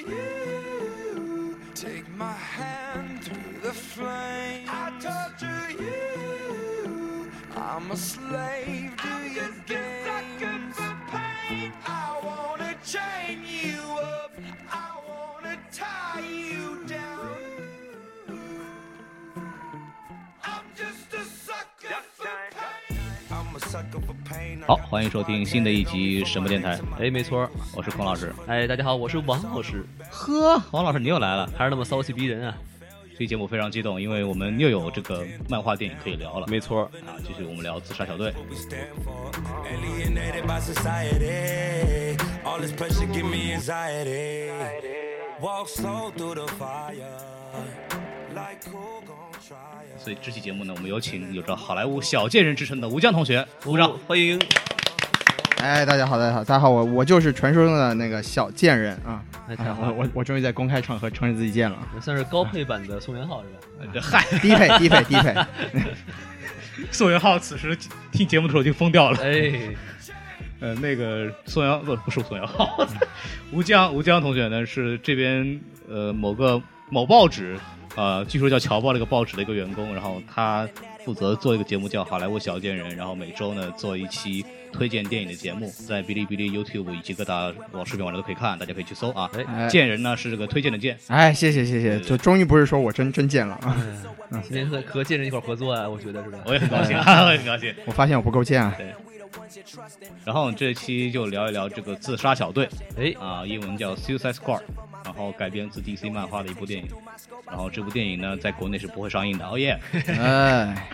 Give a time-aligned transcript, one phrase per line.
[0.00, 1.58] You.
[1.74, 4.66] Take my hand through the flame.
[4.68, 7.30] I torture you.
[7.56, 9.17] I'm a slave to
[24.68, 26.78] 好，欢迎收听新的一集什么电台？
[27.00, 28.34] 哎，没错，我是孔老师。
[28.46, 31.50] 哎，大家好，我是王老师，呵，王老师你又来了。
[31.56, 32.54] 还是那么骚气逼人啊！
[33.12, 36.46] 这期节目非常激动，因为我们又有这个漫画电影可以聊了。
[36.48, 38.34] 没错，啊，继续我们聊自杀小队。
[49.96, 53.96] 所以这期节目呢，我们有请有着好莱坞小贱人之称的吴江同学，鼓掌。
[54.06, 54.40] 欢迎。
[55.58, 59.22] 哎，大家好，大家好，大家好，我我就是传说中的那个小贱人啊！
[59.48, 63.48] 哎，太好了，我我我终于在公开场合承认自己贱了，算是高配版的宋元浩是
[63.88, 64.00] 吧？
[64.00, 65.34] 嗨，低配低配 低配，
[66.92, 67.76] 宋元浩此时
[68.12, 69.18] 听节目的时候已经疯掉了。
[69.20, 69.74] 哎，
[70.60, 72.86] 呃，那个宋元不不是宋元浩，
[73.52, 77.58] 吴江吴江同学呢是这边呃某个某报纸
[77.98, 80.68] 呃，据说叫侨报这个报纸的一个员工，然后他
[81.04, 89.28] 负责做一个节目叫《好莱坞小贱人》，然后每周呢做一期推荐电影的节目，在哔哩哔哩、YouTube 以及各大网视频网站都可以看，大家可以去搜啊。
[89.34, 93.76] 哎贱人呢是这个推荐的贱，哎，谢谢谢谢，就终于不是说我真真贱了啊！
[94.44, 96.38] 今天和和贱人一块合作啊，我觉得是吧？
[96.46, 97.74] 我也很高兴，我也很高兴。
[97.84, 98.76] 我发现我不够贱啊！
[100.24, 104.62] 然后这期就聊一聊这个自杀小队，哎，啊，英文叫 Suicide Squad，
[105.04, 106.88] 然后改编自 DC 漫画的一部电影。
[107.46, 109.48] 然后这部电影呢，在国内是不会上映的。
[109.48, 109.78] 哦耶！
[110.08, 110.90] 哎，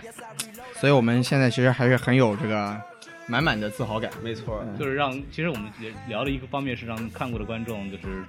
[0.79, 2.81] 所以我们现在其实还是很有这个
[3.27, 4.09] 满满的自豪感。
[4.23, 8.23] 没错儿，就是让，其实我们也聊的一个方面是让看过的观众就是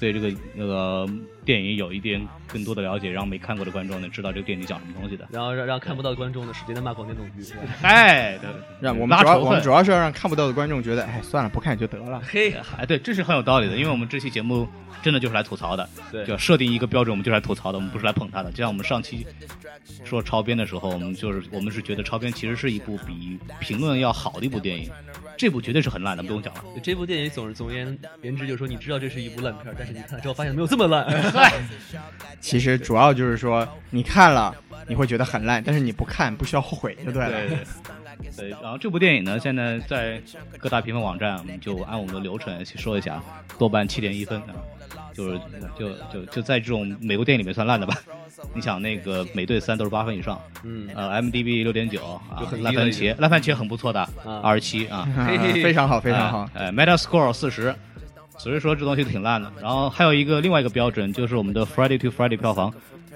[0.00, 1.06] 对这个那个
[1.44, 5.28] 电影有一点更多的了解，让没看过的观众呢知道这个电影讲什么东西的。
[5.30, 7.52] 然后让让看不到的观众呢使劲的骂广电总局？
[7.82, 8.48] 哎，对，
[8.80, 12.20] 让我们主要我们主要是要让看不到的观众觉得，哎，算了，不看也就得了。
[12.24, 14.66] 嘿， 哎，对，这是很有道理的，因为我们这期节目
[15.02, 18.50] 真的就是来吐槽的，对就设定一个标准，我们就是来吐槽的，我们不是来捧他的。
[18.50, 19.26] 就像我们上期
[20.04, 24.90] 说超编的时候，我们就是我们是觉得超编其实是一部比评论要好的一部电影，
[25.40, 26.62] 这部绝对是很烂的，不用讲了。
[26.82, 31.06] 这部电影总总而言言之就是说，你知道这是一部烂片，但是你看了之后发现没有这么烂。
[32.42, 34.54] 其实主要就是说，你看了
[34.86, 37.30] 你会觉得很烂，但是你不看不需要后悔，就对了。
[37.30, 37.58] 对对
[38.36, 40.20] 对，然后这部电影呢，现在在
[40.58, 43.22] 各大评分网站，我们就按我们的流程去说一下，
[43.58, 44.52] 豆瓣七点一分啊，
[45.14, 45.40] 就是
[45.74, 47.96] 就就就在这种美国电影里面算烂的吧。
[48.52, 54.40] 你想那个《美队三》都是八分以上，嗯，呃，MDB 六点九啊烂番茄，烂番茄很不错的，啊。
[54.42, 55.08] 二十七啊，
[55.54, 56.50] 非常好，非常好。
[56.54, 57.74] 哎，哎，Metascore 四十，
[58.38, 59.52] 所以说这东西挺烂的。
[59.62, 62.72] 然后还有一个另外一个标准，就是我们的 Friday to Friday 票房，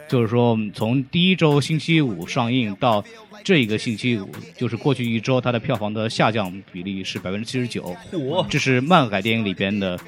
[0.09, 3.05] 就是说我们从第一周星期五上映到
[3.43, 9.99] 这一个星期五，就是过去一周它的票房的下降比例是百分之七十九，嚯，这是漫改电影里边的。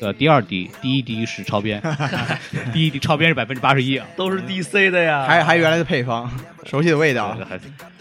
[0.00, 1.82] 呃，第二滴，第一滴是超编，
[2.72, 6.30] 第一滴超编是百分之八十一啊，都是 DC 的呀，还还原来的配方，
[6.64, 7.36] 熟悉的味道。
[7.48, 7.58] 还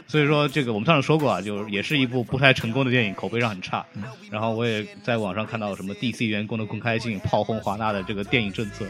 [0.07, 3.85] 所以说这个我们上次说过啊，就是也是一部不太成功的电影，口碑上很差。
[4.31, 8.85] 然后我也在网上看到什么 DC 员工的公开信炮轰华纳的这个电影政策，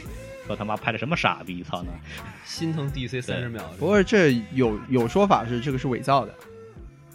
[0.45, 1.91] 说他妈拍的什么傻逼，操呢！
[2.45, 3.63] 心疼 DC 三十秒。
[3.79, 6.31] 不过这有有说法是这个是伪造的，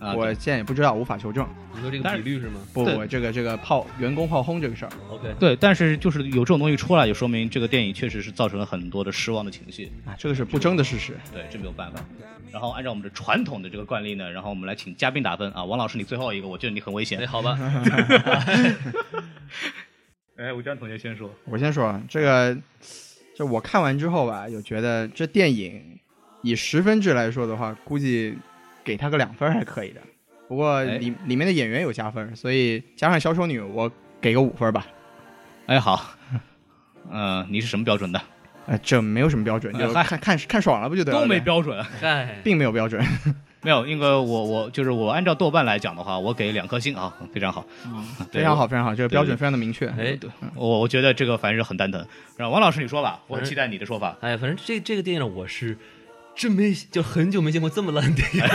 [0.02, 1.46] 啊，我现在也不知道，无法求证。
[1.74, 9.90] 你说这个但是比率是吗不不，这个这个炮员工炮轰这个事儿，？OK，对，但是就是有这种东西出来，就说明这个电影确实是造成了很多的失望的情绪。
[10.04, 11.16] 啊，这个是不争的事实。
[11.32, 12.04] 对，这没有办法。
[12.50, 15.64] 然后按照我们的传统的这个惯例呢，然后我们来请嘉宾打分啊。
[15.64, 17.26] 王老师，你最后一个，我觉得你很危险哎，。
[17.26, 17.56] 好吧，
[20.36, 21.30] 哎，吴江同学先说。
[21.46, 22.58] 我先说啊，这个，
[23.34, 25.98] 就我看完之后吧，有觉得这电影
[26.42, 28.36] 以十分制来说的话，估计
[28.84, 30.00] 给他个两分还可以的。
[30.48, 33.90] 不过哎里里面的演员有加分，所以加上小丑女，我
[34.20, 34.86] 给个五分吧。
[35.66, 36.14] 哎，好，
[37.10, 38.20] 嗯、 你是什么标准的？
[38.66, 41.24] 呃，这没有什么标准，就 哎看看看爽了不就得了呗？
[41.24, 41.82] 都没标准。
[42.00, 43.02] 嗨， 并没有标准。
[43.62, 47.64] 没有，因为我我就是我按照豆瓣来讲的话，我给两颗星啊，非常好，
[48.30, 49.86] 对非常好，非常好，这个标准非常的明确。
[49.88, 52.04] 哎，对我我觉得这个反正是很蛋疼。
[52.36, 54.16] 然后王老师你说吧，我很期待你的说法。
[54.20, 55.78] 哎，反正这这个电影呢，我是
[56.34, 58.44] 真没就很久没见过这么烂的电影，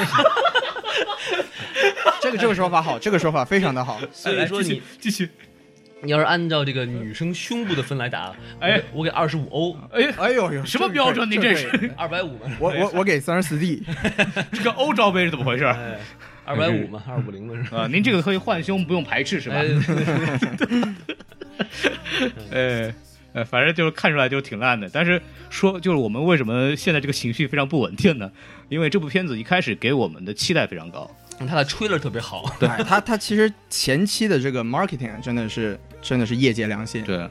[2.22, 4.00] 这个这个说法好，这个说法非常的好。
[4.12, 5.30] 所以说你继续，
[6.02, 11.30] 你要是按照这个女生胸部的分来打，哎，我给二十五欧，哎，哎呦呦，什么标准？
[11.30, 13.84] 你这是二百五嘛，我我我给三十四 D，
[14.52, 15.66] 这个欧罩杯是怎么回事？
[15.66, 15.98] 哎，
[16.46, 17.82] 二百五嘛，二五零嘛是吧？
[17.86, 19.56] 啊，您这个可以换胸，不用排斥是吧？
[22.52, 22.94] 哎，
[23.46, 24.90] 反正就是看出来就挺烂的。
[24.92, 28.32] 但是说就是我们为什么现在这个情绪非常不稳定呢？
[28.70, 37.04] 因为这部片子一开始给我们的期待非常高，它的 trailer 特别好， 对他他其实前期的这个 marketing 真的是真的是业界良心。
[37.04, 37.28] 对，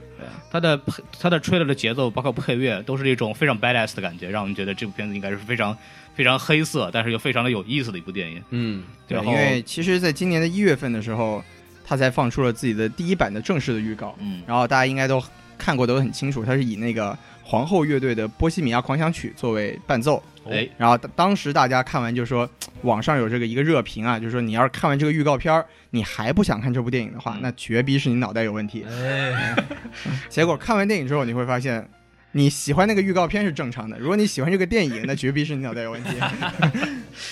[0.51, 5.77] 它的配它的 trailer 的节奏，包括配乐，都是一种非常 badass 的感觉，让我们觉得这部片子应该是非常
[6.15, 8.43] 非常黑色，但是又非常的有意思的一部电影。
[8.51, 11.45] 嗯，对，因为其实，在今年的一月份的时候，
[11.85, 15.23] 他才放出了自己的第一版的正式的预告，嗯然后大家应该都
[15.57, 20.23] 看过，都很清楚，它是以那个皇后乐队的《波西米亚狂想曲》作为伴奏。
[20.49, 22.49] 哎，然后当当时大家看完就说，
[22.83, 28.85] 网上有这个一个热评啊，就是说你要是看完这个预告片儿，你还不想看这部电影的话，嗯那绝逼是你脑袋有问题。
[28.89, 29.57] 哎，
[30.29, 31.89] 结果看完电影之后，你会发现。
[32.33, 36.11] 你喜欢那个预告片是正常的，如果你喜欢这个电影，那绝逼是你脑袋有问题。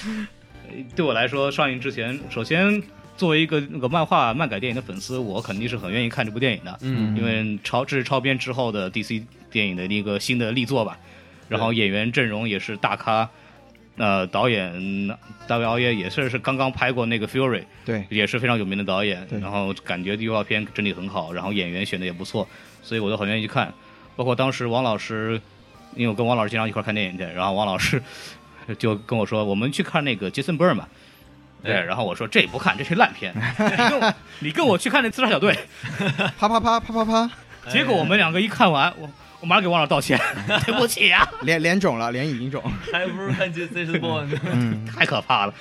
[0.96, 2.82] 对我来说，上映之前，首先
[3.16, 10.98] 作为一个那个漫画漫改电影的粉丝，我肯定是很愿意看这部电影的，嗯，因为超这是超编之后的 DC 电影的一个新的力作吧。
[11.48, 13.28] 然后演员阵容也是大咖，
[13.96, 15.08] 呃，导演
[15.46, 19.24] 大卫奥耶也是是刚刚拍过那个 Fury，对，也是非常有名的导演。
[19.28, 22.48] 对然后感觉预告片整体很好，然后演员选的也不错，
[22.82, 23.72] 所以我都很愿意去看。
[24.16, 25.40] 包括当时王老师，
[25.94, 28.02] 因为我跟王老师经常一块儿看电影去，然后王老师
[28.78, 30.88] 就跟我说，我们去看那个杰森·伯尔嘛。
[31.64, 33.34] 对，哎然后我说这不看，这是烂片。
[33.58, 35.56] 你跟我你跟我去看那自杀小队，
[36.38, 37.30] 啪啪啪啪啪啪，
[37.72, 39.08] 结果我们两个一看完，我
[39.40, 40.18] 我马上给王老师道歉，
[40.66, 42.62] 对不起啊，脸脸肿了，脸已经肿。
[42.92, 44.38] 还不如看 Jason Bourne 呢。
[44.52, 45.54] 嗯，太可怕了。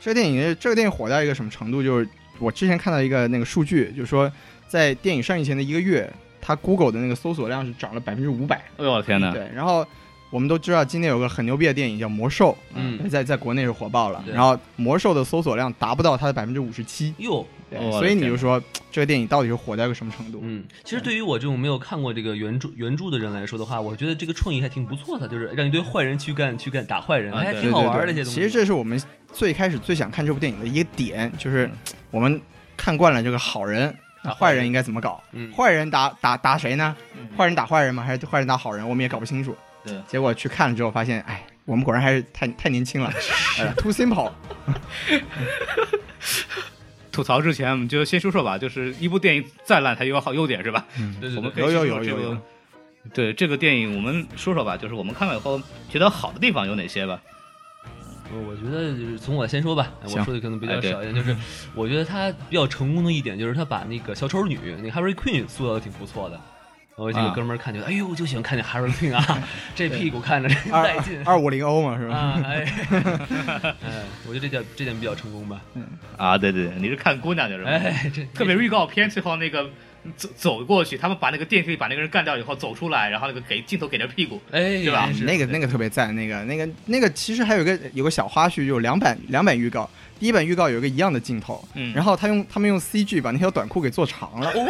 [0.00, 1.82] 这个电影，这个电影火到一个什么程度？
[1.82, 2.08] 就是
[2.38, 4.30] 我之前看到一个那个数据，就是说
[4.66, 6.10] 在电影上映前的一个月，
[6.40, 8.56] 它 Google 的那个搜索量是涨了百分之五百。
[8.78, 9.30] 哎呦我的天哪！
[9.30, 9.86] 对，然后
[10.32, 14.24] 我们都知道今年有个很牛逼的电影叫《魔兽》，嗯在在国内是火爆了。
[14.26, 18.58] 然后《魔兽》的搜索量达不到它的百分之五十七，哟，对所以你天就说
[18.90, 20.40] 这个电影到底是火到一个什么程度？
[20.42, 28.40] 嗯，其实对于我这种没有看过这个原著原著的人来说的话，我觉得这个创意还挺不错的，就是让一堆坏人去干去干打坏人，还挺好玩的对这些东西。
[28.40, 28.98] 其实这是我们
[29.34, 31.72] 最开始最想看这部电影的一个点，就是嗯
[32.10, 32.40] 我们
[32.74, 33.86] 看惯了这个好人，
[34.22, 35.22] 坏人坏人应该怎么搞？
[35.32, 37.28] 嗯坏人打打打谁呢嗯？
[37.36, 38.02] 坏人打坏人吗？
[38.02, 38.88] 还是坏人打好人？
[38.88, 39.54] 我们也搞不清楚。
[39.84, 43.12] 对结果去看了之后发现，哎，我们果然还是太太年轻了，
[43.58, 44.30] 呃，too simple。
[47.10, 50.86] 吐槽之前，我们就先说说吧，就是一部电影再烂，它也有好优点是吧？
[51.20, 52.38] 对对对我们可以有有有有有
[53.12, 57.20] 对这个电影，我们说说吧，就是我们看了以后觉得好的地方有哪些吧？
[58.32, 61.36] 呃我觉得就是从我先说吧，我说的可能比较少一点，就是
[61.74, 66.40] 我觉得他比较成功的一点就是他把那个小丑女那个 Harley Queen 塑造的挺不错的。
[66.96, 72.14] 我有几个啊哥们儿看觉得，哎呦，我就喜欢看见 Harley Quinn 啊， 这屁股看着真带劲二五零欧嘛，是吧？
[72.14, 72.42] 啊！
[72.44, 72.66] 哎，
[73.82, 75.60] 哎，我觉得这点这点比较成功吧。
[76.16, 77.70] 啊，对对对，你是看姑娘的是吧？
[77.70, 79.68] 哎，这 特别是预告片最后那个
[80.16, 89.88] 走走过去，他们把那个电梯把那个人干掉以后走出来，然后那个给镜头给着屁股，哎，对吧那个那个特别赞，那个那个那个其实还有一个有个小花絮，就有两版两版预告，
[90.22, 91.92] 第一版预告有一个一样的镜头，嗯。
[91.92, 94.62] 然后他用他们用 CG 把那条短裤给做长了，对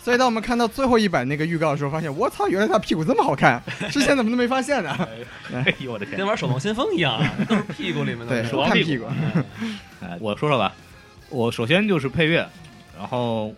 [0.00, 4.96] 所以当我们看到最后一版那个预告的时候，发现我操，原来他屁股这么好看， 之前怎么都没发现呢？
[5.52, 6.16] 哎呦我的天。
[6.16, 6.24] 跟！
[6.24, 8.26] 玩《守望先锋》一样啊， 都是屁股里面的。
[8.26, 9.06] 对，看屁股，
[10.00, 10.72] 哎，我说说吧，
[11.28, 12.48] 我首先就是配乐，
[12.96, 13.52] 然后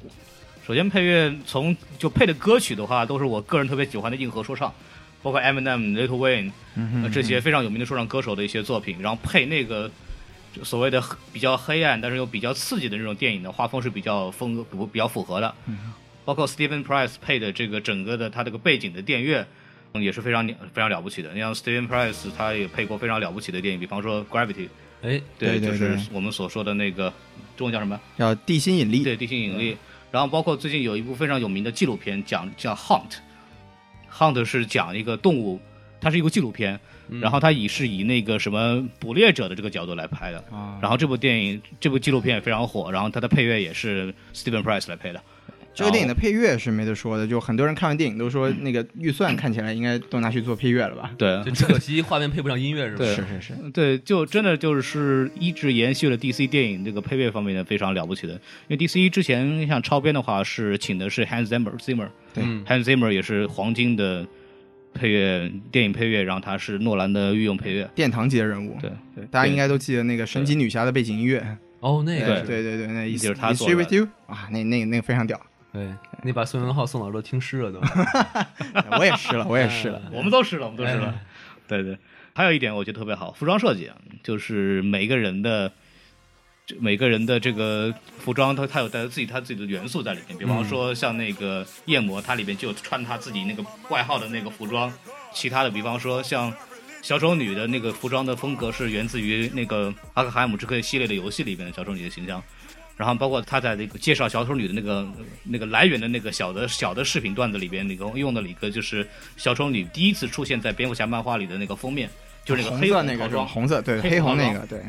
[0.66, 4.72] 首先配乐从就配的歌曲的话，都是我个人特别喜欢的硬核说唱，
[5.22, 6.50] 包括 Eminem、Little Wayne
[7.12, 9.90] 这些非常有名的说唱歌手的一些作品，然后配那个
[10.52, 11.02] 就所谓的
[11.32, 15.92] 比较黑暗但是又比较刺激的那种电影的画风是比较风格比比较符合的，嗯
[16.24, 19.42] 包括 Stephen Price 配的这个整个的他这个背景的电乐。
[19.42, 19.46] 嗯
[19.92, 21.32] 也是非常了非常了不起的。
[21.32, 24.54] 你像 Stephen Price，他也配过非常了不起的电影，比方说《Gravity》，
[25.02, 27.12] 哎，对对就是我们所说的那个
[27.56, 28.00] 中文叫什么？
[28.16, 29.76] 叫地心引力，对，地心引力。
[30.12, 33.10] 然后包括最近有一部非常有名的纪录片，讲叫《Hunt》
[34.16, 35.60] ，Hunt 是讲一个动物，
[36.00, 36.78] 它是一个纪录片，
[37.20, 40.38] 然后它以是以那个什么捕猎者的这个角度来拍的。
[40.50, 45.20] 啊然后这部电影这部纪录片也非常火，然后它的配乐也是 Steven Price 来配的。
[45.72, 51.12] 这个电影的配乐是没得说的，就很多人看完电影都说那个预算看起来应该都拿去做配乐了吧？
[51.16, 52.98] 对就只可惜画面配不上音乐是吧？
[52.98, 58.32] 对是是是，对，就真的就是一直延续了 DC 电影这个配乐方面的非常了不起的。
[58.66, 64.26] 因为 DC 之前像超编的话是请的是 Hans Zimmer Zimmer，对嗯 Hans Zimmer 也是黄金的
[64.92, 67.88] 配乐电影配乐，然后他是诺兰的御用配乐。
[67.94, 68.76] 殿堂级的人物。
[68.80, 71.44] 对对，大家应该都记得那个神奇女侠的背景音乐。
[71.80, 75.40] 哦，那对个对对对，那意思就是他做 she 的 with you 啊，那那那个非常屌，
[75.72, 75.88] 对，
[76.22, 77.80] 那把宋文浩宋老师都听湿了都。
[78.98, 80.02] 我也湿了，我也湿了。
[80.12, 81.24] 我们都湿了，我们都湿了哎。
[81.66, 81.96] 对对，
[82.34, 85.72] 还有一点我觉得特别好，服装设计啊，就是每个人的。
[86.70, 90.38] 这每个人的这个服装，它它有带自己它自己的元素在里面。
[90.38, 94.92] 比方说像那个夜魔，它里边就穿他自己那个外号的那个服装。
[95.32, 96.52] 其他的，比方说像
[97.02, 102.40] 小丑女的那个服装的风格是源自于那个阿克海姆之克系列的游戏里边的小丑女的形象。
[102.96, 105.08] 然后包括他在那个介绍小丑女的那个
[105.42, 109.04] 那个来源的那个小的小的视频段子里边，那个用的一个就是
[109.36, 112.08] 小丑女第一次出现在蝙蝠侠漫画里的那个封面，
[112.44, 113.44] 就是那个黑红色那个是吧？
[113.46, 114.80] 红色对，黑黑红那个对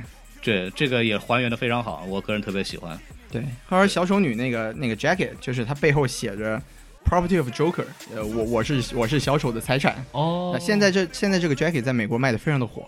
[0.42, 3.00] 对，这个也还原的非常好，我个人特别喜欢。
[3.32, 3.44] 对。
[3.68, 6.62] 还有小丑女那个那个 jacket，就是它背后写着
[7.06, 10.04] Property of Joker，呃，我我是我是小丑的财产。
[10.12, 12.86] 哦那，现在这现在这个 jacket 在美国卖的非常的火。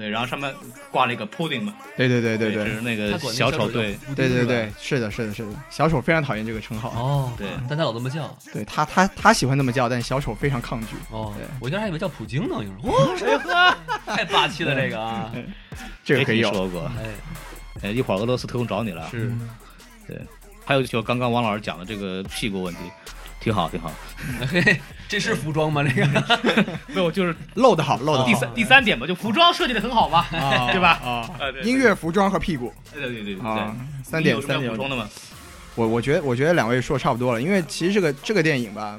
[0.00, 0.50] 对，然后上面
[0.90, 6.88] 挂了一个 pudding 嘛，对对对对对就是那个小丑对，对对对，是的是的是的，小丑非常讨厌这个称号。
[6.90, 8.34] 哦，对但他老这么叫。
[8.50, 10.96] 对他他他喜欢那么叫，但小丑非常抗拒。
[11.10, 13.52] 哦对，我一开始还以为叫普京呢，我说哇，谁喝？
[14.06, 15.30] 太霸气了这个啊！
[16.02, 16.50] 这个可以有。
[16.50, 16.90] 说过。
[16.98, 17.04] 哎，
[17.82, 19.06] 哎，一会儿俄罗斯特工找你了。
[19.10, 19.30] 是，
[20.08, 20.18] 对
[20.64, 22.80] 还有就刚刚王老师讲的这个屁股问题，
[23.40, 23.92] 挺好挺好。
[25.08, 25.82] 这是服装吗？
[25.82, 26.06] 这个
[26.86, 28.26] 没有，就是露的好，露的好。
[28.26, 30.90] 第三第三点吧，就服装设计的很好嘛，啊 对吧？
[31.02, 31.28] 啊，
[31.64, 35.08] 音乐、服装和屁股对对对对啊对，，三点三点补充的吗？
[35.74, 38.98] 我我觉得我觉得两位说的差不多了，因为其实这个这个电影吧，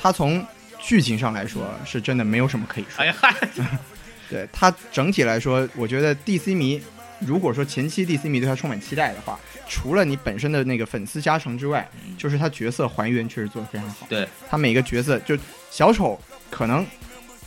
[0.00, 0.44] 它从
[0.80, 3.06] 剧情上来说是真的没有什么可以说哎。
[3.06, 3.34] 呀嗨，
[4.30, 6.80] 对它整体来说，我觉得 DC 迷，
[7.20, 14.06] 如果说前期 DC 迷对他充满期待的话，除了你本身的那个粉丝加成之外，就是他角色还原确实做得非常好。
[14.08, 15.36] 对，他每个角色就
[15.70, 16.18] 小丑
[16.50, 16.86] 可能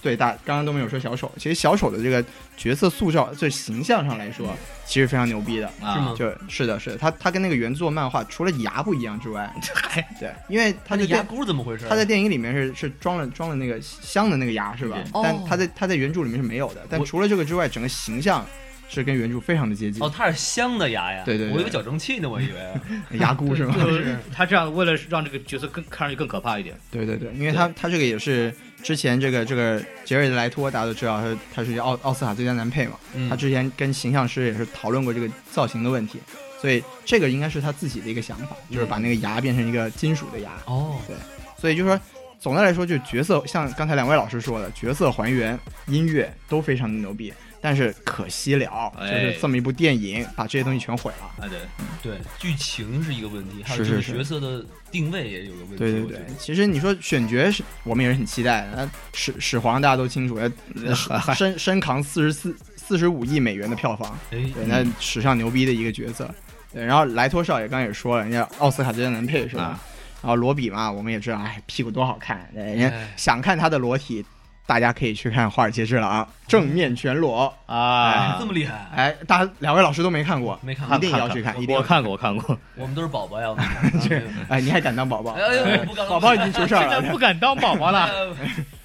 [0.02, 2.24] 对大刚刚都没有说小丑，其实小丑的这个
[2.58, 4.54] 角色塑造，这形象上来说，
[4.86, 5.68] 其实非常牛逼的。
[5.80, 9.54] 啊是吗就是的，是的，他他跟那个原作漫画除了牙不一样之外，
[10.20, 11.86] 对，因为他的电箍怎么回事？
[11.88, 15.22] 他在电影里面是是装了装了那个镶的那个牙是吧对？
[15.24, 16.82] 但哦他在他在原著里面是没有的。
[16.90, 18.46] 但除了这个之外，整个形象
[18.94, 20.12] 是跟原著非常的接近哦，。
[20.14, 21.24] 它是镶的牙呀？
[21.26, 23.18] 对对对我以为矫正器呢，我以为。
[23.20, 23.76] 牙箍是吗？
[23.80, 26.76] 就是他这样为了让这个角色更看上去更可怕一点。
[26.92, 36.20] 对对对，因为他他这个也是之前这个这个杰瑞的莱托，大家都知道他他是奥奥斯卡最佳男配嘛，嗯他之前跟形象师也是讨论过这个造型的问题，
[36.62, 41.16] 所以这个应该是他自己的一个想法，就是把那个牙变成一个金属的牙，哦，对
[41.58, 42.00] 所以就是说。
[42.40, 45.56] 总的来说，就是角色，像刚才两位老师说的，角色还原、
[45.86, 47.32] 音乐都非常的牛逼，
[47.62, 51.46] 但是可惜了，就哎是这么一部电影把这些东西全毁了。
[51.46, 51.60] 啊，对，
[52.02, 55.78] 对，剧情是一个问题，还有角色的定位也有个问题。
[55.78, 58.70] 对对对其实你说选角是我们也是很期待的。
[58.76, 66.34] 那始始皇大家都清楚，呃嗨身身扛四十四四十五亿美元的票房，哎，对，那史上牛逼的一个角色。
[66.74, 69.64] 对，然后莱托少爷刚才也说了，人家奥斯卡最佳男配是吧？
[69.64, 69.80] 啊
[70.22, 74.24] 然后罗比嘛，我们也知道，哎，屁股多好看，对人家哎想看他的裸体，
[74.66, 77.54] 大家可以去看《华尔街之狼》，正面全裸。
[77.66, 82.58] 啊，这么厉害，哎，大家两位老师都没看过，没看过一定要去看，一定要我看过，我看过。
[82.76, 83.50] 我们都是宝宝呀。
[83.50, 85.32] 我们 啊哎，你还敢当宝宝？
[85.34, 86.90] 哎哎我不敢宝宝已经出事儿了。
[86.90, 88.10] 现在不敢当宝宝了，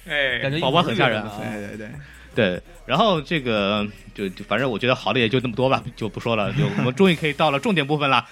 [0.07, 1.31] 哎感觉宝宝很吓人啊。
[1.39, 1.89] 对对对，
[2.35, 6.51] 对，然后这个就就反正我觉得好的也就那么多吧，就不说了。
[6.57, 8.25] 就我们终于可以到了重点部分了。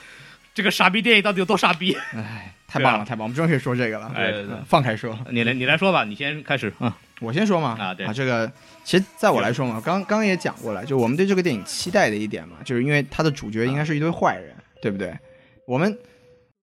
[0.53, 1.97] 这个傻逼电影到底有多傻逼？
[2.13, 4.11] 哎，太棒了，啊太棒，我们终于可以说这个了。
[4.15, 6.73] 哎对对对放开说，你来，你来说吧，你先开始。
[6.79, 7.77] 嗯，我先说嘛。
[7.79, 8.51] 啊对这个
[8.83, 15.17] 其实在我来说嘛，刚刚也讲过了，就我们对这个电影期待的一点嘛，就是因为它的主角应该是一堆坏人，对不对？
[15.65, 15.97] 我们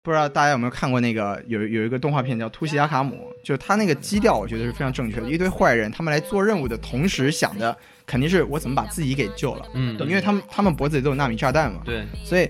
[0.02, 5.28] 不知道大家有没有看过那个有有一个动画片叫《突袭阿卡姆》，就是它那个基调，我觉得是非常正确的。
[5.30, 12.48] 一堆坏人，他们来做任务的同时想的肯定是我怎么把自己给救了，嗯，因为他们他们脖子里都有纳米炸弹嘛，对，所以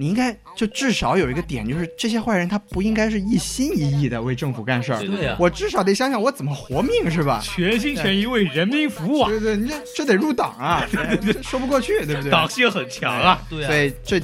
[0.00, 7.38] 你应该就至少有一个点，就是这些坏人他不应该是一心一意的为政府干事儿，对呀，我至少得想想我怎么活命是吧？
[7.44, 10.86] 全心全意为人民服务啊，对对，你这这得入党啊，
[11.20, 12.30] 这说不过去，对不对？
[12.30, 13.42] 党性很强啊。
[13.50, 14.18] 对啊所，以这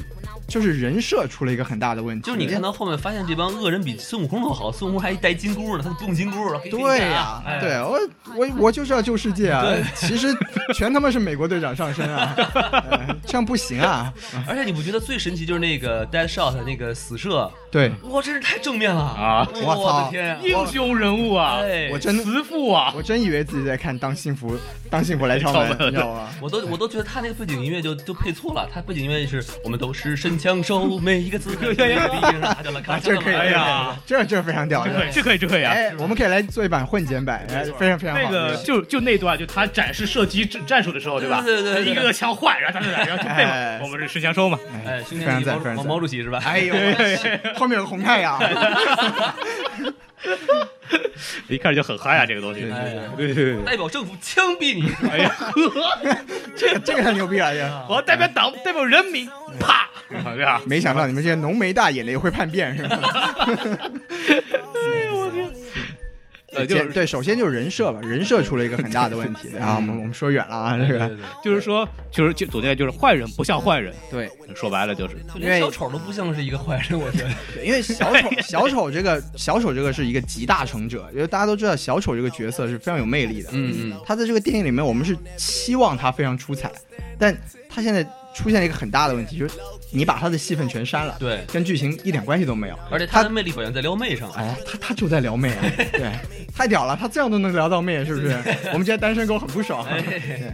[0.47, 2.25] 就是人设出了一个很大的问题。
[2.25, 7.59] 就是你看到后面发现这帮恶人比孙悟空都好，孙悟空还带金箍呢，他不用金箍了，对呀、哎。
[7.59, 7.99] 对我
[8.35, 9.65] 我 我就是要救世界啊！
[9.95, 10.27] 其实
[10.73, 12.33] 全他妈是美国队长上身啊，
[12.89, 14.13] 呃 这样不行啊！
[14.47, 17.91] 而且你不觉得最神奇就是那个 Dead Shot 那个死射，对。
[18.03, 19.01] 哇，真是太正面了。
[19.01, 20.03] 啊我操。
[20.05, 20.35] 的天。
[20.35, 20.39] 啊！
[20.43, 21.89] 英雄人物啊，哎。
[21.91, 24.55] 我真的慈父啊，我真以为自己在看《当幸福
[24.89, 26.29] 当幸福来敲门你知道吗？
[26.41, 32.09] 我都我都觉得他那个背景音乐就就配错了，他背景音乐是我们都是枪手，每一个字都有力量，
[32.41, 35.11] 他就了，卡，这可以，哎呀这这非常屌这可以，的。
[35.11, 35.71] 这可以，这可以啊。
[35.71, 38.23] 哎，我们可以来做一版混剪版，哎非常非常好。
[38.23, 41.41] 那个就就那段，就他展示射击战战术的时候，对吧？
[41.45, 44.57] 对对对一个个枪换，然后他就然后就背嘛，我们是神枪手嘛。
[44.85, 46.41] 哎，非常赞毛毛非常赞毛主席是吧？
[46.45, 46.73] 哎呦，
[47.55, 48.39] 后面有个红太阳，
[51.47, 52.61] 一开始就很嗨啊，这个东西。
[52.61, 53.63] 对哎呀对对对对。
[53.63, 54.89] 代表政府枪毙你！
[55.09, 55.51] 哎呀呵，
[56.55, 57.51] 这个这个很牛逼啊！
[57.51, 60.61] 这个我要代表党，代表人民，啪，对吧？
[60.65, 63.35] 没想到你们这些浓眉大眼的也会叛变，是吧？
[66.57, 69.75] 呃，就是对，首先就是人设吧，人设出了一个很大的问题啊。
[69.75, 71.09] 我们我们说远了啊，这个
[71.43, 77.29] 就是说，就是就总结就是坏人不像坏人，对，说白了就是就连小丑都不像是一个坏人，我觉得。
[77.53, 83.49] 对因为小丑小丑这个小丑这个是一个集大成者，因为大家都知道小丑这个角色是非常有魅力的。
[83.53, 86.71] 嗯嗯，他在这个电影里面，我们是期望他非常出彩，
[87.17, 87.35] 但
[87.69, 89.55] 他现在出现了一个很大的问题，就是
[89.91, 92.77] 你把他的戏份全删了，对，跟剧情一点关系都没有。
[92.91, 94.29] 而且他的魅力好像在撩妹上。
[94.33, 96.11] 哎，他他就在撩妹啊， 对，
[96.55, 98.37] 太屌了，他这样都能撩到妹，是不是？
[98.71, 99.83] 我们这些单身狗很不爽。
[99.85, 100.53] 哎对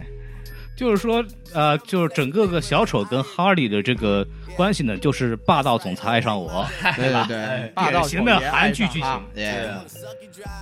[0.76, 4.26] 就是说，呃，就是整个个小丑跟哈利的这个
[4.56, 6.66] 关系呢，就是霸道总裁爱上我，
[6.96, 9.02] 对对对，霸道典型的韩剧剧情。
[9.02, 9.34] 爱上他。
[9.34, 9.46] 对。
[9.68, 9.84] 啊。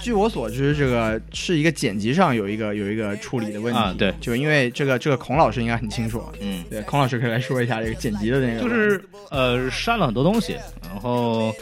[0.01, 3.81] 据我所知，这个是一个剪辑上有一个有一个处理的问题。
[3.81, 4.13] 啊对。
[4.21, 11.55] 就因为这个这个孔老师应该很清楚，嗯，对，孔老师可以来说一下这个剪辑的那个，就是呃删了很多东西，然后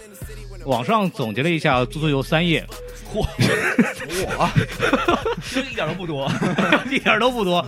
[0.65, 2.67] 网上总结了一下，足足有三页，
[3.15, 3.25] 嚯，
[4.37, 4.51] 我？
[5.53, 6.31] 这 一点都不多。
[6.91, 7.65] 一点都不多。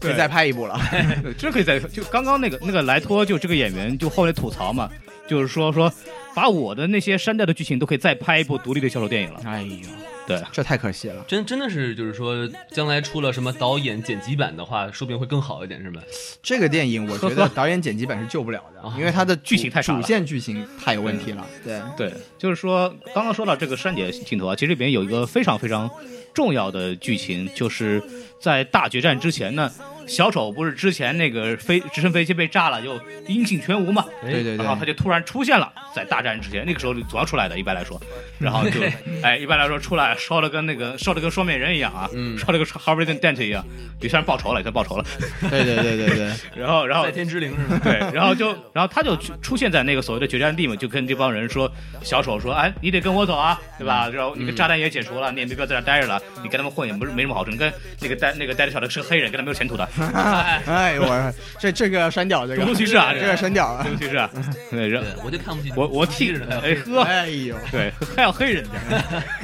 [0.00, 0.78] 可以再拍一部了。
[1.22, 4.90] 对这可以再就刚刚那个那个莱托就这个演员就后来吐槽嘛，
[5.30, 5.92] 就是说说
[6.34, 9.40] 把我的那些删掉的剧情都可以再拍一部独立的小丑电影了。
[9.44, 9.88] 哎呦，
[10.26, 11.24] 对，这太可惜了。
[11.28, 16.02] 真真的是，就是说，将来出了什么导演剪辑版的话，说不定会更好一点，是吧？
[16.42, 21.46] 这个电影我觉得导演剪辑版是救不了的， 因为它的剧情太主线剧情太有问题了。
[21.64, 25.88] 对，对，就是说刚刚说到这个删减镜头啊，其实里边有一个非常非常
[26.34, 28.02] 重要的剧情，就是
[28.40, 29.70] 在大决战之前呢。
[30.10, 34.04] 小丑不是之前那个飞直升飞机被炸了，就音信全无嘛？
[34.20, 38.00] 对对对然后他就突然出现了，在大战之前，那个时候总要出来的，一般来说，
[38.40, 38.80] 然后就
[39.22, 43.64] 哎，一般来说出来烧的跟那个烧的跟双面人一样啊，嗯烧的跟 Harvey Dent 一样，
[44.00, 45.04] 也算是报仇了，也算报仇了。
[45.48, 47.80] 对对对对对， 然后，然后在天之灵是吗？
[47.84, 51.70] 对，然后就，然后他就出出现在那个所谓的决战地嘛，就跟这帮人说，
[52.02, 54.08] 小丑说，哎，你得跟我走啊，对吧？
[54.08, 59.88] 然后你个炸弹也解除了，你也没必要在这待着了，你跟他们混也不是没什么好处，你跟那个带那个带着小的是个黑人，跟他没有前途的，
[60.66, 63.92] 哎呦我这这个删掉这个种族歧视啊这个删掉啊 对。
[63.92, 64.30] 不起是啊？
[64.70, 68.70] 对，我就看不起我我替人还有哎呵，哎呦，对，还要黑人家，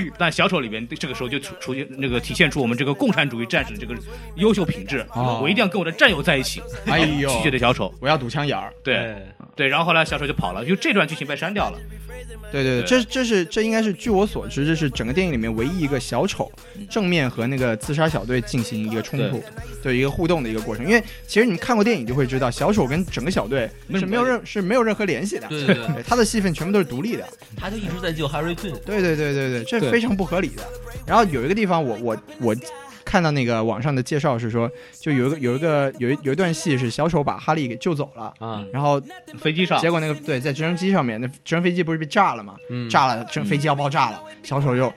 [0.19, 3.95] 但小丑里边这个时候就出出现那个体现出我们这个共产主义战士这个
[4.37, 8.73] 优秀品质，哦我一定要跟我的战友在一起，哎呦拒绝的小丑，我要堵枪眼儿。
[8.83, 9.23] 对哎
[9.55, 11.79] 对，然后后来小丑就跑了，就这段剧情被删掉了。
[12.53, 16.51] 对对对，对这这是这应该是据我所知，这是整个电影里面唯一一个小丑
[16.89, 19.43] 正面和那个自杀小队进行一个冲突，
[19.83, 20.87] 对一个互动的一个过程。
[20.87, 27.27] 因为其实你们看过电影就会知道，小丑跟整个小队是没有任是没有任何联系的，对对对，对 他的戏份全部都是独立的。
[27.57, 28.77] 他就一直在救 Harry Quinn。
[28.85, 30.63] 对对对对对，这对非常不合理的。
[31.07, 32.57] 然后有一个地方我，我我
[33.07, 39.01] 看到那个网上的介绍是说，就有一个有一个有一有一段戏是小丑把哈利给救走了，啊，然后
[39.39, 42.57] 飞机上结果那个对在直升机上面，那直升飞机不是被炸了吗？
[42.69, 44.93] 嗯，炸了，直升飞机要爆炸了，小丑就，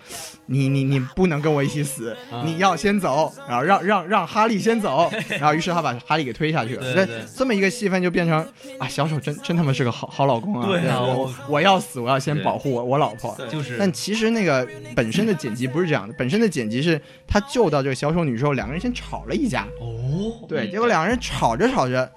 [0.47, 6.81] 你你你不能跟我一起死，啊你要先走，然后让让让哈利先走， 然后于是他把哈利给推下去了。
[6.81, 8.39] 这对对这么一个戏份就变成
[8.79, 10.67] 啊，小丑真真他妈是个好好老公啊！
[10.67, 13.37] 对啊我我我要死，我要先保护我我老婆。
[13.51, 22.09] 就是但其实那个本身的剪辑不是这样的，本身的剪辑是他救到这个小丑女之后，两个人先吵了一架，哦，对，结果两个人吵着吵着，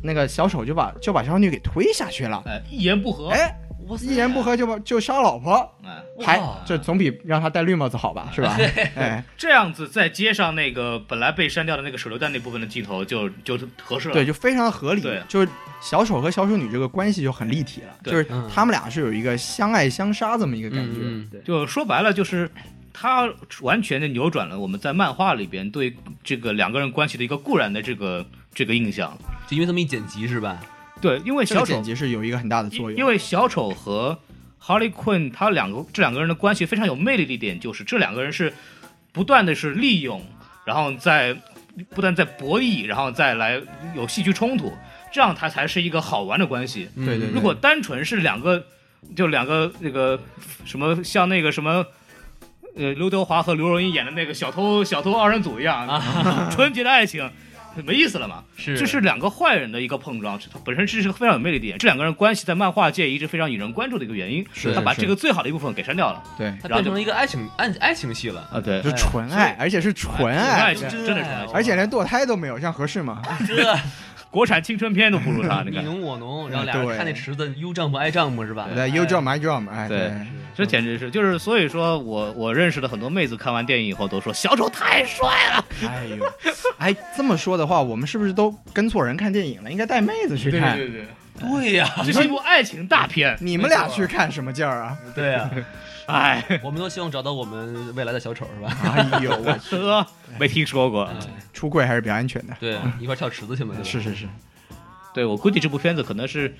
[0.00, 3.52] 那个小丑就把就把小丑女给推下去了，哎，一言不合，哎，
[4.00, 8.56] 一言不合就把就杀老婆，哎，还这总比让他戴绿帽子好吧，是吧？
[8.94, 14.14] 哎，这样子再接上那个本来被删掉的那个手榴弹那部分的镜头就，就合适了。
[14.14, 15.00] 对，就非常合理。
[15.00, 15.48] 对，就是
[15.82, 18.12] 小丑和小丑女这个关系就很立体了，对。
[18.12, 18.48] 就是嗯。
[18.54, 21.40] 他们俩是有一个相爱相杀这么一个感觉。
[21.42, 22.48] 就说白了就是。
[22.96, 23.28] 他
[23.60, 30.60] 完全的扭转了我们在漫画里边对这个两个人关系的一个固然的这个这个印象，就因为这么一剪辑是吧？
[31.02, 32.92] 对，因为这个小丑剪辑是有一个很大的作用。
[32.92, 34.16] 因因为小丑和
[34.62, 38.54] Harley Quinn 他两个这两个人的关系非常有魅力的一点就是这两个人是
[39.12, 40.24] 不断的是利用，
[40.64, 41.36] 然后再
[41.90, 43.60] 不断在博弈，然后再来
[43.96, 44.72] 有戏剧冲突，
[45.12, 46.88] 这样他才是一个好玩的关系。
[46.94, 48.64] 对对对，如果单纯是两个
[49.16, 50.18] 就两个那个
[50.64, 51.84] 什么像那个什么。
[52.76, 55.86] 呃，刘德华和刘若英演的那个小偷小偷二人组一样，
[56.50, 57.30] 纯洁的爱情，
[57.84, 58.42] 没意思了嘛。
[58.56, 61.78] 是这是两个坏人的一个碰撞，它本身这是个非常有魅力的点。
[61.78, 68.40] 这两个人关系在漫画界一直非常引人关注的一个原因，是是他把这个最好的一部分给删掉了对，他变成了一个爱情爱爱情戏了。
[68.52, 73.22] 啊，对是纯爱，而且是纯爱，情，真的是爱情，而且连堕胎都没有，像合适吗？
[73.46, 73.76] 这
[74.34, 78.68] 国产青春片都不如他， 你你，侬我侬，然后俩人看那池子，you jump I jump 是吧？
[78.74, 80.12] 对，You drum I drum，哎，对
[80.56, 86.26] 这简直是，就是所以说我我认识的很多妹子看完电影以后都说小丑太帅了，哎呦，
[86.78, 89.70] 哎，这么说的话，我们是不是都跟错人看电影了？
[89.70, 90.76] 应该带妹子去看。
[90.76, 91.06] 对对，对
[91.74, 94.96] 呀，这是一部爱情大片，你们俩去看什么劲儿啊？
[95.14, 95.50] 对呀，
[96.06, 98.76] 哎，我们都希望找到我们未来的小丑是吧？
[99.12, 100.06] 哎呦，我去呵，
[100.38, 101.08] 没听说过。
[101.52, 102.54] 出柜还是比较安全的。
[102.60, 103.84] 对，一块跳池子去嘛，对？
[103.84, 104.28] 是是是，
[105.12, 106.54] 对我估计这部片子可能是，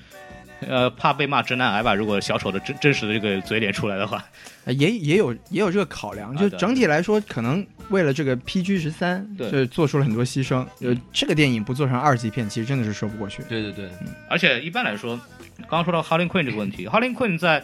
[0.61, 1.93] 呃，怕被骂直男癌吧。
[1.93, 4.23] 如果小丑的真真实的这个嘴脸出来的话，
[4.65, 10.65] 呃也也有也有这个考量，就整体来说，可能为了这个 PG 十三，对就做出了很多牺牲。
[10.79, 13.43] 就这个电影不做成二级片，其实真的是说不过去。
[13.49, 13.89] 对对对，
[14.29, 15.19] 而且一般来说，
[15.59, 17.63] 刚刚说到 Harley Quinn 这个问题，Harley Quinn 在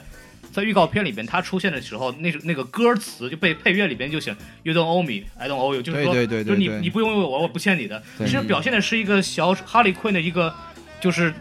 [0.52, 8.04] 在预告片里边他出现的时候，那那个歌词就被配乐里边就写 You don't owe me, I don't owe you，就是说，对对对对就是你你不拥有我，我不欠你的。
[8.18, 10.54] 对其实表现的是一个小 Harley Quinn 的一个
[11.00, 11.34] 就是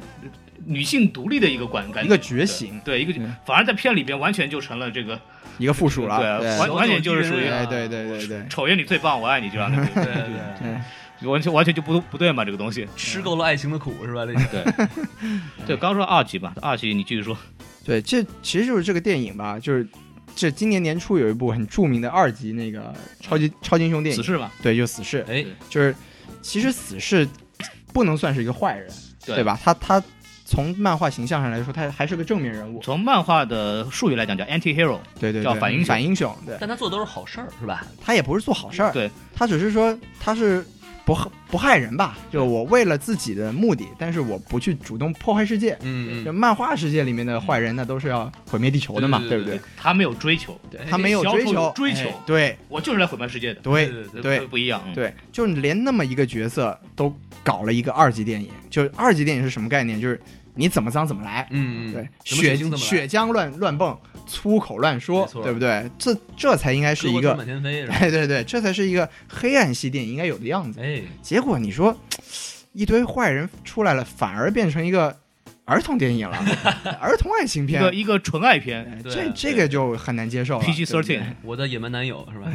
[0.71, 5.21] 女性独立的一个观感，一个觉醒，对，一个对反而在片里边完全就成了这个
[5.59, 6.19] 一个附属了。
[6.19, 10.25] 对对完完全就是属于小对对对对对丑爷你最棒，我爱你这样的，对对
[10.61, 12.87] 对，完全完全就不不对嘛，这个东西。
[12.97, 14.25] 吃够了爱情的苦是吧？
[14.25, 14.89] 这对，
[15.67, 17.37] 对，刚说二级吧，二级你继续说。
[17.85, 19.87] 对，这其实就是这个电影吧，就是
[20.37, 25.95] 这今年年初有一部很著名的二级那个超级超级英雄电影，死侍吧，对，就死侍，哎，就是
[26.41, 27.27] 其实死侍
[27.93, 28.89] 不能算是一个坏人，
[29.27, 29.59] 对对吧？
[29.63, 30.03] 他他
[30.51, 35.87] 从漫画形象上来说，他还是个正面人物，从漫画的术语来讲叫 anti hero，对对对，叫反英雄。
[35.87, 37.87] 反英雄，对，但他做的都是好事儿是吧？
[38.05, 40.67] 他也不是做好事儿，对，他只是说他是
[41.05, 41.17] 不
[41.49, 45.79] 不害人吧，就我为了自己的目的，但是我不去主动破坏世界。
[45.83, 49.61] 嗯就漫画世界里面的坏人，那都是要毁灭地球的嘛，对对对不对？
[49.77, 50.61] 他没有追求，
[50.91, 52.09] 他没有追求，追求。
[52.09, 52.59] 哎对。
[52.69, 54.41] 我就是来毁灭世界的，对对对对。
[54.41, 54.83] 不不一样。
[54.87, 60.01] 嗯，对，就是连那么一个角色都搞了一个二级电影，就二级电影是什么概念？
[60.01, 60.21] 就是
[60.55, 65.89] 你怎么脏怎么来，嗯嗯，对，血血浆乱乱蹦，粗口乱说对不对？
[65.99, 67.35] 这这才应该是一个？
[68.01, 70.81] 对对对，这才是一个黑暗系电影应该有的样子。
[70.81, 71.97] 哎，结果你说
[72.73, 75.17] 一堆坏人出来了，反而变成一个
[75.71, 76.37] 儿童电影了，
[77.01, 80.65] 儿童爱情片一个，一个纯爱片这这个就很难接受了。
[80.65, 82.51] ，PG thirteen，我的野蛮男友是吧？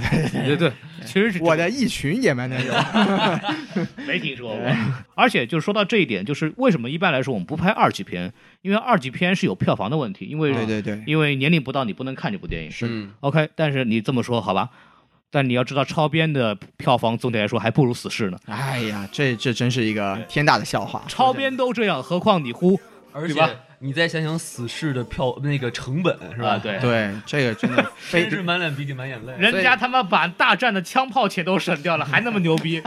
[0.46, 0.72] 对对，
[1.06, 2.74] 其实是我的一群野蛮男友，
[4.06, 4.72] 没听说过。
[5.16, 12.72] 而且就是说到这一点，就是为什么一般来说我们不拍二级片，因为二级片是有票房的问题，因为对对对，因为年龄不到你不能看这部电影。
[12.72, 14.70] 是，OK，但是你这么说好吧，
[15.32, 18.38] 但你要知道超编的票房总体来说还不如死侍呢。
[18.48, 21.04] 哎呀，这这真是一个天大的笑话。
[21.08, 22.78] 超编都这样，何况你呼
[23.16, 26.50] 而且你再想想死侍的票那个成本是吧？
[26.52, 29.34] 啊？，对，对，这个真的 非真是满脸鼻涕满眼泪。
[29.38, 32.82] 人家他妈把大战的枪炮钱都省掉了，还那么 牛逼，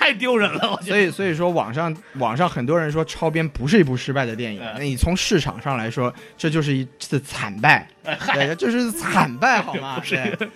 [0.00, 0.70] 太丢人了！
[0.72, 0.90] 我觉得。
[0.90, 9.98] 所以，所以说网上网上很多人说超编不是一部失败的电影，嗯那你从市场上来说，这就是一次惨败， 对，这是惨败好吗？
[10.00, 10.48] 不是对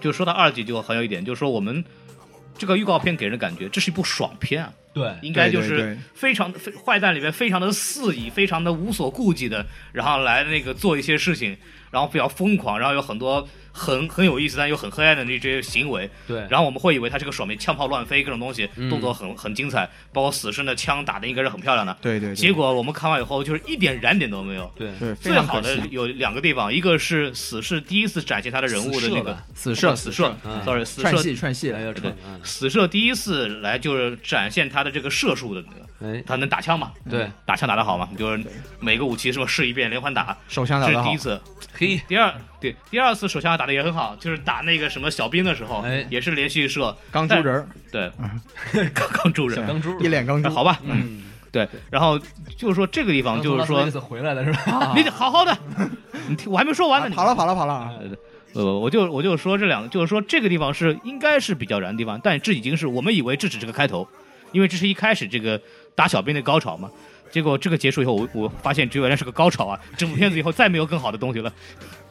[0.00, 1.84] 就说到二级就很有一点，就是说我们
[2.58, 5.98] 这个预告片给人感觉这是一部爽片啊，对，应该就是对对对。
[6.14, 11.56] 非常非坏蛋里面非常的肆意，非常的无所顾忌的，然后来那个做一些事情，
[11.90, 21.96] 然后比较疯狂，然后有很多很很有意思但又很黑暗的那些行为，对，然后我们会以为他是个爽片，枪炮乱飞，各种东西嗯动作很很精彩，包括死神的枪打的应该是很漂亮的。
[22.00, 24.70] 对对对，结果我们看完以后，就是一点燃点都没有。
[24.76, 25.60] 对，最好。
[25.60, 36.92] 的有两个地方，一个是死侍第一次展现他的人物的那个死射吧死射死射嗯，sorry，死射串射戏串戏哎呀，对这，嗯死射第一次来就是展现他的这个射术的那个，哎，他能打枪嘛？
[37.08, 38.08] 对，打枪打得好嘛？
[38.18, 38.44] 就是
[38.80, 41.04] 每个武器是吧试一遍连环打，手枪打得好。
[41.04, 41.40] 这是第一，次。
[41.78, 46.06] 嘿，第二对第二次手枪打的也很好，就是打那个什么小兵的时候，哎。
[46.10, 48.10] 也是连续射，钢珠人儿，对，
[48.94, 52.18] 刚刚住人，钢珠，一脸钢珠，好吧，嗯，对，然后
[52.56, 54.92] 就是说这个地方就是说回来的是吧？
[54.94, 55.56] 你得好好的，
[56.28, 57.74] 你听我还没说完呢，跑了跑了跑了。
[57.74, 57.92] 啊，
[58.54, 64.06] 呃，我就我就说这两个，就是说这个地方是应该是比较燃的地方，但这已经是我们以为这只是个开头，
[64.52, 65.60] 因为这是一开始这个
[65.96, 66.88] 打小兵的高潮嘛。
[67.28, 69.78] 结果这个结束以后，我我发现只有那是个高潮啊！
[69.96, 71.52] 整部片子以后再没有更好的东西了。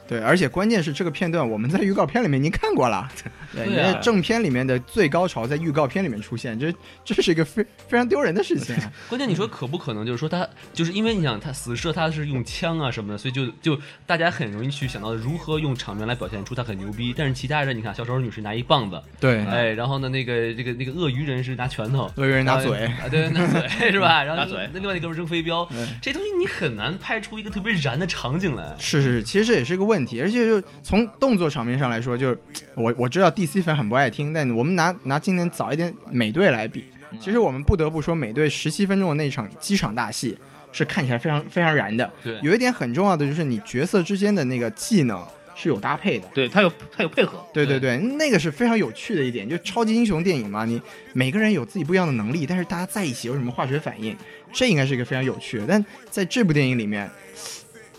[0.07, 3.09] 对，而且关键是这个片段我们在预告片里面已经看过了，
[3.53, 8.91] 对，对啊你这正片里面的最高潮在预告片里面出现，这这是一个非非常丢人的事情啊。
[9.09, 17.13] 关键你说可不可能就是说他就是因为你想他死射他是用枪啊什么的，所以就就大家很容易去想到如何用场面来表现出他很牛逼。
[17.17, 24.23] 但是其他人你看小丑女是拿一棒子，对哎，然后呢那个这个那个鳄鱼人是拿拳头，鳄鱼人拿嘴啊对拿嘴 是吧？
[24.23, 25.67] 然后拿嘴那另外那哥们扔飞镖，
[26.01, 28.75] 这东西你很难拍出一个特别燃的场景来。
[28.77, 32.39] 是是是，其实这也是个问题，而且就从动作场面上来说，就是
[32.75, 36.85] 我我知道 DC 粉很不爱听，但我们拿拿今年早一点美队来比，
[37.21, 40.35] 其实我们不得不说，美队十七分钟的那场机场大戏
[40.71, 42.11] 是看起来非常非常燃的。
[42.23, 45.23] 对有一点很重要的就是你角色之间的那个技能
[45.55, 46.27] 是有搭配的。
[46.33, 50.81] 对他有他有配合，对对对，那个是非常有趣的一点，就超级英雄电影嘛，你
[51.13, 54.15] 每个人有自己不一样的能力，但是大家在一起有什么化学反应，
[54.51, 55.65] 这应该是一个非常有趣的。
[55.65, 57.09] 但在这部电影里面，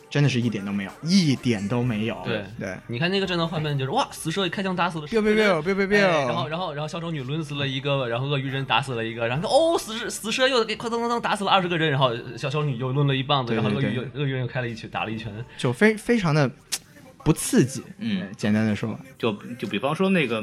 [0.09, 2.17] 真的是一点都没有，一点都没有。
[2.25, 15.33] 对对你看那个战斗画面，就是哇，死蛇一开枪打死了，biu biu biu biu biu 哎然后，biu，然后，然后小丑女抡死了一个，然后鳄鱼人打死了一个，然后哦，死死蛇又给哐当当当打死了二十个人，然后小丑女又抡了一棒子，然后鳄鱼又鳄鱼人又开了一拳，打了一拳。
[15.59, 16.51] 就非非常的
[17.25, 17.83] 不刺激。
[17.99, 20.43] 嗯，简单的说，就就比方说那个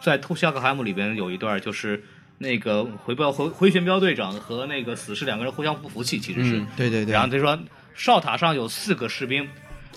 [0.00, 2.02] 在《偷夏克海姆》里边有一段就是。
[2.42, 7.58] 那个回标回回旋镖队长和那个死士两个人互相不服气，其实是，嗯对对对，然后他说
[7.94, 9.48] 哨塔上有四个士兵，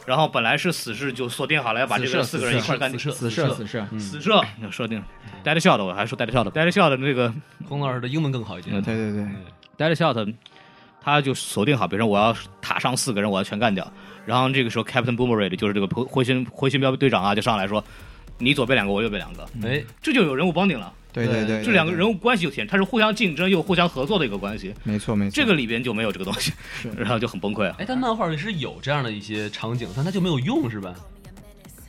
[0.05, 5.01] 然后本来是死士就锁定好了要把这个四个人一块儿干死射死射死射，死射设定。
[5.43, 6.97] dead shot，我还说 dead shot，dead shot 的。
[6.97, 7.33] 那个
[7.67, 8.81] 孔老师的英文更好一点。
[8.81, 9.27] 对对对
[9.77, 10.33] ，dead shot，
[11.01, 13.91] 他就锁定好，比如说我要塔上四个人，我要全干掉。
[14.25, 17.83] 然后这个时候 Captain Boomerang 就是这个回回旋回旋镖队长啊，就上来说，
[18.37, 20.91] 你左边两个，我右边两个，哎，这就有人物帮顶了。
[21.13, 24.73] 对对对，这两个人物关系有挺，它是互相竞争又互相合作的一个关系。
[24.83, 26.51] 没错没错，这个里边就没有这个东西，
[26.97, 27.75] 然后就很崩溃啊。
[27.77, 30.95] 哎，但漫画里是有这样的一些场景，但它就没有用，是吧？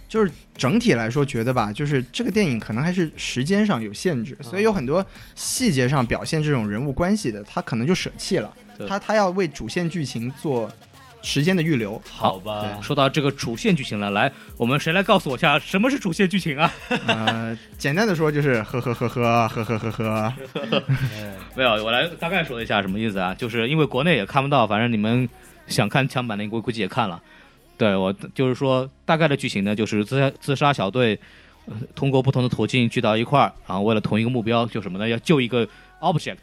[0.06, 8.54] 就是整体来说，觉得吧，就是这个电影可能还是时间上有限制，所以有很多细节上表现这种人物关系的，他可能就舍弃了。
[8.78, 10.70] 对他他要为主线剧情做
[11.24, 12.00] 时间的预留。
[12.08, 16.72] 好吧，说到这个主线剧情了，来，我们谁来告诉我一下什么是主线剧情啊？
[17.06, 20.34] 呃，简单的说就是呵呵呵呵呵呵呵呵。
[21.56, 23.34] 没有，我来大概说一下什么意思啊？
[23.34, 25.28] 就是因为国内也看不到，反正你们
[25.66, 27.20] 想看枪版的，我估计也看了。
[27.76, 31.18] 对我就是说，大概的剧情呢，就是自杀自杀小队、
[31.66, 35.08] 呃通过不同的途径聚到一块儿，然后为了同一个目标，就什么呢？
[35.08, 35.66] 要救一个
[36.00, 36.37] object，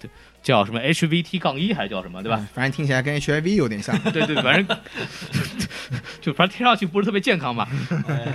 [0.43, 2.37] 叫什么 HVT 杠一还是叫什么，对吧？
[2.39, 3.97] 嗯反正听起来跟 HIV 有点像。
[4.11, 4.77] 对对，反正
[6.19, 7.67] 就反正听上去不是特别健康嘛。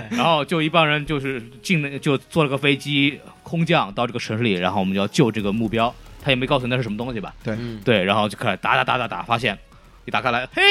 [0.09, 5.93] 然后就一帮人就是进了，就坐了个飞机空降到这个城市里，然后我们就要救这个目标。
[6.23, 7.33] 他也没告诉你那是什么东西吧？
[7.45, 9.57] 嗯，对，然后就开始打打打打打，发现
[10.05, 10.61] 一打开来，嘿，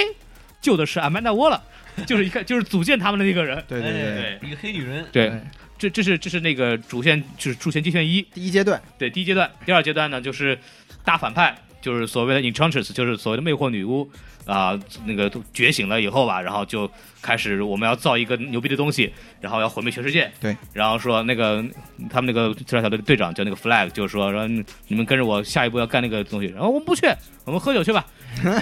[0.60, 1.62] 救的是阿曼达沃了，
[2.06, 3.62] 就是一看就是组建他们的那个人。
[3.66, 5.40] 对对对，哎一个黑女人，对对，
[5.78, 8.20] 这这是这是那个主线，就是主线机线一。
[8.34, 10.58] 第一阶段，对，第一阶段，第二阶段呢就是
[11.06, 14.10] 大反派，就是所谓的 Enchantress，就是所谓的魅惑女巫
[14.46, 20.32] 啊、那个都觉醒了以后吧，然后就开始我们要造一个牛逼的东西，然后要毁灭全世界。
[20.40, 21.64] 对，然然后说那个
[22.08, 27.08] 他们那个自杀小队的队长叫那个 Flag，就是说说你你们跟着我下一步要干那个东西，然后我们不去，
[27.44, 28.06] 我们喝酒去吧。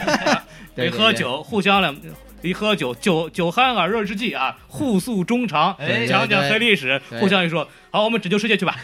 [0.74, 1.94] 对一喝酒，互相两
[2.40, 8.74] 一喝酒，酒酒酣耳热之际啊，互诉衷肠，哎讲讲黑历史，互相一说，好，我们拯救世界去吧。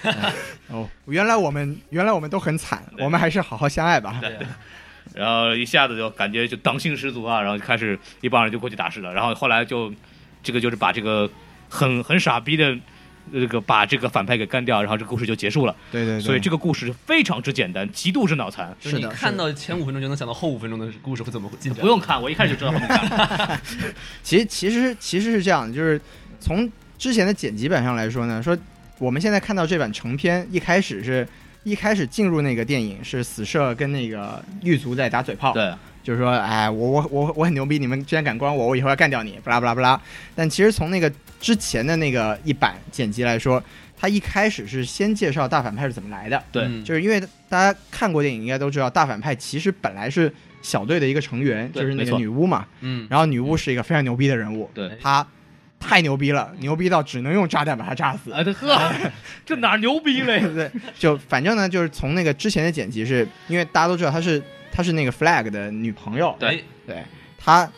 [0.69, 4.19] 哦，原来我们原来我们都很惨，我们还是好好相爱吧。
[4.21, 4.37] 对
[5.15, 9.13] 然后一下子就感觉就党性十足啊，然后就开始一帮人就过去打事了。
[9.13, 9.93] 然后后来就
[10.43, 11.29] 这个就是把这个
[11.69, 12.77] 很很傻逼的
[13.33, 15.77] 这个把这个反派给干掉，然后这个故事就结束了。
[15.93, 18.75] 对对对，所以这个故事非常之简单，极度之脑残。
[18.81, 21.81] 就是的看到前五分钟就能想到后五分钟的故事会怎么进展。
[21.81, 23.61] 不用看，我一开始就知道后面干。
[24.23, 26.01] 其实其实其实是这样的，就是
[26.41, 28.57] 从之前的剪辑版上来说呢，说
[28.99, 31.27] 我们现在看到这版成片，一开始是
[31.63, 39.75] 一开始进入那个电影是死射跟那个狱卒在打嘴炮，对，就是说，哎，我我我我很牛逼，你们居然敢关我，我以后要干掉你，不拉不拉。
[39.75, 40.01] 不拉。
[40.35, 43.63] 但其实从那个之前的那个一版剪辑来说，
[43.99, 46.65] 他一开始是先介绍大反派是怎么来的，对。
[46.65, 46.83] 嗯。
[46.83, 52.67] 就是因为大家看过电影应该都知道，大反派其实本来是小队的一个成员，就是那个女巫嘛。
[52.81, 54.91] 嗯，然后女巫是一个非常牛逼的人物，对。
[55.01, 55.27] 她
[55.81, 58.31] 太牛逼了，牛逼到只能用炸弹把他炸死。
[58.33, 58.93] 哎，这呵，
[59.45, 60.39] 这哪牛逼嘞？
[60.41, 64.41] 对对，就反正呢，就是从那个之前的剪辑是，因为大家都知道她是
[64.71, 67.03] 她是那个 Flag 的女朋友，对，对
[67.37, 67.69] 她。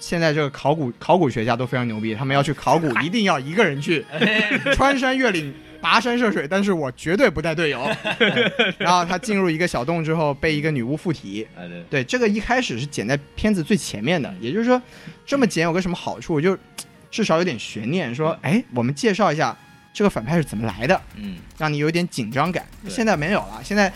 [0.00, 7.88] 现在这个考古考古学家都非常牛逼，他们要去考古，一定要一个人去，哎穿山越岭跋山涉水，但是我绝对不带队友。
[8.78, 11.46] 然后他进入一个小洞之后，被一个女巫附体。
[11.56, 14.82] 哎对，对，这个一开始是剪在片子最前面的，也就是说，
[15.24, 16.40] 这么剪有个什么好处？
[16.40, 16.58] 就
[17.12, 19.56] 至少有点悬念，说，哎，我们介绍一下
[19.92, 22.66] 这个反派是怎么来的，嗯，让你有点紧张感。
[22.88, 23.92] 现在没有了，现在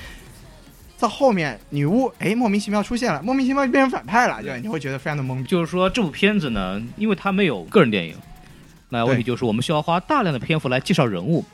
[0.99, 5.45] 到后面女巫哎莫名其妙出现了，莫名其妙就变成反派了，对，你会觉得非常的懵逼。
[5.45, 8.15] 就是说这部片子呢，因为它没有个人电影，
[8.91, 11.45] 那问题就是我们需要花大量的篇幅来介绍人物，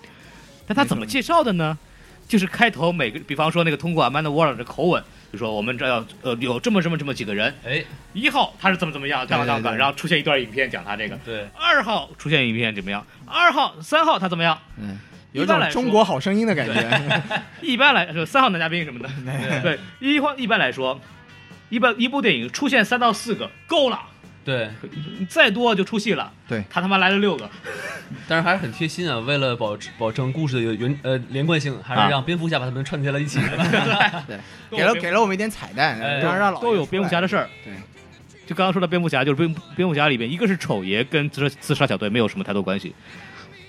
[0.66, 1.78] 但他怎么介绍的呢？
[2.28, 14.58] 就是开头每个，比方说那个通过 Amanda Waller 的口吻，就说我们这要呃有这么这么这么几个人，哎，一号他是怎么怎么样，对干嘛干嘛干嘛，对对然后出现一段影片讲他这个，对，二号出现影片怎么样，二号、三号他怎么样？
[14.78, 14.98] 嗯，
[15.32, 17.22] 有一种中国好声音的感觉。
[17.62, 19.08] 一般来说，三号男嘉宾什么的，
[19.62, 21.00] 对，一般一般来说，
[21.70, 23.98] 一般一部电影出现三到四个够了，
[24.44, 24.68] 对，
[25.28, 26.32] 再多就出戏了。
[26.48, 26.64] 对。
[26.68, 27.48] 他他妈来了六个，
[28.28, 32.04] 但是还是很贴心啊，为了保持保证故事的原呃连贯性，还啊。
[32.06, 33.38] 是让蝙蝠侠把他们串接在了一起。
[34.26, 34.38] 对，
[34.70, 37.48] 给了给了我们一点彩蛋，哎让让老都有蝙蝠侠的事儿。
[37.64, 37.72] 对，
[38.46, 42.94] 就刚刚说的蝙蝠侠，就是蝙蝙蝠侠里边，一个是丑爷跟自杀自杀小队没有什么太多关系，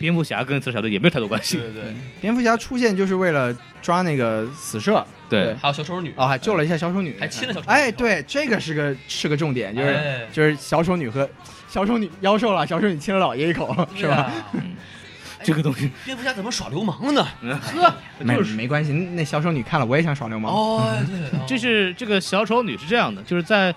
[0.04, 1.56] 蝙蝠侠跟自杀小队也没有太多关系。
[1.56, 11.30] 对对，蝙蝠侠出现就是为了抓那个死射，对还有小丑女啊，还救了一下小丑女，还亲了小丑女哎，对，这个是个是个重点，就是、哎就是小丑女和
[11.70, 14.30] 小丑女妖兽了，小丑女亲了老爷一口，是吧？
[15.42, 17.26] 这个东西，蝙蝠侠怎么耍流氓呢？
[17.42, 20.52] 呵， 没就是没关系，那小丑女看了我也想耍流氓。
[20.54, 23.74] 哦，对，这是这个小丑女是这样的，就是在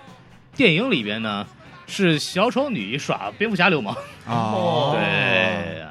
[0.57, 1.47] 电影里边呢，
[1.87, 3.95] 是小丑女耍蝙蝠侠流氓。
[4.27, 5.89] 哦， 对呀，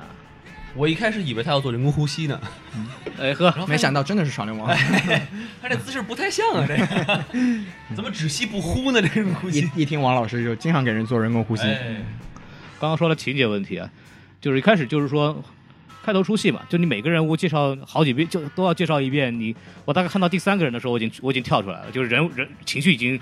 [0.76, 2.40] 我一开始以为他要做人工呼吸呢，
[3.18, 4.68] 哎呵，没想到真的是耍流氓，
[5.60, 7.24] 他这姿势不太像啊，这个
[7.96, 9.00] 怎么只吸不呼呢？
[9.00, 11.62] 这种呼吸一，一听王老师就经常给人做人工呼吸。
[11.62, 11.96] 哎
[12.78, 13.90] 刚刚说了情节问题啊，
[14.38, 15.42] 就是一开始就是说。
[16.04, 19.40] 开头出戏嘛，就你每个人物介绍好几遍，就都要介绍一遍。
[19.40, 19.52] 你
[19.84, 23.18] 我大概看到第三个人的时候，我已经我已经跳出来了，就是人人情绪已经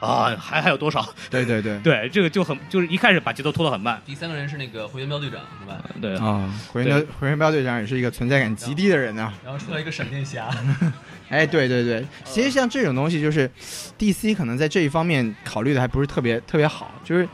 [0.00, 1.06] 啊还还有多少？
[1.30, 4.00] 对对对，对，这个就很就是一开始把节奏拖得很慢。
[4.04, 5.78] 第三个人是那个回旋镖队长，是吧？
[6.00, 9.32] 对，啊，回旋镖回旋镖队长也是一个存在感极低的人啊。
[9.44, 10.48] 然后出来一个闪电侠，
[11.28, 13.50] 哎，对对对，其实像这种东西，就是
[13.98, 17.28] DC 可能在这一方面考虑的还不是特别特别好，就是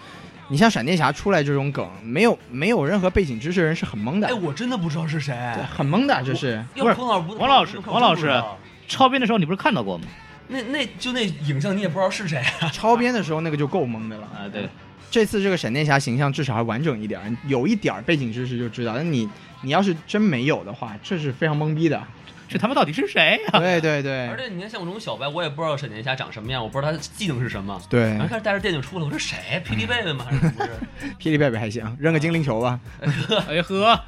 [0.49, 5.35] 你像闪电侠出来这种梗，没有没有任何背景知识的人是很懵的哎，，我真的不知道是谁。
[5.55, 8.43] 对，很懵的，就是不是王老师王老师
[8.89, 10.05] 超编的时候你不是看到过吗？
[10.49, 12.69] 那那就那影像你也不知道是谁啊？
[12.73, 14.27] 超编的时候那个就够懵的了。
[14.27, 14.69] 啊，对，
[15.11, 18.95] 这次这个闪电侠形象至少还完整一点儿，有一点儿背景知识就知道。
[18.97, 19.29] 那你
[19.63, 22.03] 你要是真没有的话，这是非常懵逼的。
[22.49, 27.77] 这他妈到底是谁呀、对对对而且你看，像我这种小白，我也不知道闪电侠长什么样，我不知道他的技能是什么。
[27.91, 29.61] 对然后，开始带着电就出来，我说谁？
[29.67, 30.25] 霹雳贝贝吗？
[30.31, 30.71] 还是不是？
[31.19, 32.79] 霹雳贝贝还行，扔个精灵球吧。
[33.51, 34.01] 哎呵，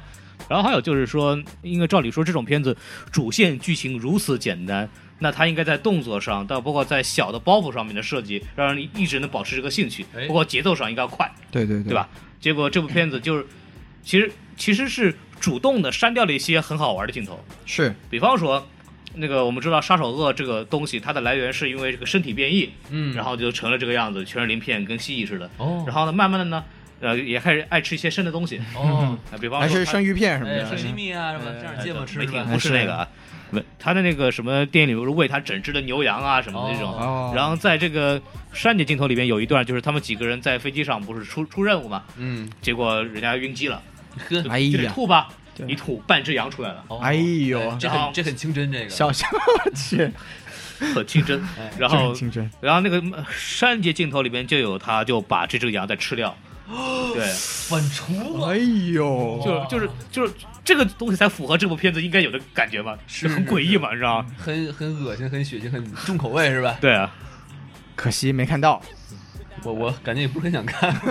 [0.47, 2.77] 然后还有就是说，因为照理说这种片子
[3.11, 4.87] 主线剧情如此简单，
[5.19, 11.93] 那它应该在动作上，到包括在小的包袱上面的设计，让人一直能保持这个兴趣，哎包括节奏上应该要快，对对对？
[11.93, 12.09] 吧？
[12.39, 13.45] 结果这部片子就是，
[14.03, 18.67] 其实其实是主动的删掉了一些很好玩的镜头，是，比方说。
[19.15, 25.49] 那个我们知道杀手鳄这个东西，它的来源是因为这个身体变异，嗯，然后就成了这个样子，全是鳞片，跟蜥蜴似的。
[25.57, 26.63] 哦，然后呢，慢慢的呢，
[27.01, 30.75] 呃，也开始爱吃一些生的东西，哦， 啊，比方还说还是生鱼片什么哎，的沙。
[30.75, 32.53] 西米啊什么，呃这样芥末吃没听是？
[32.53, 33.07] 不是那个啊，
[33.79, 36.91] 他的那个什么电影里不是喂他整只的牛羊啊什么的这种。
[36.93, 38.21] 哦，然后在这个
[38.53, 43.81] 删节镜头里面有一段，就是他们几个人在飞机上不是出出任务嘛，嗯，结果人家晕机了，
[44.29, 49.25] 呵，哎就得呀，吐吧，对一吐半只羊出来了，哦哎呦哎这很这很清真，这个小小
[49.73, 50.11] 去，
[50.93, 51.41] 很清真。
[51.57, 52.49] 哎然后清真。
[52.61, 56.35] 然后那个呃删节镜头里面就有他就把这只羊再吃掉，
[57.13, 57.25] 对，
[57.67, 58.57] 反刍了，哎
[58.93, 64.27] 呦，就是就是就是这个东西才符合这部片子应该有的感觉嘛，是很诡异嘛，你知道吗？
[64.37, 66.77] 很很恶心，很血腥，很重口味是吧？
[66.79, 67.11] 对啊，
[67.95, 68.81] 可惜没看到。
[69.63, 70.95] 我我感觉也不是很想看。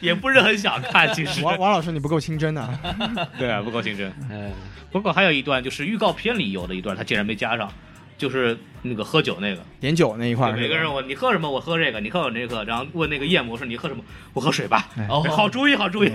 [0.00, 1.42] 也不是很想看，其实。
[1.42, 2.70] 王王老师，你不够清真呐、
[3.38, 4.10] 对啊，不够清真。
[4.30, 4.50] 嗯，
[4.90, 7.70] 不过还有一段就是预告片里有的一段，他竟然没加上，
[8.18, 9.62] 就是那个喝酒那个。
[9.80, 14.02] 点酒那一块儿每个人我你喝什么，我喝这个，你喝我这个，然后问那个夜魔说你喝什么，
[14.32, 14.88] 我喝水吧。
[14.96, 16.10] 哎哦，好主意，好主意。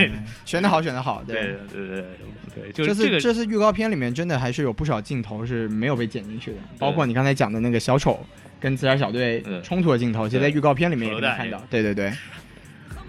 [0.46, 1.24] 选的好，选的好。
[1.26, 2.06] 对对对对
[2.54, 8.26] 对，就这次是这个这次预告片里面真的还是有不少镜头是没有被剪进去的，包括你刚才讲的那个小丑
[8.60, 11.62] 跟自杀小队嗯冲突的镜头，其实在预告片里面也可以看到。
[11.70, 12.12] 对对对，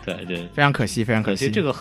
[0.05, 1.27] 对对，非常可惜，非常惜。
[1.27, 1.75] 可惜这个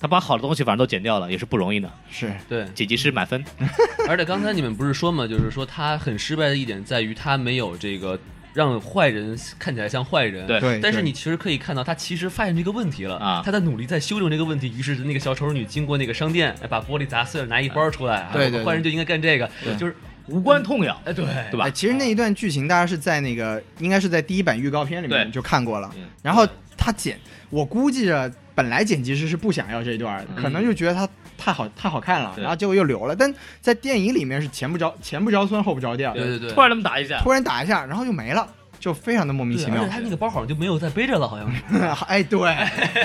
[0.00, 1.90] 他把好的东西反正都剪掉了，也是不容易的。
[2.10, 3.44] 是对，剪辑师满分。
[4.08, 8.18] 而且刚才你们不是说嘛，就是说他很失败的一点在于他没有这个
[8.54, 10.46] 让坏人看起来像坏人。
[10.46, 14.72] 对但是你其实可以看到，他其实发现这个问题了啊他在努力在修正这个问题。
[14.76, 19.48] 于是那个小丑女经过那个商店，哎把玻璃砸碎了，拿一包出来，啊对对对坏人就应该干这个，
[19.78, 19.94] 就是
[20.26, 27.18] 无关痛痒，哎，对对吧哎，其实那一段剧情大家是在那个应该是在第一版预告片里面就看过了嗯，然后他剪，
[27.50, 38.46] 我估计着本来剪辑师是不想要这一段的，可能就觉得他太好太好看了，然后结果又留了，但在电影里面是前不着前不着村后不着店，对对对，突然那么打一下，突然打一下，然后就没了，
[38.78, 39.76] 就非常的莫名其妙。
[39.76, 39.90] 对而且。
[39.92, 41.62] 他那个包好像就没有再背着了，好像是，
[42.06, 42.48] 哎，对，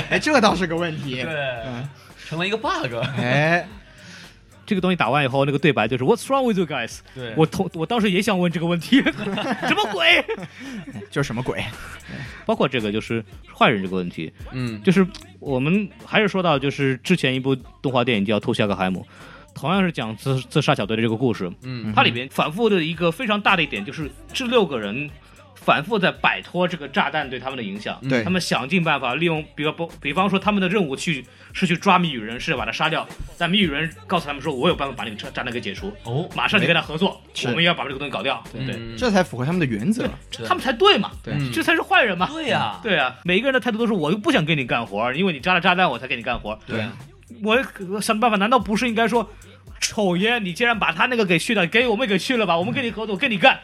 [0.09, 1.21] 哎，这倒是个问题。
[1.23, 1.33] 对。
[1.65, 1.87] 嗯，
[2.27, 2.93] 成了一个 bug。
[3.17, 3.67] 哎，
[4.65, 6.99] 这个东西打完以后，那个对白就是 What's wrong with you guys？
[7.13, 9.01] 对，我同我当时也想问这个问题，
[9.67, 10.23] 什么鬼？
[11.11, 11.63] 就是什么鬼？
[12.45, 15.05] 包括这个就是坏人这个问题，嗯，就是
[15.39, 18.99] 我们还是说到就是之前一部动画电影叫《偷夏克海姆》，
[19.53, 25.09] 同样是讲自自杀小队的这个故事，嗯它里边反复的一个非常大的一点就是这六个人。
[25.65, 33.07] 反复在摆脱这个炸弹对他们的影响，对他们想尽办法利用，比如不比方说他们的任务去是去抓谜语人，是把他杀掉，
[33.37, 40.09] 但谜语人告诉他们说，我有办法把那个炸炸弹给解除，哦，马上就跟他合作，我们也要把这个东西搞掉，对对，嗯这才符合他们的原则。
[40.45, 46.85] 他们才对嘛，对嗯这才是坏人嘛，对呀，对啊，每一个人的态度都是我又不想跟你干活，因为你炸了炸弹我才给你干活，对，
[47.41, 47.57] 我
[47.89, 49.29] 我想办法，难道不是应该说，
[49.79, 53.59] 丑爷，你既然把他那个给去了，给我们给去了吧，我们跟你合作，跟你干，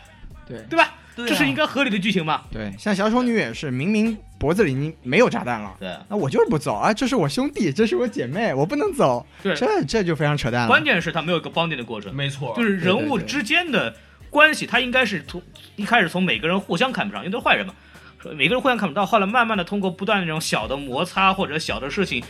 [0.48, 0.94] 对对吧？
[1.24, 2.46] 对啊这是应该合理的剧情吧？
[2.52, 6.94] 对，像小丑女也是，明明脖子里已经没有炸弹了，对那我就是不走啊！
[6.94, 9.26] 这是我兄弟，这是我姐妹，我不能走。
[9.44, 10.68] 对，这这就非常扯淡了。
[10.68, 13.94] 关键是他没有一个 bonding 的过程，没错，就是人物之间的
[14.30, 15.42] 关系，他应该是从
[15.76, 17.74] 一开始从每个人互相看不上，因为都是坏人嘛，
[18.22, 22.24] 说每个人互相看不到，后来慢慢的通过不断的这种小的摩擦或者小的事情，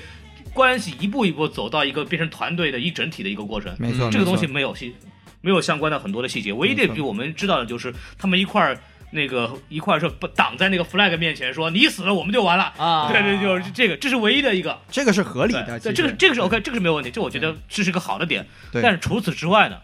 [0.53, 3.71] 关系一步一步走到一个变成团队的一整体的一个过程。
[3.77, 4.95] 没错，这个东西没有细，
[5.41, 8.79] 没有相关的很多的细节，唯一的比我们知道的就是他们一块儿
[9.11, 12.73] 那个一块儿是不挡在那个 flag 面前说你死了我们就完了。
[12.77, 15.79] 啊，对对，就是这个，这是唯一的一个，这个是合理的。
[15.79, 18.45] 对，这个这个是 OK，这个是没有问题，这我觉得这是个好的点。
[18.71, 19.77] 对但是除此之外呢，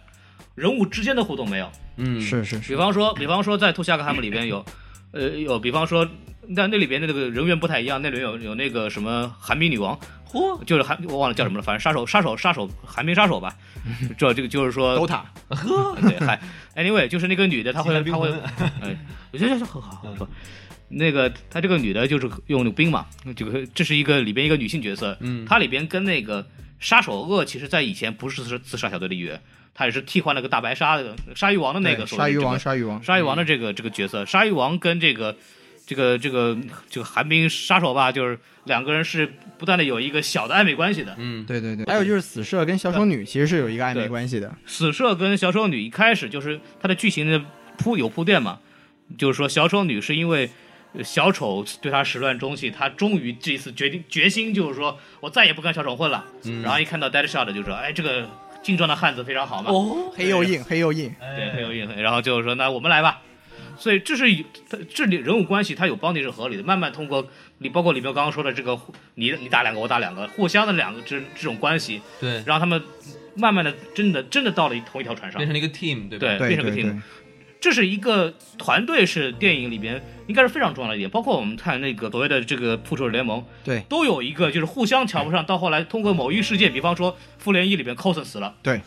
[0.53, 1.72] 人物之间的互动没有。
[1.97, 4.66] 嗯，是是是，比方说，比方说在《兔夏克汉姆》里边有，
[5.14, 6.06] 呃，有比方说，
[6.49, 9.97] 那那里边的那个人员不太一样，那里面有有那个什么寒冰女王，
[10.36, 13.56] 嚯，就是还我忘了叫什么了，反正杀手杀手杀手寒冰杀手吧，
[14.18, 16.40] 这这个就是说 DOTA 呵，对，嗨
[16.76, 18.42] ，anyway，就是那个女的，她会她会魂，
[18.82, 18.96] 哎，
[19.32, 20.28] 我觉得好好好说。
[20.88, 23.06] 那个她这个女的，就是用那个冰嘛，
[23.36, 26.46] 这个这是一个里边一个女性角色，嗯她里边跟那个
[26.80, 29.42] 杀手恶，其实在以前不是自自杀小队的一员，
[29.74, 35.36] 她也是替换了个大白鲨的鲨鱼王的那个鲨鱼王，鲨鱼王，鲨鱼王的这个这个角色，鲨鱼王跟这个
[35.88, 36.56] 这个这个
[36.90, 39.34] 这个寒冰杀手吧，就是两个人是
[39.66, 41.16] 不断的有一个小的暧昧关系的。
[41.18, 41.84] 嗯，对对对。
[41.86, 44.55] 还有就是死射跟小丑女其实是有一个暧昧关系的。
[44.68, 47.43] 死射跟小丑女一开始就是它的剧情的
[47.80, 48.59] 铺有铺垫嘛，
[49.18, 50.47] 就是说小丑女是因为
[50.93, 56.24] 呃小丑对她始乱终弃，她终于这一次决定决心就是说我再也不跟小丑混了。
[56.43, 58.30] 嗯然后一看到 Deadshot 就说，哎，这个
[58.61, 61.11] 精壮的汉子非常好嘛，哦，黑又硬，黑又硬。
[61.36, 62.01] 对，黑又硬。
[62.03, 63.22] 然后就是说，那我们来吧。
[63.78, 64.26] 所以这是
[64.70, 66.64] 它这里人物关系，它有帮你是合理的。
[66.64, 67.28] 慢慢通过
[67.60, 68.80] 你包括里面刚刚说的这个，
[69.16, 72.82] 你你打两个，我打两个，互相的两个这这种关系，对，让他们
[73.36, 75.48] 慢慢的真的真的到了同一条船上变。
[75.48, 76.28] 成了一个 team，对吧？
[76.28, 77.02] 对，对变成个 team。
[77.62, 81.10] 这是一个团队，是电影里边应该是非常重要的一点。
[81.10, 88.80] 包括我们看那个所谓的这个复仇者联盟，对都有一个就是互相瞧不上，到后来通过某一事件，比方说复联一里边 Coulson 死了，对，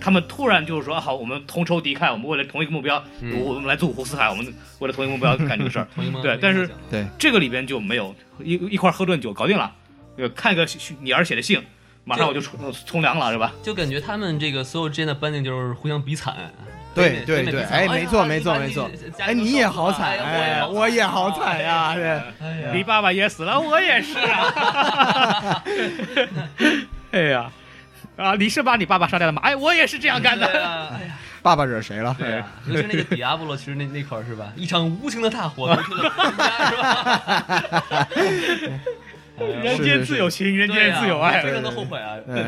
[0.00, 4.46] 他们突然就是说啊好，我们同仇敌忾，我们为了同一个目标，嗯我我们来自五湖四海，我们
[4.78, 5.86] 为了同一个目标干这个事儿。
[5.94, 9.72] 同一梦对但是对这个里边就没有一一块儿喝顿酒搞定了，
[10.16, 10.66] 呃，看个
[11.00, 11.62] 女儿写的信，
[12.04, 13.52] 马上我就冲冲凉了，是吧？
[13.62, 16.34] 就感觉他们这个所有之间的 banding 就是互相比惨。
[16.92, 18.90] 对对对，哎，没错没错没错。
[19.16, 22.04] 家哎，你也好惨，哎，我我也好惨呀，对。
[22.04, 25.62] 哎呀，你爸爸也死了，我也是啊。
[27.12, 27.50] 哎呀，
[28.20, 29.40] 啊，你是把你爸爸杀掉了吗？
[29.42, 30.68] 哎，我也是这样干对的。
[30.68, 32.14] 啊，哎呀，爸爸惹谁了？
[32.18, 34.52] 对啊，尤其是那个迪亚波罗，其实那那块儿是吧？
[34.56, 36.68] 一场无情的大火焚去了全家，
[38.58, 38.78] 是吧？
[39.62, 41.42] 人间自有情，人间自有爱。
[41.42, 42.16] 非常的后悔啊！
[42.26, 42.44] 对，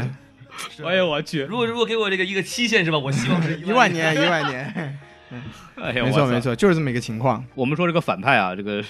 [0.86, 1.42] 哎呦我去！
[1.44, 2.98] 如果如果给我这个一个期限是吧？
[2.98, 4.98] 我希望是一万年，一万年，
[5.80, 6.38] 哎呀，没错没。
[6.38, 7.42] 错，就是这么一个情况。
[7.54, 8.84] 我们说这个反派啊，这个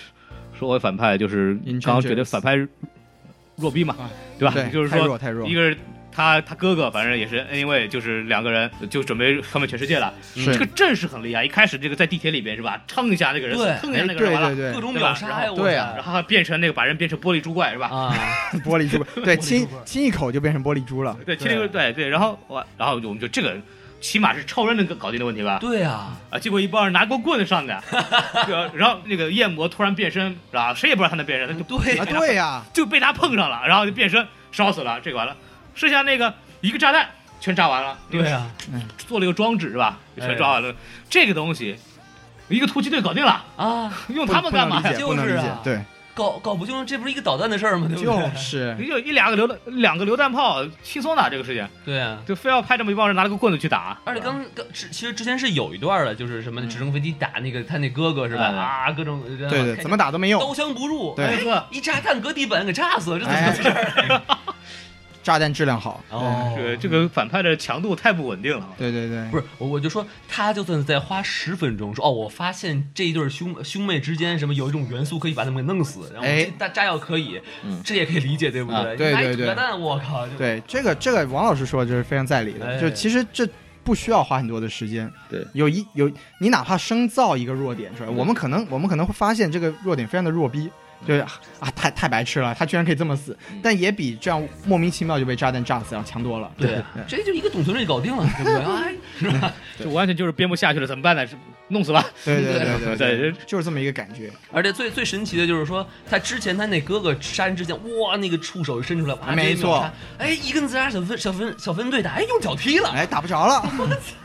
[0.58, 2.56] 说回反派，就是刚刚觉得反派
[3.54, 3.94] 弱逼嘛，
[4.36, 4.52] 对吧？
[4.72, 5.54] 就是说太弱太弱一。
[5.54, 5.78] 个是
[6.14, 10.12] 他他哥哥，反正也是 anyway，就是两个人就准备消灭全世界了。
[10.34, 17.88] 这个阵势很厉害，一开始这个在地铁里边是吧，蹭一下那个人，对蹭一下哎，那个人完了，对对对各，种秒杀对啊然后变成那个把人变成玻璃珠怪是吧？
[17.88, 18.14] 啊，
[18.64, 21.16] 玻璃珠， 对，亲亲一口就变成玻璃珠了。
[21.24, 23.56] 对，亲那个对对，然后我然后我们就这个
[24.00, 25.58] 起码是超人能搞定的问题吧？
[25.60, 27.82] 对啊，啊，结果一帮人拿根棍子上的，
[28.74, 35.36] 然后那个夜魔突然变身，然后谁也不知道他能变身，他就对啊，对呀，就被他碰上了，然后就变身烧死了，这个完了，
[35.74, 37.08] 剩下那个一个炸弹
[37.40, 38.46] 全炸完了，对啊，
[38.98, 39.98] 做了一个装置是吧？
[40.18, 40.26] 哎。
[40.26, 40.74] 全炸完了，
[41.10, 41.76] 这个东西
[42.48, 44.92] 一个突击队搞定了，啊， 用他们干嘛呀？
[44.92, 45.80] 就是啊，对，
[46.14, 47.88] 搞搞不清楚，这不是一个导弹的事儿吗？
[47.88, 48.30] 对不就？
[48.36, 48.76] 是。
[48.78, 52.18] 你就一两个榴弹两个榴弹炮轻松打这个事情，对啊。
[52.26, 58.50] 就非要派这么一帮人拿了个棍子去打，而且刚刚之其实之前是有一段的，就是什么直升飞机打那个他那哥哥是吧？
[58.52, 60.40] 嗯啊，各种对对对，怎么打都没用。
[60.40, 61.24] 刀，枪不入，对。
[61.24, 63.50] 哎一炸弹搁地板给炸死了，这怎么哎。
[63.50, 64.22] 回事儿？
[65.22, 66.52] 炸弹质量好，哦。
[66.56, 68.68] 这个这个反派的强度太不稳定了。
[68.76, 77.40] 对对对，不是我，我就说他就算再花十分钟，说哦，我发现这一对兄兄妹之间什么有一种元素可以把他们给弄死，然后炸炸药可以，
[77.84, 78.96] 这也可以理解，对不啊对？
[78.96, 79.46] 对对对。
[79.46, 82.80] 炸弹，我靠，对这个这个王老师说的就是非常在理的，哎。
[82.80, 83.48] 就其实这
[83.84, 85.10] 不需要花很多的时间。
[85.28, 86.10] 对，有一有
[86.40, 90.70] 你哪怕生造一个弱点出来，我们可能我们可能会发现这个弱点非常的弱逼。
[91.06, 96.50] 就是啊，太太白痴了，他居然可以这么死，但也比这样莫名其妙就被炸弹炸死要强多了。
[96.56, 98.62] 对，这就一个董存瑞搞定了，对不对？
[98.72, 99.52] 哎，是吧？
[99.78, 101.26] 就完全就是编不下去了，怎么办呢？
[101.26, 101.36] 是
[101.68, 102.04] 弄死吧？
[102.24, 104.30] 对对对 对对对，就是这么一个感觉。
[104.52, 109.84] 而且最最神奇的就是说，他之前他那哥哥杀人之前，哇，那个触手伸出来，哇，没错
[110.18, 113.62] 哎，一跟自杀小分小分小分队打，哎，用脚踢了，哎，打不着了，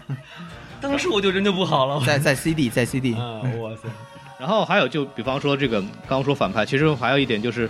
[0.79, 3.89] 当时我就人就不好了，在在 CD 在 CD，啊，哇塞，
[4.39, 7.69] 然后还有就比方说这个刚刚说反派，其实还有一点就是，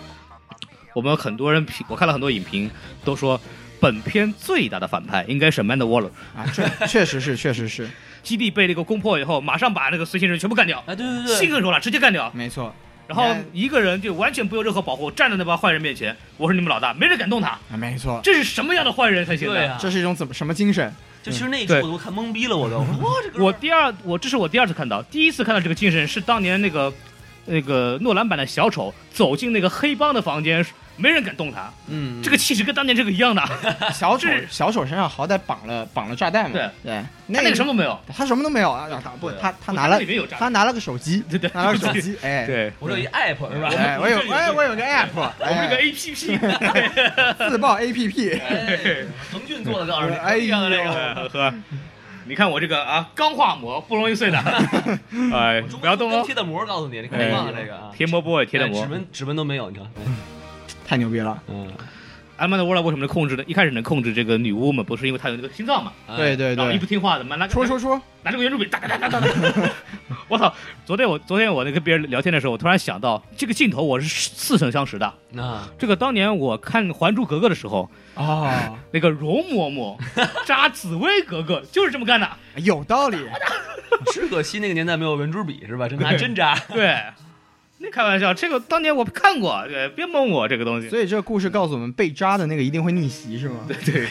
[0.94, 2.70] 我们很多人评，我看了很多影评
[3.06, 3.40] 都说，
[3.80, 6.10] 本片最大的反派应该是 Amanda Waller。
[6.36, 7.90] 啊，确确实是确实是，
[8.22, 12.30] 基地被那个攻破以后，马上把那个随行人全部干掉，啊，对对对，信任说了，直接干掉。
[12.34, 12.74] 没错
[13.08, 17.48] 然后一个人就完全不用任何保护，站在那帮坏人面前，我是你们老大，没人敢动他。
[17.48, 19.56] 啊，没错，这是什么样的坏人才行的？
[19.56, 20.94] 对啊，这是一种怎么什么精神？
[21.28, 21.82] 就其实那一对。
[21.82, 26.92] 出我都看懵逼了，我都，哇，这个我第二，我这是我第二次看到，第一次看到这个精神是当年那个
[27.46, 30.66] 那个诺兰版的小丑走进那个黑帮的房间，
[30.98, 33.44] 没人敢动他，嗯，这个气势跟当年这个一样的，
[33.94, 36.70] 小丑小丑身上好歹绑了绑了炸弹嘛，对。
[36.84, 37.02] 对，
[37.36, 38.00] 他那个什么都没有。
[38.08, 40.00] 他什么都没有啊，他不他他拿了
[40.32, 41.50] 他拿了个手机，对对。
[41.54, 43.70] 拿了个手机， 哎，对，我这有一 app 是吧？
[43.78, 45.88] 哎，我有 哎我有个 app，我们这个哎。
[45.88, 46.38] A P P，
[47.50, 51.54] 自爆 APP，哎，腾讯做的告诉你，哎一样的那，个，呵，
[52.26, 54.38] 你看我这个啊，钢化膜不容易碎的，
[55.34, 58.82] 哎，不要动哦，贴的膜，告诉你，你看别忘了这个啊，贴膜不会贴的膜。
[58.82, 58.92] 哎指。
[58.92, 59.86] 纹指纹都没有，你看，
[60.88, 61.68] 太牛逼了，嗯，
[62.38, 63.44] 阿曼达沃拉为什么能控制呢？
[63.46, 65.92] 一开始能控制这个女巫嘛，不是因为她有那个心脏嘛？
[66.08, 69.72] 哎对对对然后一不，听话的嘛，拿个说说说，拿这个圆珠笔哒哒哒哒哒哒。
[70.30, 70.54] 我操！
[70.86, 75.14] 昨天我昨天我那跟别人聊天的时候，我突然想到这个镜头我是似曾相识的。
[75.32, 79.98] 那这个当年我看《还珠格格》的时候，哦，那个容嬷嬷
[80.46, 82.30] 扎紫薇格格就是这么干的。
[82.58, 83.18] 有道理，
[84.14, 85.88] 只可惜那个年代没有圆珠笔是吧？
[85.88, 87.27] 这拿针扎，对， 那
[87.92, 93.68] 开玩笑，这个当年我看过，对，别蒙我这个东西，所以这个故事告诉我们，被扎的那个一定会逆袭，是吗？
[93.68, 94.08] 对对，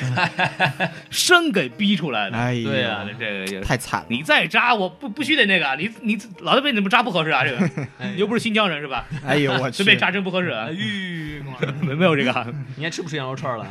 [1.11, 2.37] 生给逼出来的。
[2.37, 7.59] 哎呀，对呀这个也太惨了，你再扎，我不不许得那个，你你老子被你们扎不合适啊，这个
[7.99, 9.05] 哎你又不是新疆人是吧？
[9.25, 11.43] 哎呦我去被，扎真不合适啊哎，吁，
[11.83, 12.47] 没没有这个啊，
[12.77, 13.71] 你还吃不吃羊肉串了啊？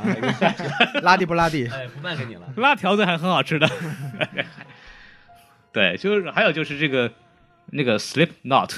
[1.01, 2.41] 拉地不拉地，哎，不卖给你了。
[2.57, 3.69] 辣条子还很好吃的。
[5.71, 7.11] 对，就是还有就是这个
[7.71, 8.77] 那个 Slip Knot，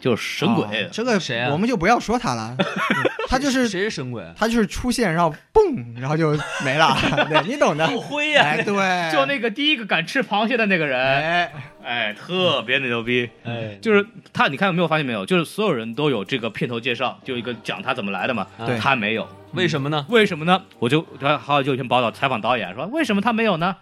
[0.00, 2.56] 就是神鬼哦，这个谁啊我们就不要说他了，
[3.28, 4.24] 他就是谁是神鬼？
[4.36, 6.96] 他就是出现，然后嘣，然后就没了，
[7.28, 8.42] 对你懂的，不灰呀！
[8.44, 11.52] 哎，对，就那个第一个敢吃螃蟹的那个人，哎，
[11.84, 13.28] 哎，特别的牛逼。
[13.44, 15.26] 哎，就是他，你看有没有发现没有？
[15.26, 18.46] 就是所有人都有这个片头介绍，就一个讲他怎么来的嘛。
[18.64, 20.06] 对他没有，为什么呢？
[20.08, 20.62] 为什么呢？
[20.78, 23.74] 我就还还有就有一篇报道采访导演说，为什么他没有呢？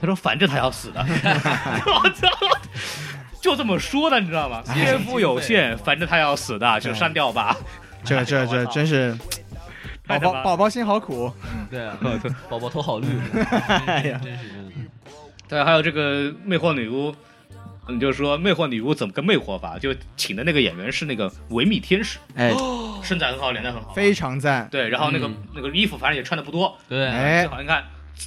[0.00, 1.00] 他说反正他要死的。
[1.04, 2.28] 我操！
[3.40, 4.62] 就这么说的，你知道吗？
[4.74, 7.56] 天赋有限，反正他要死的，就删掉吧。
[8.04, 9.16] 这这这真是
[10.06, 11.30] 宝宝宝宝心好苦，
[11.70, 11.98] 对啊，
[12.48, 13.06] 宝宝头好绿，
[13.86, 14.86] 哎呀，真是嗯
[15.48, 17.14] 对，还有这个魅惑女巫，
[17.88, 19.78] 你就说魅惑女巫怎么个魅惑法？
[19.78, 22.52] 就请的那个演员是那个维密天使，哎，
[23.02, 25.36] 身材很好，脸蛋很好，非常赞，对，然后那个、嗯。
[25.54, 27.42] 那个衣服反正也穿的不多，对，哎。
[27.42, 27.82] 最，好你看，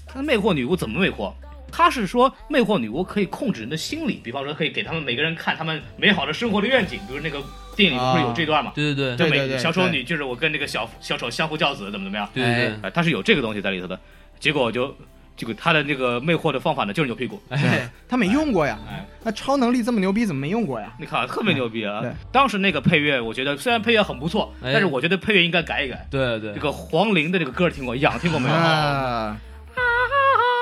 [0.05, 1.31] 他魅惑女巫怎么魅惑？
[1.71, 7.41] 他是说魅惑女巫可以控制人的心理，比方说可以给他们每个人看他们美好的生活的愿景，比如那个
[7.75, 8.71] 电影里不是有这段嘛？
[8.75, 12.29] 对对对就每对对对小丑女就是我跟那个小小丑相夫教子，怎么怎么样？
[12.33, 13.97] 对对对，他是有这个东西在里头的。
[14.39, 14.95] 结果我就
[15.37, 17.41] 这个他的那个魅惑的方法呢，就是扭屁股。
[17.49, 20.93] 对，哎，他没用过呀哎，那超能力这么牛逼，怎么没用过呀？
[20.99, 22.11] 你看特别牛逼啊对！
[22.31, 26.05] 当时那个配乐，我觉得虽然配乐很不错，哎但是我觉得配乐应该改一改。
[26.11, 28.55] 对对这，个黄龄的这个歌听过，痒听过没有？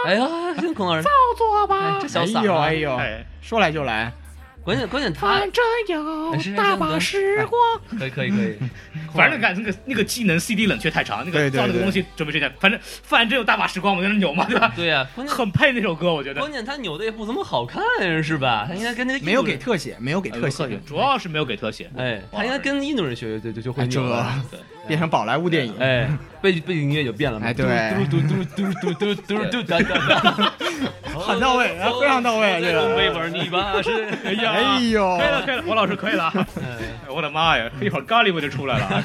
[0.06, 0.28] 啊，哎呀，
[0.60, 4.12] 行，孔老师，照做吧哎这小哎嗓儿啊，呦哎呦，哎，说来就来，
[4.64, 8.00] 关键关键他反正有大把时光。
[8.00, 8.58] 可以可以可以，
[9.16, 14.72] 反正感那个那个技能 CD 冷却太长，那个对对对造那个东西准备这样，反正反正有大把时光，我在那扭嘛，对吧？
[14.76, 16.52] 对呀， 关键很配那首歌，我觉得关。
[16.52, 17.82] 键他扭的也不怎么好看，
[18.24, 18.66] 是吧？
[18.68, 21.90] 他应该跟那个没有给特写，没有给特写，主要是没有给特写。
[21.98, 24.44] 哎，他应该跟印度人学，就就就会哎这扭了。
[24.52, 25.76] 对变成宝莱坞电影。
[25.80, 26.10] 哎，
[26.42, 27.46] 背背景音乐就变了嘛。
[27.46, 27.66] 哎对
[28.10, 30.54] 嘟嘟嘟嘟嘟嘟嘟嘟哒哒哒，
[31.20, 36.32] 很到位啊非常到位这个东北玩泥巴是，哎呀，哎呦，可以了，可以了，王老师可以了。
[36.58, 39.04] 哎我的妈呀，一会儿咖喱味就出来了啊。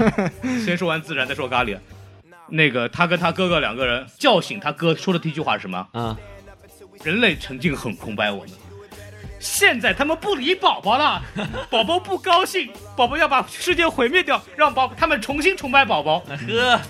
[0.65, 1.77] 先说完自然，再说咖喱。
[2.49, 5.89] 那个他跟他哥哥两个人叫醒他哥说的第一句话是什么？
[5.93, 6.17] 啊，
[7.03, 8.51] 人类曾经很崇拜我们，
[9.45, 11.23] 现在他们不理宝宝了，
[11.69, 16.81] 宝宝不高兴，宝宝要把世界毁灭掉，让宝他们重新崇拜宝宝，哎呵，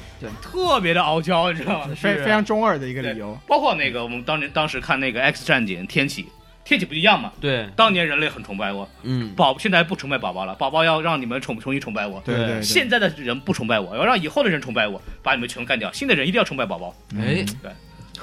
[0.41, 1.95] 特别的傲娇，你知道吗？
[2.01, 3.37] 非非常中二的一个对理由。
[3.49, 6.27] 包括那个我们当年当时看那个 X 战警天启，
[6.65, 7.33] 天启不一样嘛？
[7.41, 12.23] 对，当年人类很崇拜我，嗯，宝现在不崇拜宝宝了，宝宝要让你们重重新崇拜我。
[12.25, 15.93] 对对对，现在的人不崇拜我，要让以后的人崇拜我，把你们全干掉。
[15.93, 17.45] 新的人一定要崇拜宝宝，哎，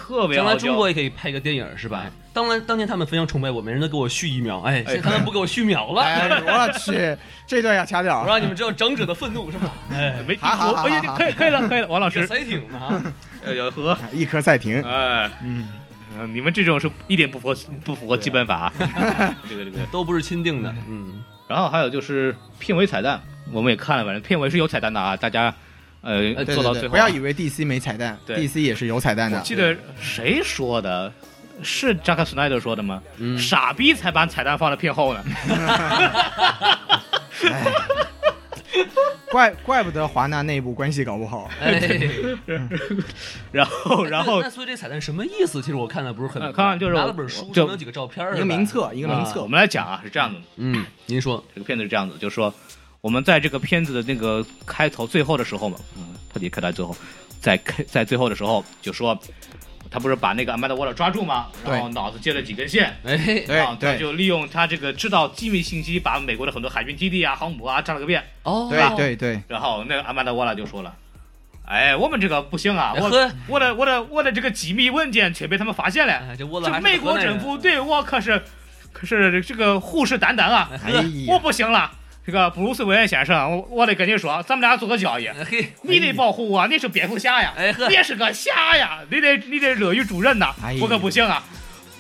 [0.02, 0.44] 特别好。
[0.44, 2.06] 将来中国也可以拍一个电影，是吧？
[2.34, 8.26] 当然，当年他们非常崇拜我，每人都给我续一秒，哎，现在他们不给我续秒了，哎，我去， 这段要掐掉我。
[8.26, 9.72] 让你们知道长者的愤怒，是吧？
[9.92, 13.04] 哎，没好好可以可以了可以了，王老师，这赛艇呢啊，
[13.44, 15.68] 呃有和一颗赛艇，哎，嗯，
[16.18, 18.74] 呃你们这种是一点不符合不符合基本法啊。
[19.50, 23.22] 这个这个，都不是钦定的，嗯，然后还有就是片尾彩蛋，
[23.52, 25.54] 我们也看了，反正片尾是有彩蛋的啊，大家
[26.02, 26.92] 呃呃对对对，做到最后啊。
[26.92, 29.40] 不要以为 DC 没彩蛋，DC 也是有彩蛋的。
[29.42, 31.12] 记得谁说的？
[31.64, 33.02] 是扎克·斯奈德说的吗？
[33.18, 35.24] 嗯傻逼才把彩蛋放在片后呢。
[39.30, 41.50] 怪怪不得华纳内部关系搞不好。
[41.62, 41.80] 哎，
[43.52, 45.62] 然后，然后那所以这彩蛋什么意思？
[45.62, 49.48] 其实我看的不是很明白，呃看就是拿了本书，就上有几个照片儿，一个名册，一个名册我。
[49.48, 52.54] 们来讲啊，是这样的，嗯，您说，这个片子是这样子，就是说
[53.02, 56.96] 我们在这个片子的那个开头最后的时候嘛，嗯，特别开到最后，
[57.42, 59.20] 在开在最后的时候就说。
[59.94, 61.48] 他不是把那个阿曼达沃勒抓住吗？
[61.66, 68.24] 然后脑子接了几根线，哎，对然后他对就利用他这个知道机密信息，把美国的很多海军基地啊、航母啊炸了个遍。
[68.44, 70.96] 哦，对对对，然后那个阿曼达沃拉就说了
[71.68, 73.10] ：“哎，我们这个不行啊，我
[73.50, 76.14] 我的我的我的这个机密文件却被他们发现了。
[76.14, 76.48] 哎，这
[76.80, 78.42] 美国政府对我可是
[78.94, 80.70] 可是这个虎视眈眈啊！
[80.86, 81.92] 哎我，不行了，
[82.26, 85.28] 这个布鲁斯韦恩先生，我我得跟你说，咱们俩做个交易，
[85.82, 91.44] 你得保护我，你是蝙蝠侠呀，哎你也是个侠呀，你得你得乐于助人呐哎，我可不行啊。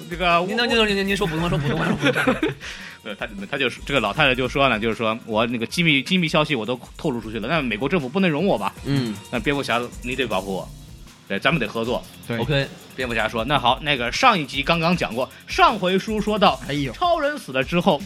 [0.09, 2.39] 这个我您能您能您您您说普通话，说普通话，说普通话，
[3.03, 8.73] 呃，他他就是这个老太太就说呢，就是说我那个机密机密消息我都透露出去了，那美国政府不能容我吧？
[8.85, 10.69] 嗯那蝙蝠侠你得保护我，
[11.27, 12.03] 对，咱们得合作。
[12.27, 17.99] 对，，OK，蝙蝠侠说：“那好，那个上一集刚刚讲过，上回书说到，哎呦，超人死了之后，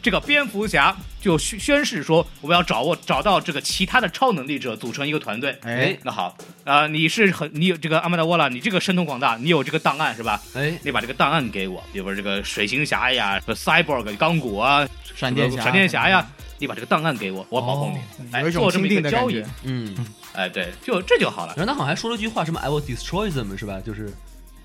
[0.00, 5.58] 这个蝙蝠侠就宣宣誓说，我们要找握找到这个其他的超能力者，组成一个团队。
[5.62, 10.40] 哎，那好，啊、你是很你有这个阿曼达沃拉，你这个神通广大，你有这个档案是吧？
[10.54, 16.24] 哎，你把这个档案给我，比如说这个水行侠呀、Cyborg 钢骨啊、闪电侠，闪电侠呀，
[16.58, 18.26] 你把这个档案给我，我保护你。
[18.32, 19.42] 哎，有一种做这么一个交易，。
[19.64, 19.94] 嗯，
[20.32, 21.54] 哎，对，就这就好了。
[21.56, 23.80] 然后他好像还说了一句话，什么 I will destroy them，是吧？
[23.84, 24.12] 就是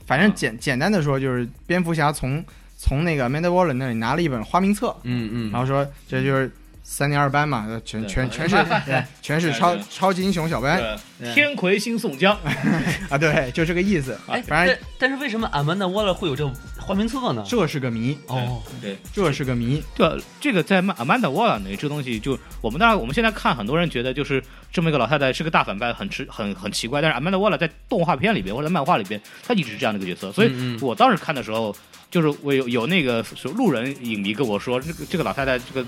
[0.06, 2.46] 反正简简单的说，就是蝙蝠侠从
[2.84, 6.52] 从那个 Amanda Waller 那里拿了一本花名册，嗯嗯，然后说这就是
[6.84, 10.78] 三年二班嘛，全全 全是对全是超超级英雄小班。
[10.78, 11.00] 呃
[11.34, 12.38] 天魁星宋江，
[13.10, 14.20] 啊，对，就这个意思。
[14.28, 16.46] 哎，反正但但是为什么 Amanda Waller 会有这
[16.78, 17.42] 花名册呢？
[17.48, 19.82] 这是个谜，哦，对，这是个谜。
[19.96, 31.74] 对这个在曼 Amanda Waller 那这东西就我们当然我们现在看很多人觉得就是这么一个老太太是个大反派，很奇很很奇怪，但是 Amanda Waller 在动画片里边或者漫画里边，她一直是这样的一个角色，所以我当时看的时候，
[32.14, 35.84] 就是我有有那个路人影迷跟我说，这个这个老太太这个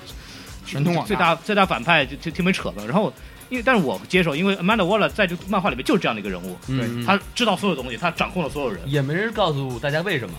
[0.65, 3.13] 神通广最大最大反派就就挺没扯的，然后。
[3.47, 10.33] 因为，但是我接受，因为 Amanda Waller 在这个漫画里面就是这样的一个人物，嗯，他知道所有东西，他掌控了所有人，也没人告诉大家为什么。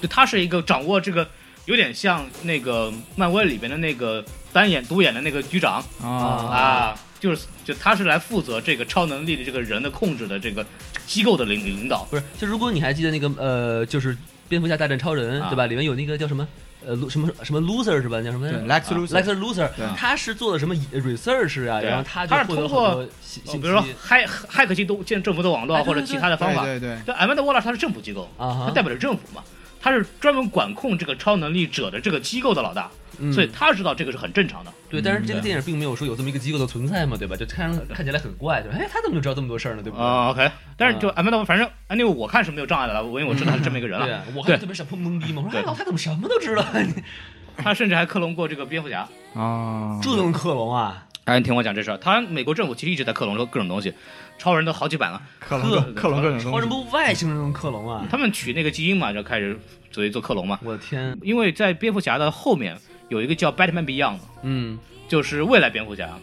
[0.00, 1.28] 就他是一个掌握这个，
[1.66, 4.24] 有点像那个漫威里边的那个
[4.54, 10.64] 单眼独眼的那个局长啊，啊，就是就他是来负责这个超能力的这个人的控制的这个
[11.06, 12.04] 机构的领领导。
[12.10, 14.16] 不是，就如果你还记得那个呃，就是
[14.54, 15.66] 蝙蝠侠大战超人，啊对吧？
[15.66, 16.46] 里面有那个叫什么
[16.86, 18.22] 呃什么什么 loser 是吧？
[18.22, 21.80] 叫什么对，Lex 啊 Luthor，Lex Loser，他是做的什么 research 啊？
[21.80, 26.62] 然后他就是获得通过很多信信比如说息骇骇客进都建政府的网络啊或者其他的方法。
[26.64, 29.42] 对对对，对，艾曼德沃拉他是政府机构，他代表着政府嘛。
[29.84, 34.72] 他是专门管控这个超能力者的这个机构的老大，嗯所以他知道这个是很正常的。
[34.88, 37.36] 对，但是这个电影并没有说有这么一个机构的存在嘛，对吧？
[37.36, 39.82] 就看看起来很怪，就哎，他怎么就知道这么多事儿呢？
[39.82, 40.06] 对不对？
[40.06, 44.06] 啊、o k 但是就 Amanda，反正 anyway 我看是没有障碍的了，因为我知道他是这么一个人了。
[44.06, 46.64] 对啊，我还特别想碰懵逼嘛，我说对哎，老太怎么什么都知道？
[47.58, 49.06] 他甚至还克隆过这个蝙蝠侠。
[49.34, 51.04] 啊，这能克隆啊？
[51.24, 53.94] 哎，你听我讲这事儿，他美国政府其实一直在克隆各种东西，
[54.38, 55.22] 超人都好几版了。
[55.40, 58.06] 克隆克隆各种超，人不外星人能克隆啊？
[58.10, 59.58] 他们取那个基因嘛，就开始
[59.90, 60.58] 所以做克隆嘛。
[60.62, 62.76] 我的天，因为在蝙蝠侠的后面
[63.08, 64.78] 有一个叫 Batman Beyond，嗯
[65.08, 66.18] 就是未来蝙蝠侠。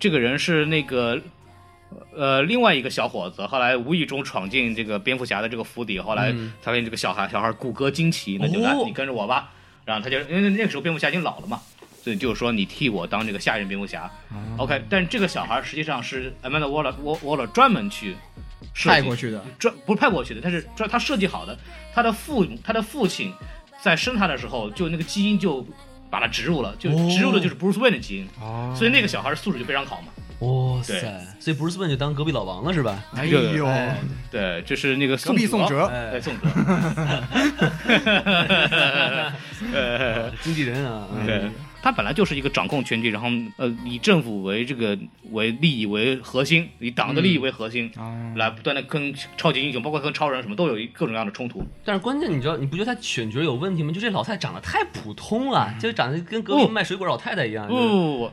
[0.00, 1.20] 这个人是那个
[2.16, 9.50] 呃另外一个小伙子，后来无意中闯进这个蝙蝠侠的这个府邸，后来发现这个小孩小孩骨骼惊奇，那就来、哦你跟着我吧。
[9.84, 11.60] 然后他就因为那个时候蝙蝠侠已经老了嘛，
[12.02, 14.10] 所以就是说你替我当这个下一任蝙蝠侠。
[14.56, 18.16] OK，但这个小孩实际上是 Amanda Waller Waller 专门去
[18.74, 21.56] 设计派过去的，专不是派过去的，他是专他设计好的。
[21.94, 23.32] 他的父他的父亲
[23.80, 25.64] 在生他的时候，就那个基因就
[26.10, 27.08] 把他植入了，就哦。
[27.10, 28.74] 植入的就是 Bruce Wayne 的基因，哦。
[28.76, 30.08] 所以那个小孩的素质就非常好嘛。
[30.40, 31.06] 哇对塞，
[31.38, 33.00] 所所以 Bruce Wayne 就当隔壁老王了是吧？
[33.14, 33.96] 哎呦，哎
[34.28, 36.48] 对，这是那个隔壁宋哲，哎，哎，宋哲，
[39.72, 44.96] 呃，经纪人啊，嗯对，他本来就是一个掌控全局，然后呃以政府为这个
[45.30, 51.62] 为利益为核心，以党的利益为核心，哦来不断的跟超级英雄，包括跟超人什么都有一各种各样的冲突。
[51.84, 53.92] 但是关键你知道，你不觉得他选角有问题吗？
[53.92, 57.66] 就这老太太长得太普通了，就长得跟隔壁卖水果老太太一样。
[57.66, 58.32] 不不不，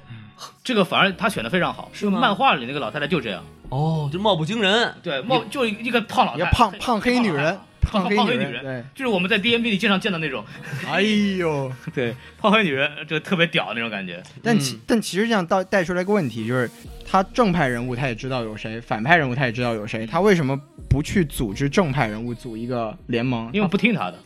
[0.63, 4.93] 这个反而他选的非常好，是吗漫画里那个老太太就这样，哦，就貌不惊人。
[5.03, 7.59] 对，貌就一个胖老太太，胖胖黑女人，
[7.89, 10.43] 胖黑胖黑女人对，就是我们在 D N B 里经常见到那种，
[10.87, 14.21] 哎呦， 对，胖黑女人就特别屌那种感觉。
[14.43, 16.69] 但其但其实这样到带出来一个问题，就是
[17.05, 20.59] 他正派人物他也知道有谁，反派人物他也知道有谁，他为什么
[20.89, 23.49] 不去组织正派人物组一个联盟？
[23.53, 24.19] 因为不听他的，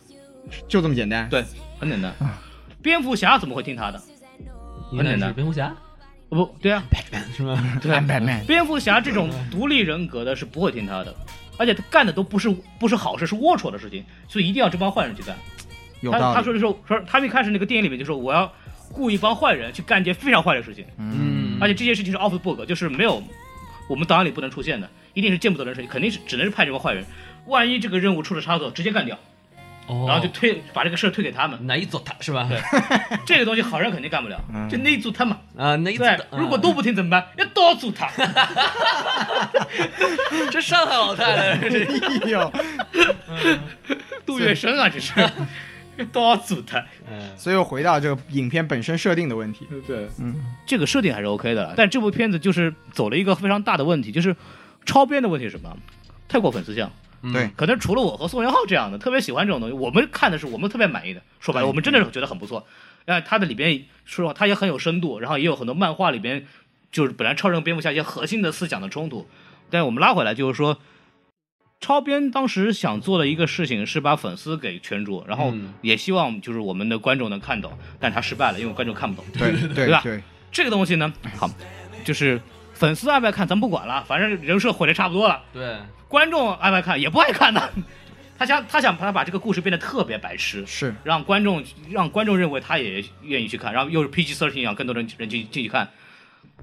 [0.68, 1.28] 就这么简单。
[1.28, 1.44] 对，
[1.78, 2.12] 很简单。
[2.82, 4.00] 蝙蝠侠怎么会听他的？
[4.96, 5.74] 很简单蝙蝠侠
[6.28, 6.82] 不对啊，
[7.36, 7.78] 是吗？
[7.80, 11.14] 对啊，Batman 蝙蝠侠这种独立人格的是不会听他的，
[11.56, 12.48] 而且他干的都不是
[12.78, 15.36] 不是好事，是龌龊的事情，所以一定要这帮坏人去干。
[16.12, 16.34] 他。
[16.34, 18.52] 他说的时候说，他们一开始那个电影里面就说我要
[18.90, 23.22] 雇一帮坏人去干一件非常坏的事情，嗯，而且这件事情是 off the book，就是没有
[23.88, 27.04] 我们档案里不能出现的，一定是见不得人的事情，肯定是只能是派这帮坏人。
[27.46, 29.18] 万一这个任务出了差错，直接干掉，
[29.86, 31.58] 哦，然后就推把这个事儿推给他们。
[31.66, 32.48] 那一组他是吧？
[32.48, 32.58] 对
[33.26, 35.38] 这个东西好人肯定干不了，嗯就那一组他嘛。
[35.56, 37.26] 啊，那一组如果都不听怎么办？
[37.36, 38.08] 要刀组他。
[38.16, 38.34] 嗯
[40.50, 42.52] 这上海老太太，这哎呦，
[44.26, 45.12] 杜月笙啊，这是
[46.12, 46.78] 刀组他。
[47.10, 49.66] 嗯所以又回到这个影片本身设定的问题。
[49.86, 50.34] 对，嗯，
[50.66, 54.34] 这个设定还是 OK 的，但这部片子就是走了一个非常大的问题，就是
[54.84, 55.76] 超编的问题是什么？
[56.28, 56.90] 太过粉丝向。
[57.32, 61.22] 对，可能除了我和宋元浩这样的特别喜欢这种东西，我们看的是我们特别满意的。
[61.40, 62.66] 说白了，我们真的是觉得很不错。
[63.06, 66.46] 呃，它的里边说实话，它也很有深度，然后也有很多漫画里边
[66.90, 69.28] 就是本来超人、蝙蝠侠一些核心的思想的冲突。
[69.70, 70.78] 但是我们拉回来就是说，
[71.80, 79.24] 超编当时想做的一个事情是把粉丝给圈住，然后嗯也希望就是我们的观众能看懂，但是他失败了，因为观众看不懂。
[79.38, 81.50] 对对对吧对，这个东西呢，好，
[82.04, 82.40] 就是
[82.84, 85.40] 粉丝爱不爱看咱不管了，反正人设毁的差不多了。
[85.54, 87.72] 对，观众爱不爱看也不爱看的。
[88.36, 95.88] 他想他想把他把这个故事变得特别白痴，是让观众让观众认为他也愿意去看，然后又是 PG 13一样，更多人人进进去看，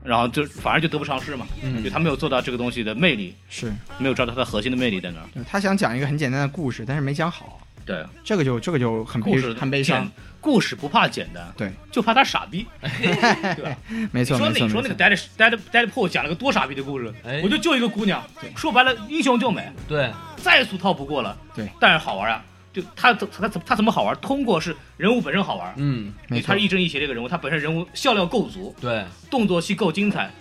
[0.04, 1.48] 然后就反而就得不偿失嘛。
[1.64, 5.44] 嗯就他没有做到这个东西的魅力，是，没有抓到它的核心的魅力在哪儿。
[5.50, 10.10] 他想讲一个很简单的故事，但是没讲好，对，这个就这个就很悲故事很悲伤。，
[10.40, 13.78] 故事不怕简单，对，就怕他傻逼， 对吧？
[14.12, 18.24] 没错说没错没错你说那个 Dead Dead Deadpool 讲了个多傻逼的故事哎，我就救一个姑娘，
[18.56, 21.38] 说白了英雄救美，对，再俗套不过了。
[21.56, 22.44] 对，但是好玩啊！
[22.74, 24.16] 就他他他他怎么好玩？
[24.22, 30.32] 通过是人物本身好玩，嗯，没错他是亦正亦邪这个人物，他本身人物笑料够足，对，动作戏够精彩，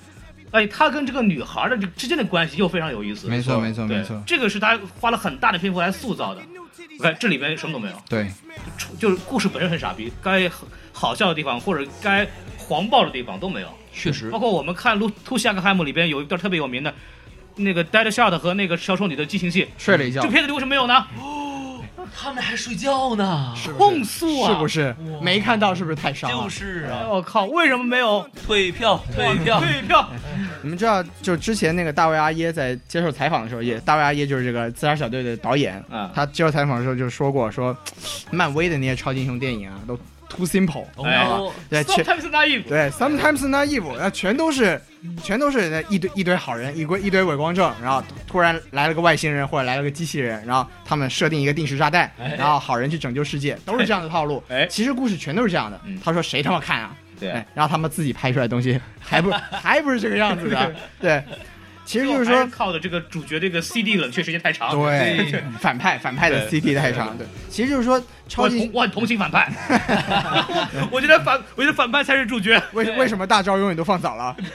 [0.53, 3.27] 哎，他跟这个女孩的这之间的关系又非常有意思。
[3.27, 6.41] 没错没错没错，这个是他花了很大的篇幅来塑造的。
[6.99, 8.31] 我看这里边什么都没有，对
[8.99, 10.51] 就是故事本身很傻逼，该
[10.93, 12.27] 好笑的地方或者该
[12.59, 13.69] 黄暴的地方都没有。
[13.93, 16.95] 确实包，括我们看《路突西亚克海姆》里边有一段特别有名的，
[17.57, 21.07] 那个 Dead Shot 和那个小丑女的激情戏，睡了一觉这，片子里为什么没有呢？
[21.19, 21.57] 哦
[22.13, 24.49] 他们还睡觉呢，控诉啊！
[24.49, 25.73] 是不是没看到？
[25.73, 26.43] 是不是太伤了？
[26.43, 30.11] 就是啊，哎我靠，为什么没有退票，退票，退票？
[30.63, 37.77] 你们知道，就之前那个大卫阿耶在接受采访的时候，也大卫阿耶就是这个自杀小队的导演，啊他接受采访的时候就说过，说
[38.31, 39.97] 漫威的那些超级英雄电影啊，都
[40.29, 41.55] too simple，你知哎道吧？
[41.69, 44.81] 对，全 Sometimes naive，对，sometimes naive，那全都是
[45.23, 54.41] 全都是那一堆一堆好人，一堆一堆伪光正，然后突然来了个外星人或者来了个机器人，然后他们设定一个定时炸弹，然后好人去拯救世界，都是这样的套路。
[54.49, 55.99] 哎其实故事全都是这样的嗯。
[56.05, 56.95] 他说谁他妈看啊？
[57.21, 57.31] 对。
[57.31, 61.23] 哎，然后他们自己拍出来的东西 还不还不是这个样子的，对。
[61.83, 64.71] 其实就是说是，靠的这个主角这个 CD 冷却时间太长。
[64.79, 69.51] 对反派反派的啊对 CP 太长，对，其实就是说超级我很同情反派，
[70.93, 74.37] 我觉得反我觉得反派才是主角，为为什么大招永远都放早了？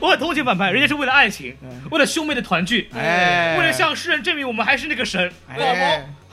[0.00, 1.56] 我很同情反派，人家是为了爱情，
[1.90, 3.56] 为了兄妹的团聚，哎。
[3.58, 5.32] 为了向世人证明我们还是那个神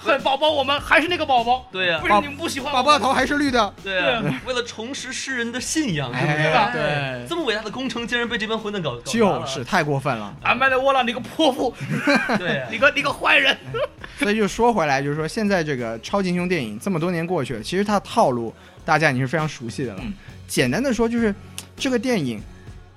[0.06, 1.68] 宝，恨宝宝，我们还是那个宝宝。
[1.72, 10.36] 对呀为什么你们不喜欢宝宝的头还是绿的，对啊，为了重拾世人的信仰，对不哎吧对，这么伟大的工程竟然被这帮混蛋搞，搞就是太过分了。
[10.44, 11.74] 俺麦的窝囊，你个泼妇，
[12.38, 13.56] 对啊 你个你个坏人。
[14.18, 18.54] 所以就说回来，就是说现在这个超级英雄电影这么多年过去了，其实它的套路
[18.86, 20.00] 大家已经是非常熟悉的了。
[20.04, 20.14] 嗯
[20.48, 21.34] 简单的说，就是
[21.78, 22.42] 这个电影，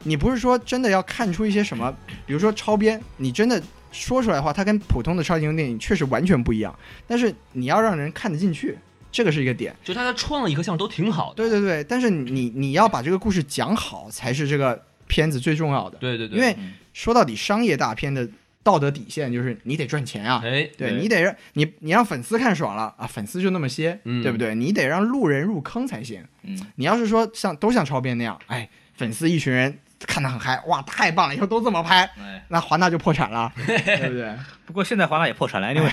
[0.03, 1.95] 你不是说真的要看出一些什么，
[2.27, 3.63] 比如说超编，你真的
[3.95, 6.79] 说出来的话，它跟普通的超级英雄电影确实完全不一样。
[7.07, 8.77] 但是你要让人看得进去，
[9.11, 9.75] 这个是一个点。
[9.83, 11.37] 就他的创意和项目都挺好的。
[11.37, 15.97] 对对对，但是你你要把这个故事讲好，才是这个片子最重要的。
[15.99, 16.55] 对对对，因为
[16.93, 18.29] 说到底，商业大片的
[18.63, 20.43] 道德底线就是你得赚钱啊。
[20.45, 24.55] 哎，对你得让你你让粉丝看爽了啊，粉丝就那么些，嗯对不对？
[24.55, 26.25] 你得让路人入坑才行。
[26.43, 34.35] 嗯，你要是说像都像超编那样，哎，粉丝一群人看得很嗨，哇，太棒了，以后都这么拍，哎，那华纳就破产了， 对不对？
[34.67, 35.91] 不过现在华纳也破产了，因为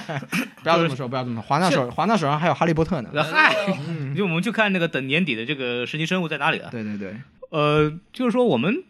[0.62, 3.10] 不要这么说，不要这么说，华纳手华纳手上还有哈利波特呢。
[3.22, 3.54] 嗨，
[4.16, 6.68] 就我们就看那个等年底的这个神奇生物在哪里了。
[6.70, 7.14] 对对对，
[7.50, 8.82] 呃，就是说我们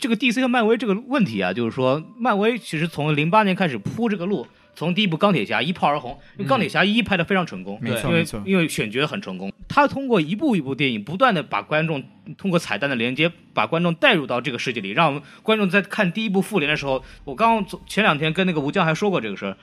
[0.00, 4.46] 这个 DC 和漫威这个问题啊，就是说漫威其实从零八年开始铺这个路，
[4.80, 12.02] 从第一部钢铁侠一炮而红，因为钢铁侠一拍的非常成功，因为没错因为选角很成功，他通过一部一部电影，不断的把观众
[12.38, 19.58] 通过彩蛋的连接，把观众带入到这个世界里，让观众在看第一部复联的时候，我刚刚前两天跟那个吴江还说过这个事儿，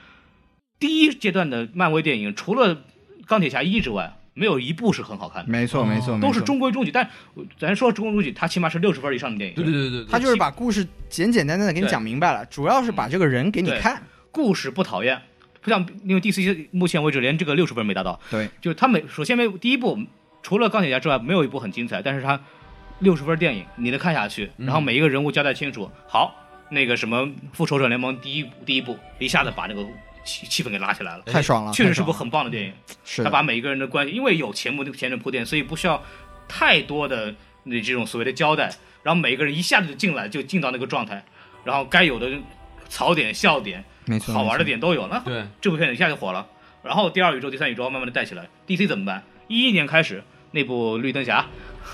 [0.78, 2.84] 第一阶段的漫威电影除了
[3.26, 5.50] 钢铁侠一之外，没有一部是很好看的。
[5.50, 6.40] 没错没错，都是。
[6.42, 7.10] 中规中矩，但
[7.58, 9.56] 咱说中规中矩，它起码是六十分以上的电影。
[9.56, 14.00] 对对对对，他就是把故事简简单单的给你讲明白了，主要是把这个人给你对看。
[14.38, 15.20] 故事不讨厌，
[15.60, 18.20] 不像因为 DC 目前为止连这个六十分没达到。
[18.30, 19.98] 对，就是他每首先没第一部
[20.44, 22.40] 除了钢铁侠之外，没有一部很精彩，但是他
[23.00, 25.90] 六十分电影你能看下去，然后每一个人物交代清楚。
[26.06, 26.32] 好，
[26.70, 29.84] 那个什么复仇者联盟第一第一部一下子把那个
[30.24, 31.24] 气气氛给拉起来了。
[31.24, 32.72] 太爽了，确实是部很棒的电影，
[33.04, 36.00] 是他把每一个人的关系，因为有前幕前人铺垫，所以不需要
[36.46, 37.34] 太多的
[37.64, 38.72] 那这种所谓的交代，
[39.02, 41.24] 然后每一个人一下子就进来，就进到那个状态，
[41.64, 42.30] 然后该有的
[42.88, 45.44] 槽点、笑点、没错，好玩的点都有，了对。
[45.60, 46.46] 这部片子一下就火了。
[46.82, 49.22] 然后第二宇宙、第三宇宙慢慢的带起来，DC 怎么办？
[49.48, 51.44] 一一年开始那部绿灯侠，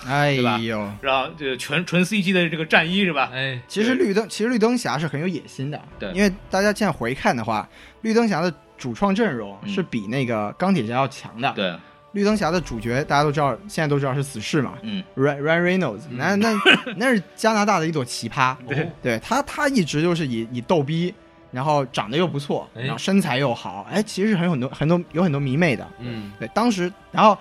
[0.07, 3.31] 哎呦，然后就全纯纯 CG 的这个战衣是吧？
[3.33, 6.11] 哎，其实绿灯，其实绿灯侠是很有野心的，对。
[6.13, 7.69] 因为大家现在回看的话，
[8.03, 9.73] 绿灯侠的主创阵容嗯。
[9.73, 11.51] 是比那个钢铁侠要强的。
[11.55, 11.75] 对，
[12.13, 16.53] 绿灯侠的主角大家都知道，现在都知道是死侍嘛嗯，，Ryan Ryan Reynolds，那那
[16.97, 18.91] 那是加拿大的一朵奇葩， 对。
[19.03, 21.13] 对他他一直就是以以逗逼，
[21.55, 27.39] 然后长得又不错，哎然后身材又好，哎，其实是很有很多很多有很多迷妹的，嗯，对，当时然后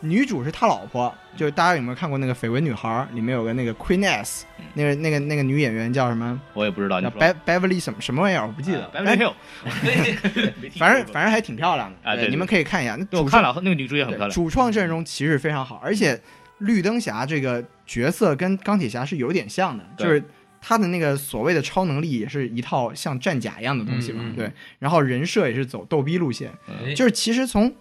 [0.00, 4.44] 女主是他老婆，就是大家有没有看过那个《绯闻女孩》里面有个那个 Queen S，
[4.74, 6.40] 那个那个那个女演员叫什么？
[6.54, 7.08] 我也不知道叫。
[7.10, 8.90] Be Beverly 什么什么玩意儿，我不记得。
[8.92, 9.34] Beverly Hill，
[10.76, 12.98] 反正反正还挺漂亮的，啊对对你们可以看一下。
[13.10, 14.30] 那我看了，那个女主也很漂亮。
[14.30, 16.20] 主创阵容其实非常好，而且
[16.58, 20.20] 绿灯侠这个角色跟钢铁侠是有点像的，就是
[20.62, 24.50] 他的那个所谓的超能力也是一套像战甲一样的东西嘛，对。
[24.78, 27.74] 然后人设也是走逗逼路线，哎就是其实从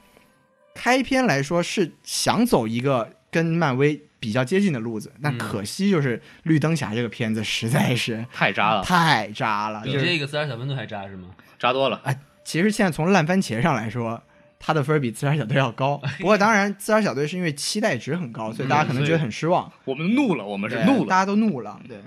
[0.74, 11.30] 开篇来说是想走一个跟漫威比较接近的路子，但嗯可惜就是绿灯侠这个片子实在是太渣了，太渣了，比就这个自然小分队还渣是吗？
[11.60, 12.02] 渣多了。
[12.04, 14.22] 哎其实现在从烂番茄上来说，
[14.60, 16.02] 他的分儿比自杀小队要高。
[16.20, 19.72] 不过当然，自杀小队是因为期待值很高，所以大家可能觉得很失望。
[19.86, 21.06] 我们怒了，我们是怒了。
[21.08, 21.80] 大家都怒了。
[21.88, 22.02] 对，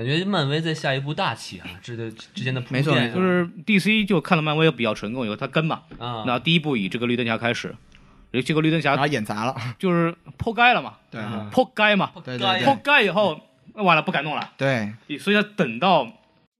[0.00, 7.74] 感觉漫威在下一步大棋啊，这的之间的铺没错垫没错就是 DC 就看了漫威比较成功以后，他跟嘛，啊，那第一部以这个绿灯侠开始，
[8.44, 9.54] 这个绿灯然后侠演砸了。
[9.78, 13.38] 就是破街了嘛，对啊破街嘛，对该对破街以后，
[13.74, 16.10] 那完了不敢弄了，对，所以要等到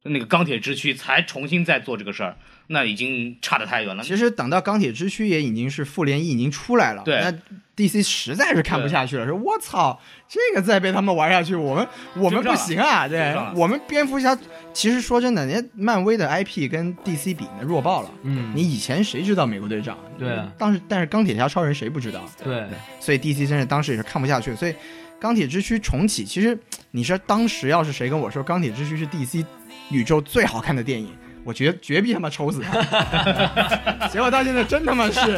[0.03, 2.37] 那个钢铁之躯才重新再做这个事儿，
[2.73, 4.03] 那已经差得太远了。
[4.03, 7.33] 其实等到钢铁之躯也已经是复联一已经出来了，对那
[7.77, 9.99] DC 实在是看不下去了，说我操，
[10.29, 13.09] 这个再被他们玩下去，我们我们不行啊！
[13.09, 14.37] 对我们蝙蝠侠，
[14.73, 18.11] 其实说真的，人家漫威的 IP 跟 DC 比那弱爆了。
[18.23, 19.99] 嗯，你以前谁知道美国队长？
[20.19, 22.25] 对啊当时但是钢铁侠、超人谁不知道？
[22.45, 22.67] 对，
[23.01, 24.75] 所以 DC 真是当时也是看不下去，所以
[25.19, 26.57] 钢铁之躯重启，其实
[26.93, 29.45] 你说当时要是谁跟我说钢铁之躯是 DC
[29.91, 31.11] 宇宙最好看的电影，
[31.45, 34.09] 我绝绝逼他妈抽死他。
[34.09, 35.21] 结果到现在真他妈是，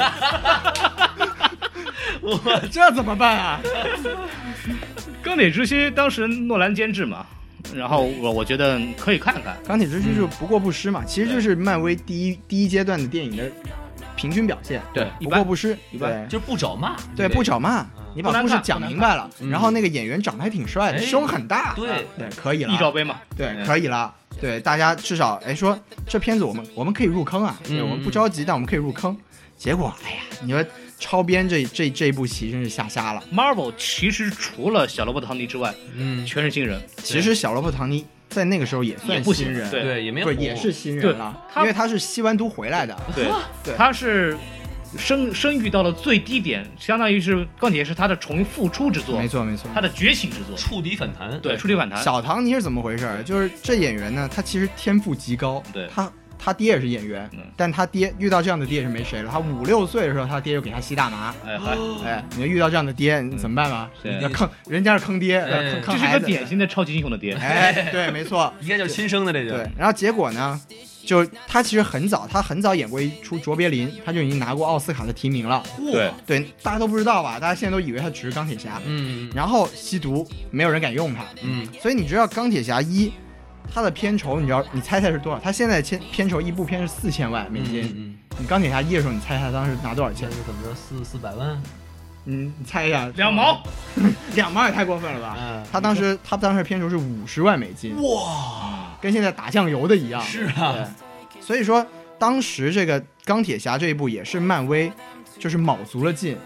[2.20, 2.38] 我
[2.70, 3.60] 这怎么办啊？
[5.22, 7.24] 钢铁之心当时诺兰监制嘛，
[7.74, 9.56] 然后我我觉得可以看看。
[9.66, 13.50] 钢铁之心就不过不失嘛，其实就是漫威第一第一阶段的电影的
[14.16, 16.28] 平均表现，对，不过不失，一般对。
[16.28, 24.14] 就是不找骂，对，不找骂，你把故事讲明白了，嗯然后那个演员长得还挺帅的，哎胸很大，对对，可以了，一罩杯嘛，对，嗯可以了。
[24.40, 29.16] 对，大家至少哎说这片子我们我们可以入坑啊，我们不着急，但我们可以入坑。
[29.56, 30.64] 结果哎呀，你说
[30.98, 33.22] 超编这这这一步棋真是下瞎了。
[33.32, 36.80] Marvel 其实除了小罗伯特·唐尼之外，嗯，全是新人。
[36.96, 42.98] 其实小罗伯特·唐尼在那个时候也也不行算新人，对对，也没有不是也是新人了，因为他是吸完毒回来的。
[43.14, 43.26] 对
[43.62, 44.36] 对，他是
[44.98, 49.70] 声声誉到了最低点，相当于是钢铁是他的重复出之作没，错没错。
[49.74, 50.56] 他的觉醒之作。
[50.56, 52.02] 触底反弹，对，触底反弹。
[52.02, 53.22] 小唐尼是怎么回事儿？
[53.22, 59.30] 就是这演员呢，他其实天赋极高，对他他爹也是演员，嗯但他爹遇到这样的爹也是没谁了。
[59.30, 61.34] 他五六岁的时候，他爹就给他吸大麻。
[61.46, 63.88] 哎嗨，哎，你要遇到这样的爹，你怎么办吧？
[64.02, 66.26] 对要坑人家是坑爹，哎要坑这是个。
[66.26, 67.34] 典型的超级英雄的爹。
[67.34, 69.70] 哎，对，没错， 应该就是亲生的这就，对。
[69.76, 70.60] 然后结果呢，
[71.04, 75.62] 就他其实很早，他很早演过一出《卓别林》，他就已经拿过奥斯卡的提名了。
[75.76, 77.38] 对，对，大家都不知道吧？
[77.40, 78.80] 大家现在都以为他只是钢铁侠。
[78.86, 81.24] 嗯然后吸毒，没有人敢用他。
[81.42, 83.12] 嗯，所以你知道钢铁侠一，
[83.72, 85.38] 他的片酬，你知道你猜猜是多少？
[85.38, 87.82] 他现在片片酬一部片是四千万美金。
[87.96, 91.60] 嗯，你钢铁侠一的时候，你猜他当时拿多少钱怎么着四四百万？
[92.24, 93.08] 嗯，你猜一下。
[93.16, 93.60] 两毛，
[94.36, 95.36] 两毛也太过分了吧？
[95.36, 100.22] 嗯，他当时他当时片酬是五十万美金，哇，跟现在打酱油的一样。
[100.22, 100.88] 是啊，
[101.30, 101.84] 对，所以说
[102.18, 104.90] 当时这个钢铁侠这一部也是漫威，
[105.38, 106.38] 就是卯足了劲，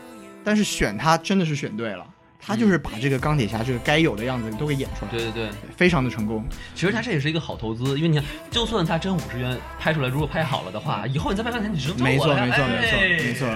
[0.42, 2.06] 但是选他真的是选对了，
[2.46, 6.44] 他就是把这个钢铁侠这个该有的样子都给演出来，对对对，非常的成功。
[6.76, 13.48] 其实他这也是一个好投资，因为你看，就算他真五十元拍出来，如果拍好了的话，以后你再拍钢铁，你只能没错，没错，没错，哎没错，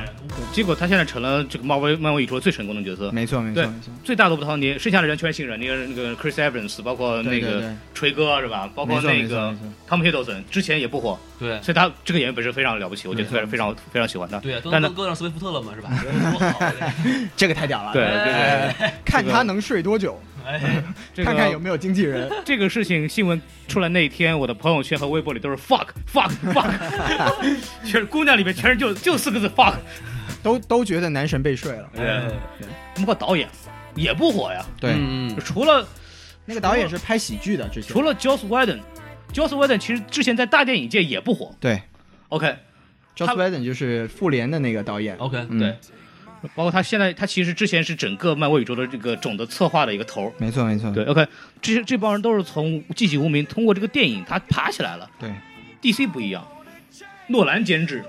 [0.53, 3.13] 结果他现在成了这个漫威漫威宇宙最成功的角色。
[3.13, 3.93] 没错，没错，对没错。
[4.03, 8.69] 最大的不讨你·剩下的人全是新人，那个那个 Chris Evans，包括那个锤哥是吧？
[8.75, 9.55] 包括那个
[9.89, 14.39] Tom Hiddleston，之前也不火，对所以他这个演员本身非常了不起，我觉得非常非常非常喜欢他。
[14.41, 15.91] 对啊，都但呢，都够上斯威夫特了嘛，是吧？
[17.37, 17.93] 这个太屌了。
[17.93, 20.83] 对对对， 看他能睡多久， 哎，
[21.15, 22.31] 这个看看有没有经纪人。
[22.45, 26.73] 这个事情新闻出来那一天，我的朋友圈和微博里都是 fuck fuck fuck，
[27.85, 29.75] 全是姑娘里面全是就就四个字 fuck。
[30.43, 31.91] 都都觉得男神被睡了。
[31.99, 32.23] 哎，
[32.97, 33.47] 包括导演
[33.95, 35.87] 也不火呀，对，嗯，除了
[36.47, 41.55] 那个导演是拍喜剧的，之前除了 Joss Whedon，Joss Whedon 其实之前在大电影界也不火。
[41.61, 41.83] 对
[42.31, 45.15] OK，，Joss 他 Whedon 就是复联的那个导演。
[45.19, 45.77] OK，嗯对，
[46.55, 50.33] 包括他现在他其实之前是整个漫威宇宙的这个总的策划的一个头儿。
[50.39, 50.91] 没错没错。
[50.93, 51.27] 对，OK，
[51.61, 55.09] 这些这帮人都是从寂寂无名通过这个电影他爬起来了。
[55.19, 55.31] 对
[55.83, 56.47] DC 不一样，
[57.29, 58.05] 诺兰监制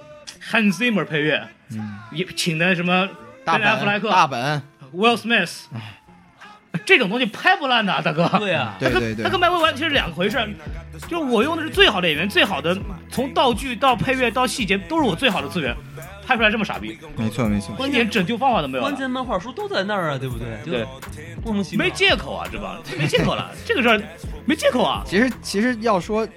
[0.51, 3.07] ，Hans Zimmer 配乐，嗯，也请的什么
[3.43, 4.61] 大阿弗莱克、本大本
[4.93, 5.65] ，Will Smith，
[6.85, 8.27] 这种东西拍不烂的，大哥。
[8.39, 10.49] 对啊，对对对它跟漫威完全是两回事儿。
[11.07, 12.77] 就我用的是最好的演员，最好的
[13.09, 15.75] 从道具到配乐到细节都是我最好的资源，
[16.25, 17.87] 拍出来这么傻逼，没错没错。
[17.87, 20.47] 一点拯救方法都没有，关键漫画书都在那儿啊，对不对？
[20.65, 20.85] 就对，
[21.43, 21.85] 莫名其妙。
[21.85, 24.01] 没借口啊，这帮没借口了， 这个事儿
[24.45, 25.03] 没借口啊。
[25.05, 26.27] 其实其实要说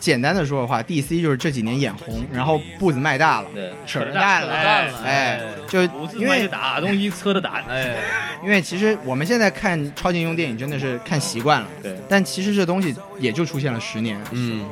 [0.00, 3.72] 简单的说的话，DC 就是这几年眼红，然后步子迈大了，对。
[3.86, 5.82] 扯着蛋了，哎哎，就
[6.18, 7.96] 因为打，东一车的打，哎，
[8.42, 14.20] 因为其实我们现在看超级英雄电影真的是看习惯了，对，但其实这东西也就出现了十年。
[14.32, 14.64] 嗯，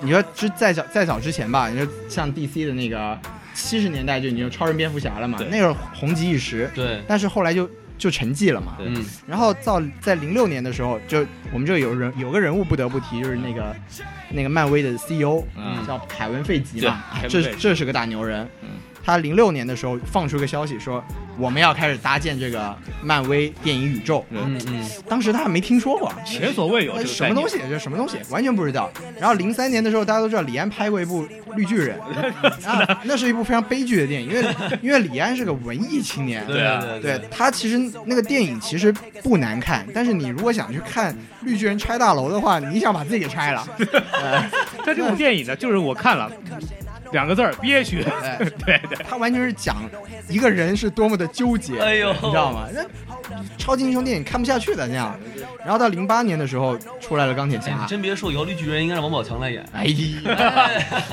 [0.00, 3.16] 你说之再早再早之前吧，你说像 DC 的那个
[3.54, 8.76] 七十年代就已经有超人、蝙蝠侠了嘛对，那个红极一时，对，但是后来就就沉寂了嘛。
[8.80, 13.74] 嗯，然后到在零六年的时候，就我们这有人有个人物不得不提，就是那个
[14.30, 15.86] 那个漫威的 CEO，、嗯。
[15.86, 18.46] 叫凯文·费吉嘛，对这这是个大牛人。
[18.62, 18.68] 嗯
[19.04, 21.04] 他零六年的时候放出个消息说
[21.36, 27.58] 我们要开始搭建这个漫威电影宇宙，嗯嗯，当时他还没听说过，前所未有什么东西？
[27.68, 28.16] 这什么东西？
[28.30, 28.90] 完全不知道。
[29.18, 31.22] 然后零三年的时候，大家都知道李安拍过一部
[31.56, 31.98] 《绿巨人》，
[32.66, 38.92] 啊，那是一部非常悲剧的电影，因为 因为李安是个文艺青年，对啊对他其实那个电影其实
[39.22, 43.66] 不难看，但是你如果想去看绿巨人拆大楼的话，你想把自己给拆了。
[44.12, 44.48] 呃
[44.86, 46.30] 但这部电影呢，就是我看了
[47.12, 48.02] 两个字儿憋屈。
[48.22, 49.76] 哎对对，他完全是讲
[50.28, 52.66] 一个人是多么的纠结，哎呦你知道吗？
[52.72, 52.84] 那
[53.56, 55.18] 超级英雄电影看不下去的那样。
[55.60, 59.64] 然后到零八年的时候出来了钢铁哎，侠你，真别说，以后绿巨人应该让王宝强来演。
[59.72, 60.70] 哎呀，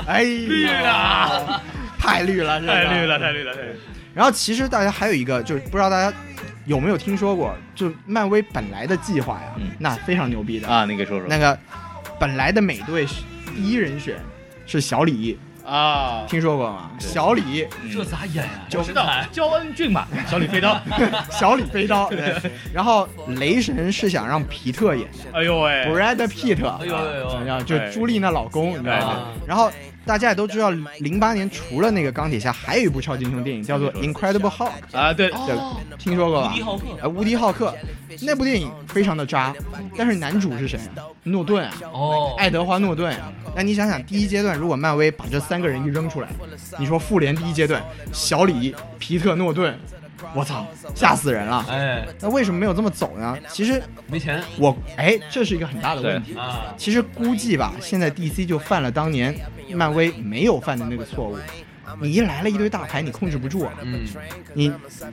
[0.08, 1.62] 哎绿呀，啊，
[1.98, 3.76] 太绿了，这个太绿了，太绿了，太绿了。
[4.14, 6.16] 然后其实大家还有一个，就是不知道大家
[6.66, 10.68] 有没有听说过，就漫威本来的计划呀，嗯那非常牛逼的。
[10.68, 11.28] 啊，你给说说。
[11.30, 11.58] 那个
[12.20, 13.06] 本来的美队
[13.56, 14.18] 第一人选
[14.66, 16.92] 是小李，啊，听说过吗？
[17.00, 18.50] 小李，这咋演呀？
[18.74, 19.08] 我知道。
[19.32, 20.80] 焦恩俊嘛，小李飞刀。
[21.30, 22.10] 小李飞刀。
[22.12, 22.36] 对，
[22.74, 25.40] 然后雷神是想让皮特演的。
[25.40, 29.06] 哎呦喂，，Brad Pitt，哎呦哎呦然后就朱莉那老公，你知道吗？
[29.08, 29.28] 啊？
[29.48, 29.72] 然后
[30.06, 35.58] 大家也都知道，零八年除了那个钢铁侠，还有一部超级英雄电影叫做《Incredible Hulk》，啊，对，对，
[35.98, 36.52] 听说过吧？
[36.52, 36.86] 无敌浩克。
[37.02, 37.76] 呃，无敌浩克。
[38.24, 39.54] 那部电影非常的渣，
[39.96, 41.06] 但是男主是谁啊？
[41.24, 43.32] 诺顿啊，哦，爱德华诺顿啊。
[43.56, 46.28] 那你想想，第一阶段如果漫威把这三个人一扔出来，
[46.78, 47.82] 你说复联第一阶段，
[48.12, 49.78] 小李、皮特、诺顿，
[50.34, 50.66] 我操，
[50.96, 51.66] 吓死人了。
[51.70, 53.38] 哎，那为什么没有这么走呢？
[53.50, 56.36] 其实没钱我哎，这是一个很大的问题。
[56.36, 59.36] 啊，其实估计吧，现在 DC 就犯了当年
[59.74, 61.38] 漫威没有犯的那个错误。
[62.00, 63.74] 你一来了一堆大牌，你控制不住啊！
[63.82, 64.00] 嗯，
[64.54, 64.72] 你，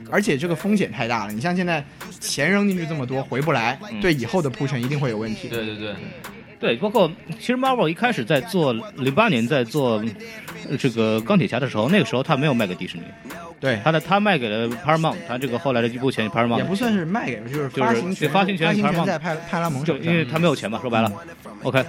[0.09, 1.33] 而且这个风险太大了。
[1.33, 1.83] 你像现在
[2.21, 5.49] 钱扔进去这么多，回不来，嗯对以后的铺陈一定会有问题。
[5.49, 5.93] 对对对，
[6.59, 10.03] 对，包括其实 Marvel 一开始在做零八年在做
[10.69, 13.03] 呃这个钢铁侠的时候，那个时候他没有卖给迪士尼，
[13.59, 20.03] 对，他的他卖给了 Paramount，他这个后来的一部钱 Paramount 也不算是卖给，就是发行权，就是发行权 Paramount 在派派拉蒙手上。
[20.03, 21.09] 就因为他没有钱嘛，说白了
[21.63, 21.83] ，OK，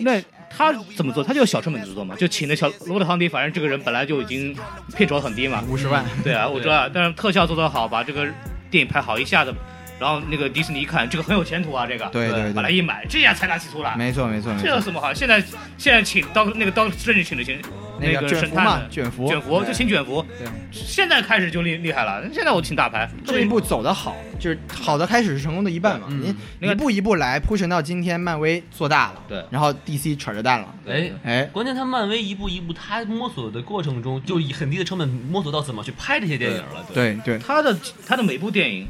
[0.00, 1.22] 那他怎么做？
[1.22, 4.56] 他就小成本制作嘛，就请那小罗伯特·唐迪，反正这个人本来就已经
[4.96, 8.26] 片酬很低嘛，五十万，对啊，我知道，但是特效做得好，把这个
[8.72, 9.54] 电影拍好，一下子，
[10.00, 13.94] 然后那个迪士尼一看，这个很有前途啊，这个，对对对，把它一买，这下财大气粗了。
[13.98, 14.52] 没错没错。
[14.60, 15.12] 这有什么好？
[15.12, 15.40] 现在
[15.76, 17.60] 现在请刀那个刀甚至请的请
[18.00, 22.26] 那个个卷福嘛神探的，卷福，卷福就请卷福，对，现在开始就厉厉害了。
[22.32, 26.06] 现在我请大牌，这一步走得好，就是好的开始是成功的一半嘛。
[26.08, 31.10] 嗯你一步一步来，铺陈到今天，漫威做大了，对然后 DC 扯着蛋了，哎。
[31.22, 36.84] 哎，关键他漫威一步一步，他摸索的过程中，就以很低的成本摸索到怎么去拍这些电影了。
[36.94, 37.76] 对对，他的
[38.06, 38.86] 他的每部电影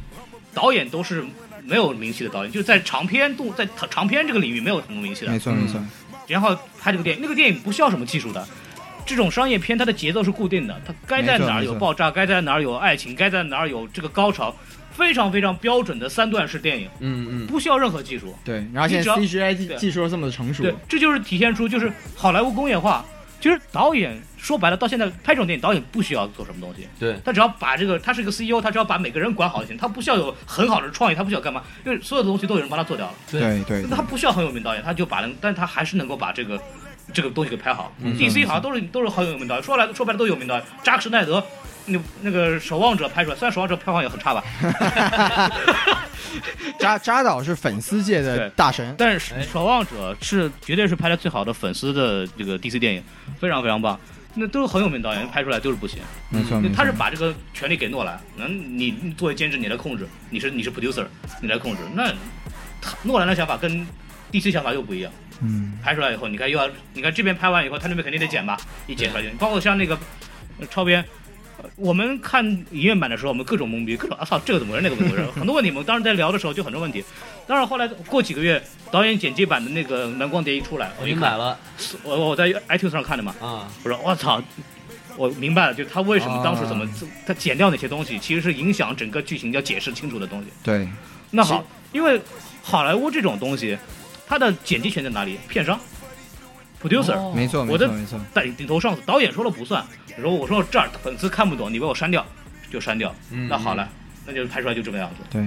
[0.54, 1.24] 导演都是
[1.64, 5.38] 没有名气的导演，就是在长篇动在长篇这个领域没有什么名气的没。
[5.38, 5.80] 错没错，
[6.26, 8.46] 然后拍这个电影，那个电影不需要什么技术的。
[9.06, 14.54] 这种商业片，它的节奏是固定的，它该在哪儿有爆炸，该在哪儿有爱情，该在哪儿有这个高潮，
[14.92, 18.34] 非常非常标准的三段式电影，嗯嗯，不需要任何技术。
[18.44, 18.64] 对。
[18.72, 23.04] 然后现在你 CGI 技对技术又这么的成熟对，，这就是体现出就是好莱坞工业化。
[23.40, 33.14] 其实导演说白了，到现在拍这种电影，导演不需要做什么东西，对，他只要把这个，他是一个 CEO，他只要把每个人管好就行，他不需要有很好的创意，他不需要干嘛，因为所有的东西都有人帮他做掉了。
[33.30, 36.60] 对对对，他不需要很有名导演，他就把能，但他还是能够把这个
[37.12, 37.92] 这个东西给拍好。
[37.98, 40.64] 没错没 DC 好像都是都是很有名导演，说来说白了都有名导演。
[40.82, 41.42] 扎克施奈德，
[41.86, 44.44] 那那个守望者拍出来，虽然守望者票房也很差吧，
[46.78, 53.02] 扎扎导是粉丝界的对大神，但是哎守望者是绝对是拍的最好的粉丝的这个 DC 电影，
[53.38, 53.98] 非常非常棒。
[54.34, 55.98] 那都是很有名导演，拍出来就是不行。
[56.28, 61.04] 没错，他是把这个权利给诺兰，那你你作为监制你来控制，你是你是 producer，
[61.42, 61.82] 你来控制。
[61.94, 62.12] 那
[62.80, 63.84] 他诺兰的想法跟
[64.30, 65.12] DC 想法又不一样。
[65.42, 68.56] 嗯，拍出来以后，你看又要，你看这边拍完以后，他那边肯定得剪吧，
[68.86, 69.98] 一剪出来就，包括像那个
[70.60, 71.08] 呃超编，呃
[71.76, 75.70] 我们看影院版的时候，我们各种懵逼，各种啊操，这个怎么回事，那个怎么回事，很多问题。
[75.70, 77.04] 我们当时在聊的时候就很多问题。
[77.46, 81.58] 当然后来过几个月，导演剪辑版的那个蓝光碟一出来，我买了
[82.02, 84.42] 我我在 iTunes 上看的嘛，啊，我说我操。
[85.16, 86.88] 我明白了，就他为什么当时怎么、
[87.26, 90.46] 他剪掉那些东西，其实是影响整个剧情要解释清楚的东西。
[90.62, 90.88] 对，
[91.32, 92.18] 那好，因为
[92.62, 93.76] 好莱坞这种东西，
[94.26, 95.36] 它的剪辑权在哪里？
[95.46, 95.78] 片商
[96.80, 99.84] ，producer，、哦没错没我的错没错，带顶头上司，导演说了不算。
[100.20, 102.24] 如果我说这儿粉丝看不懂，你把我删掉，
[102.70, 103.14] 就删掉。
[103.30, 103.88] 嗯那好了，
[104.26, 105.16] 那就拍出来就这个样子。
[105.30, 105.44] 对。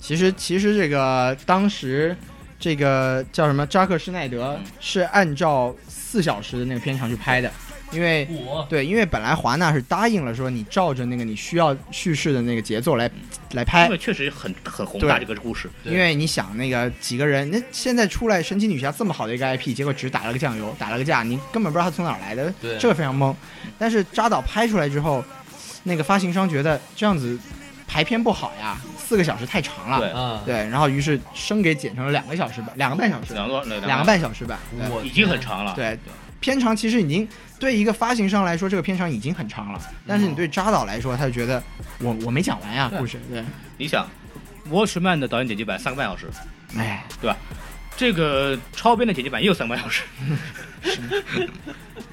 [0.00, 2.16] 其实其实这个当时
[2.58, 7.50] 这个叫什么扎克施耐德嗯是按照四小时的那个片长去拍的，
[7.92, 8.26] 因为
[8.68, 13.10] 对，因为本来华纳是答应了说你照着那个你需要叙事的那个节奏来
[13.52, 23.34] 来拍因为，确实很很宏大这个故事，因为你想那个几个人，那现在出来神奇女侠这么好的一个 IP，结果只打了个酱油，打了个架，你根本不知道它从哪儿来的，对这个非常懵。
[23.78, 25.24] 但是扎导拍出来之后，
[25.84, 27.38] 那个发行商觉得这样子
[27.86, 34.58] 排片不好呀，四个小时太长了，对啊，对，然后于是生给剪成了两个小时版，两个半小时，两个两个半小时吧，
[34.90, 35.74] 我已经很长了。
[35.74, 35.98] 对，
[36.42, 37.26] 片长其实已经
[37.58, 39.80] 对一个发行商来说，这个片长已经很长了。
[40.06, 41.62] 但是你对扎导来说，他就觉得
[42.00, 43.18] 我我没讲完呀，对故事。
[43.30, 43.42] 对，
[43.78, 44.06] 你想，
[44.70, 46.26] 《Watchman》的导演剪辑版三个半小时，
[46.76, 47.36] 哎，对吧
[47.96, 50.02] 这个超编的剪辑版也有三个半小时，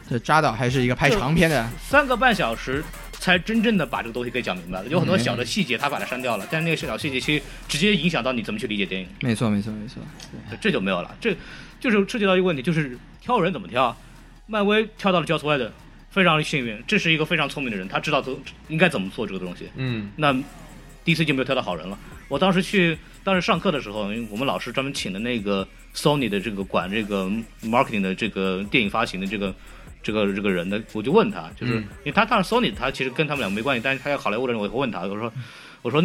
[0.07, 2.84] 这扎导还是一个拍长片的，三个半小时
[3.14, 4.88] 才真正的把这个东西给讲明白了。
[4.88, 10.03] 有很多小的细节他把它删掉了，但是那个小细节其实直接影响到你怎么去理解电影，没错，没错，没错。
[10.61, 11.15] 这就没有了。
[11.19, 11.35] 这
[11.80, 13.95] 就是涉及到一个问题，就是挑人怎么挑。
[14.49, 15.69] 漫威跳到了 Joss Whedon，
[16.09, 18.35] 非常幸运，这是一个非常聪明的人，他知道怎
[18.67, 19.69] 应该怎么做这个东西。
[19.76, 20.34] 嗯，那
[21.05, 21.97] DC 就没有跳到好人了。
[22.27, 27.30] 我当时去，当时上课的时候，因为我们老师专门请的那个 Sony 的这个管这个
[27.63, 29.53] marketing 的这个电影发行的这个
[30.01, 35.31] 这个这个人的，我就问他，就是、嗯因为他当然 Sony 他其实跟他们俩没关系，但是他要好莱坞的人，我会问他，我说
[35.84, 36.03] 我说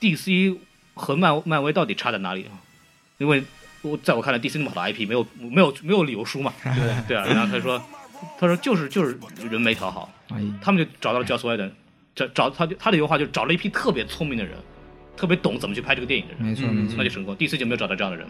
[0.00, 0.56] DC
[0.94, 2.46] 和漫漫威到底差在哪里？
[3.18, 3.42] 因为
[3.82, 7.80] 我在我看来，DC 那么好的 IP 没有没有没有理由输嘛， 对对啊，然后他说
[8.38, 9.18] 他说就是就是
[9.50, 11.70] 人没调好，哎，他们就找到了 Joss Whedon，
[12.14, 14.56] 找找他就他的原话就找了一批特别聪明的人，
[15.16, 17.10] 特别懂怎么去拍这个电影的人，没错，嗯没错那就。
[17.10, 17.36] 成功。
[17.36, 18.26] DC 就没有找到这样的人。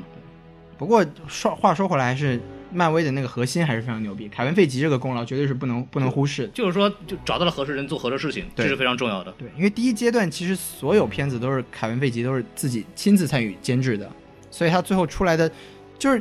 [0.76, 2.40] 不过说话说回来，还是
[2.72, 6.48] 漫威的那个核心还是非常牛逼，凯文·费吉这个功劳绝对是不能不能忽视。
[6.54, 9.32] 就是说，就找到了合适人做合适事情，这是非常重要的。
[9.32, 14.08] 对，因为第一阶段其实所有片子都是凯文·费吉都是自己亲自参与监制的，
[14.58, 15.48] 所以他最后出来的
[16.00, 16.20] 就是，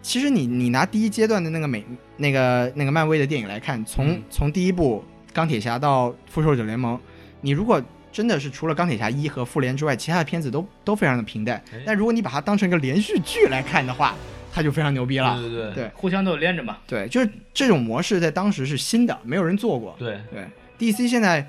[0.00, 1.84] 其实你你拿第一阶段的那个美
[2.16, 5.04] 那个那个漫威的电影来看，从、嗯从第一部
[5.34, 6.98] 钢铁侠到复仇者联盟，
[7.42, 11.82] 你如果真的是除了钢铁侠一和复联之外，其他的片子都都非常的平淡哎。
[11.84, 14.14] 但如果你把它当成一个连续剧来看的话，
[14.50, 15.38] 它就非常牛逼了。
[15.38, 16.78] 对对对对互相都有连着嘛。
[16.86, 19.94] 对，就是这种模式在当时是新的，没有人做过。
[19.98, 20.46] 对，对
[20.78, 21.46] ，DC 现在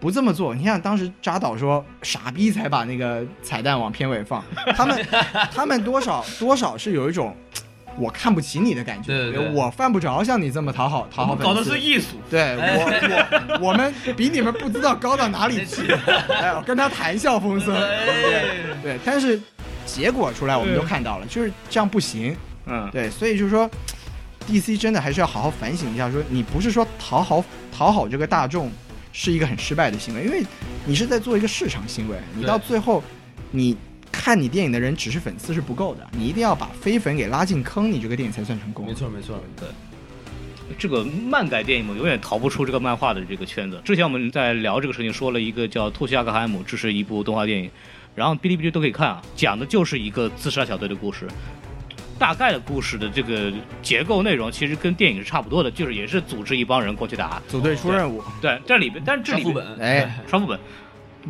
[0.00, 0.54] 不这么做。
[0.54, 4.42] 你看当时扎导说傻逼才把那个彩蛋往片尾放，
[4.76, 5.06] 他们
[5.52, 7.34] 他们多少多少是有一种
[7.96, 9.52] 我看不起你的感觉，对对对。
[9.54, 11.44] 我犯不着像你这么讨好讨好粉丝。
[11.44, 15.86] 搞的是艺术，对我我我们比你们不知道高到哪里去，
[16.28, 19.40] 哎，我跟他谈笑风生，对对，但是
[19.86, 23.70] 结果出来我们都看到了，就是这样不行，嗯，对，所以就是说
[24.48, 28.70] ，DC 真的还是要好好反省一下，说你不是说讨好讨好这个大众
[29.16, 30.42] 是一个很失败的行为，因为
[30.84, 33.00] 你是在做一个市场行为，你到最后
[33.52, 33.76] 你
[34.10, 38.84] 看你电影的人只是粉丝是不够的，你一定要把非粉给拉进坑，你这个电影才算成功。
[38.84, 39.68] 没错没错，对，
[40.76, 43.80] 这个漫改电影嘛，永远逃不出这个漫画的这个圈子。
[43.84, 47.70] 之前我们在聊这个事情，说了一个叫《托西亚克海姆》，这是一部动画电影，
[48.16, 51.28] 然后哔哩哔哩都可以看啊，讲的就是一个自杀小队的故事。
[52.18, 57.42] 大概的故事的这个结构内容其实跟电影是差不多的，就是也是组织一帮人过去打。
[57.48, 60.58] 组队出任务，对，这里边，但是这里边上副本，哎，双副本，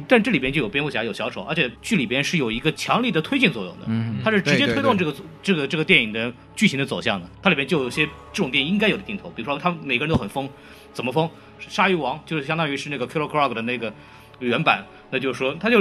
[0.07, 3.85] 但这里边就有蝙蝠侠，有小丑，而且剧里边是有一个强力的推进作用的。
[3.87, 7.29] 嗯，它是直接推动这个这个这个电影的剧情的走向的。
[7.43, 10.49] 它里边就有些这种电影应该有的镜头，比如说他们每个人都很疯，
[10.93, 11.29] 怎么疯？
[11.61, 13.93] 鲨鱼王就是相当于是那个 Killer Croc 的那个
[14.41, 15.81] 原版，那就是说他就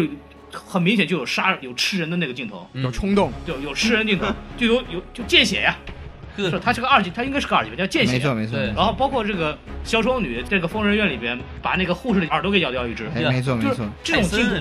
[0.54, 4.26] 很明显就有杀有吃人的那个镜头，有冲动，就有吃人镜头，
[4.56, 5.76] 就有有就见血呀、
[6.38, 6.50] 呵。
[6.50, 8.14] 是他是个二级，他应该是个二级吧，叫见血。
[8.14, 8.68] 没错没错，对。
[8.68, 14.54] 然后包括这个小丑女这个疯人院里边，把那个护士的耳朵给咬掉一只，哎，没错就是没错，这种镜头。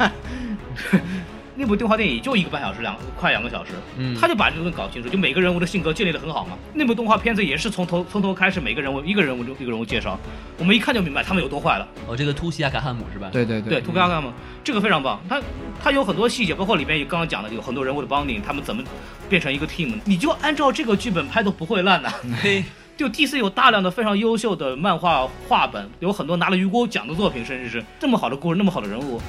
[0.00, 0.98] 头，
[1.56, 6.56] 那部动画电影就一个半小时，两快两个小时，嗯他就把这个东西搞清楚，就每个人物的性格建立的很好嘛。
[6.72, 10.18] 那部动画片子也是从头从头开始，每个人物一个人物就一个人物介绍，
[10.58, 11.86] 我们一看就明白他们有多坏了。
[12.08, 13.28] 哦，这个突西亚卡汉姆是吧？
[13.32, 14.32] 对对对，图克亚干嘛？
[14.62, 15.40] 这个非常棒，他
[15.82, 18.82] 他有很多细节，包括里边刚刚讲的有很多人物的 bonding，他们怎么
[19.28, 22.10] 变成一个 team，你就按照这个剧本拍都不会烂的。
[22.42, 22.64] 嘿，
[22.96, 29.20] 就 DC 有大量的非常优秀的漫画画本，有很多拿了雨果奖的作品，甚至是这么好的故事，那么好的人物，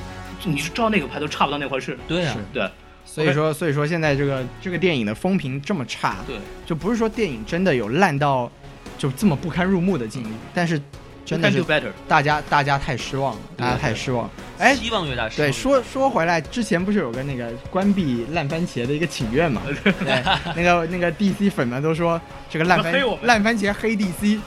[0.44, 1.98] 你是照那个拍都差不到那回事。
[2.08, 2.70] 对啊，对
[3.06, 8.52] 所以说所以说现在这个这个电影的风评这么差，对，就不是说电影真的有烂到
[8.98, 10.82] 就这么不堪入目的境地，但是
[11.24, 11.92] 真的是 do better。
[12.08, 14.30] 大家大家太失望了，大家太失望。
[14.58, 19.62] 哎，希望越大，对，说说回来，之前不是有个那个关闭烂番茄的一个请愿嘛？
[19.84, 20.24] 对，
[20.56, 22.20] 那个那个 DC 粉们都说
[22.50, 24.40] 这个烂番茄烂番茄黑 DC，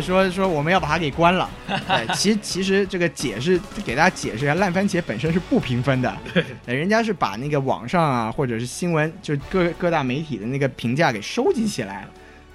[0.00, 1.50] 说说我们要把它给关了。
[1.66, 6.16] 对，其实其实这个解释给大家解释一下，烂番茄本身是不评分的，
[6.64, 12.08] 对，人家是把那个网上啊或者是新闻就各各大媒体的那个评价给收集起来了。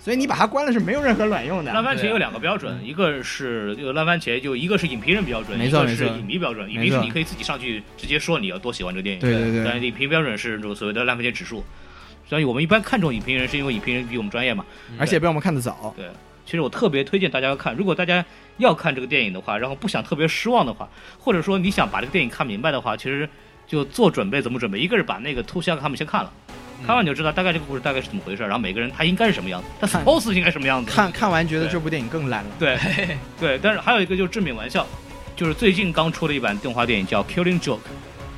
[0.03, 1.71] 所以你把它关了是没有任何卵用的。
[1.71, 6.69] 烂番茄有两个标准，一个是这个烂番茄，就一个是影评人标准，一个是没错没错影迷标准。
[6.69, 11.63] 影迷是你可以自己上去直接说你要多喜欢这个电影，对对对，但影评标准是这种所谓的烂番茄指数。
[12.27, 14.65] 所以我们一般看重影评人，是因为影评人比我们专业嘛。
[14.99, 15.93] 而且比我们看得早。
[15.95, 16.05] 对，
[16.45, 18.25] 其实我特别推荐大家看，如果大家
[18.57, 23.29] 要看这个电影的话，然后不想特别失望的话，或者说你想把这个电影看明白的话，其实
[23.65, 24.77] 就做准备怎么准备？
[24.77, 26.33] 一个是把那个突下他们先看了。
[26.85, 30.91] 看完你就知道大概这个故事大概是怎么回事，然后每个人他应该是什么样子，他看 suppose 应该什么样子。
[30.91, 32.49] 看看完觉得这部电影更烂了。
[32.59, 32.77] 对
[33.39, 34.85] 对，但是还有一个就是致命玩笑，
[35.35, 37.77] 就是最近刚出了一版动画电影叫《Killing Joke》，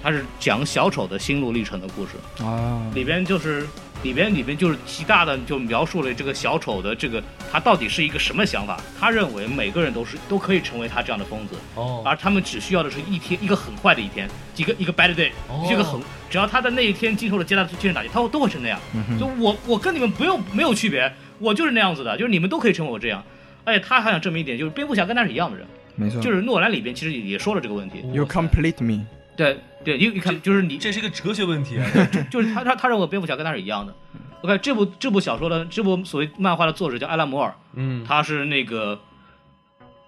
[0.06, 2.11] 它是讲小丑的心路历程的故事，
[2.44, 3.65] 啊，里边就是
[4.03, 7.19] 里边里边就是极大的就描述了这个小丑的这个
[7.52, 8.80] 他到底是一个什么想法。
[8.99, 15.99] 他认为每个人都是都可以成为他这样的疯子，哦，而他们只需要的是一天一个很坏的一天，一个一个 bad day，哦这个很
[16.30, 18.80] 只要他在那一天经受了极大的精神打击，他会都会成那样。
[18.94, 23.23] 嗯，就我我跟你们不用没有区别，我就是那样子的，就是你们都可以成为我这样。
[23.64, 25.65] 而且他还想证明一点，就是蝙蝠侠跟他是一样的人，
[25.95, 28.03] 没错，就是诺兰里边其实也说了这个问题。
[28.14, 29.03] You complete me。
[29.36, 31.88] 对对，因为你看，就是你这是一个哲学问题啊。
[32.30, 33.95] 就是他他他认为蝙蝠侠跟他是一样的。
[34.41, 38.95] OK，这部这部小说的这部所谓漫画的作者叫艾拉摩尔，嗯，他是那个《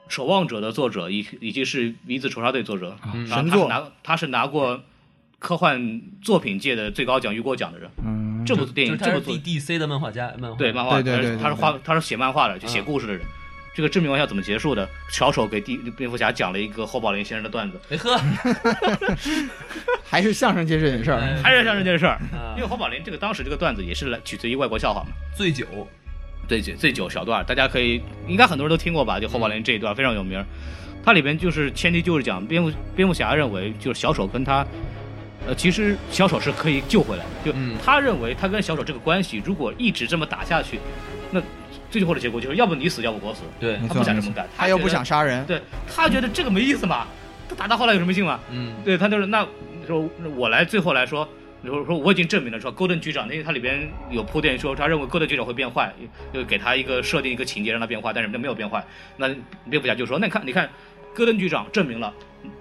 [0.08, 4.84] 守望者》的作者，以以及是《鼻子仇杀队》作者，嗯然后神作他是拿他是拿过
[5.40, 7.90] 科幻作品界的最高奖雨果奖的人。
[8.04, 13.26] 嗯，这部电就是他是影这部作 D D C 的漫画家，漫画对漫画，对对对对他是画他是写漫画的，就写嗯故事的人。
[13.78, 14.90] 这个致命玩笑怎么结束的？
[15.08, 18.20] 小丑给第蝙蝠侠讲了一个侯宝林先生的段子，哎呵，
[20.04, 21.20] 还是相声界这件事儿。
[21.20, 22.14] 哎还是相声这件事儿。
[22.34, 25.68] 啊因为侯宝林这个当时这个段子也是来取自于外国笑话嘛，醉酒，
[26.48, 29.20] 醉酒醉酒小段，大家可以应该很多人都听过吧？
[29.20, 30.44] 就侯宝林这一段非常有名，
[31.06, 34.66] 它里边就是前提就是讲蝙蝠蝙蝠侠认为就是小丑跟他，
[35.46, 40.80] 呃，其实小丑是可以救回来的，就嗯他认为他跟小丑这个关系如果一直这么打下去，
[41.30, 41.40] 那
[41.90, 43.42] 最后的结果就是要不你死，要不我死。
[43.60, 45.46] 对他不想这么干，他又不想杀人。
[45.46, 47.08] 对他觉得这个没意思嘛，
[47.50, 48.40] 他打到后来有什么劲嘛？
[48.52, 49.48] 嗯，对他就是那
[49.88, 51.28] 说我来最后来说，
[51.64, 55.94] 说说我已经证明了说 Golden 局长，因为他里边有铺垫说他认为 Golden 局长会变坏，
[56.34, 58.84] 就给他一个设定一个情节让他变坏，但是他没有变坏。
[59.16, 59.28] 那
[59.70, 60.70] 蝙蝠侠就说那你看你看，
[61.14, 62.14] 戈登局长证明了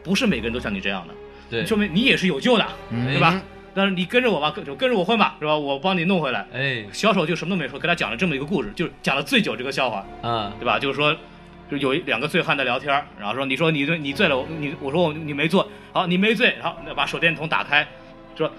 [0.03, 1.15] 不是每个人都像你这样的，
[1.51, 3.43] 对，说明你也是有救的，嗯对吧？
[3.77, 5.55] 但是你跟着我吧，跟着我混吧，是吧？
[5.55, 6.47] 我帮你弄回来。
[6.51, 10.03] 哎小丑就什么都没说，给他讲了这么一个故事，就是讲了醉酒这个笑话。
[10.23, 10.79] 啊，对吧？
[10.79, 11.15] 就是说，
[11.71, 15.63] 就有一两个醉汉在聊天儿，然后说你说你醉你醉了，我你我说我你没醉，
[15.93, 17.87] 好你没醉，然后把手电筒打开，
[18.35, 18.51] 说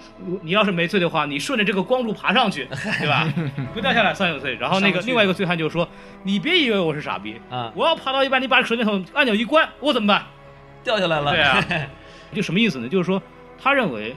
[0.42, 2.66] 你要是没醉的话，你顺着这个光柱爬上去，
[3.00, 3.28] 对吧？
[3.74, 4.54] 不掉下来算有罪。
[4.60, 5.88] 然后那个另外一个醉汉就说，
[6.22, 10.24] 你别以为我是傻逼，啊，我要爬到一半，你把手电筒按钮一关，我怎么办？
[10.84, 11.64] 掉下来了，对啊，
[12.32, 12.88] 就什么意思呢？
[12.88, 13.20] 就是说
[13.60, 14.14] 他认为。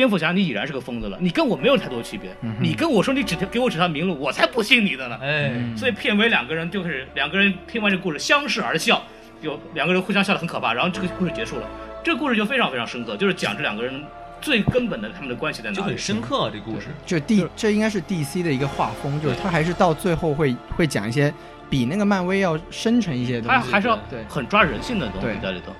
[0.00, 2.34] 蝙蝠侠，你已然是个疯子了，你跟我没有太多区别。
[2.40, 5.18] 嗯你跟我说你指条给我指条明路，我才不信你的呢。
[5.20, 9.02] 哎，嗯所以片尾两个人就是两个人听完这个故事相视而笑，
[9.42, 11.68] 就两个人互相笑得很可怕，然后这个故事结束了。
[12.02, 14.02] 这个故事就非常非常深刻，就是讲这两个人
[14.40, 15.98] 最根本的他们的关系在哪里就很。
[15.98, 21.30] 深刻啊，这故事，就 D 这应该是 DC 的一个画风，就是他还是到最后会会讲一些
[21.68, 23.54] 比那个漫威要深沉一些的东西。
[23.54, 25.74] 他还是要对很抓人性的东西对在里头。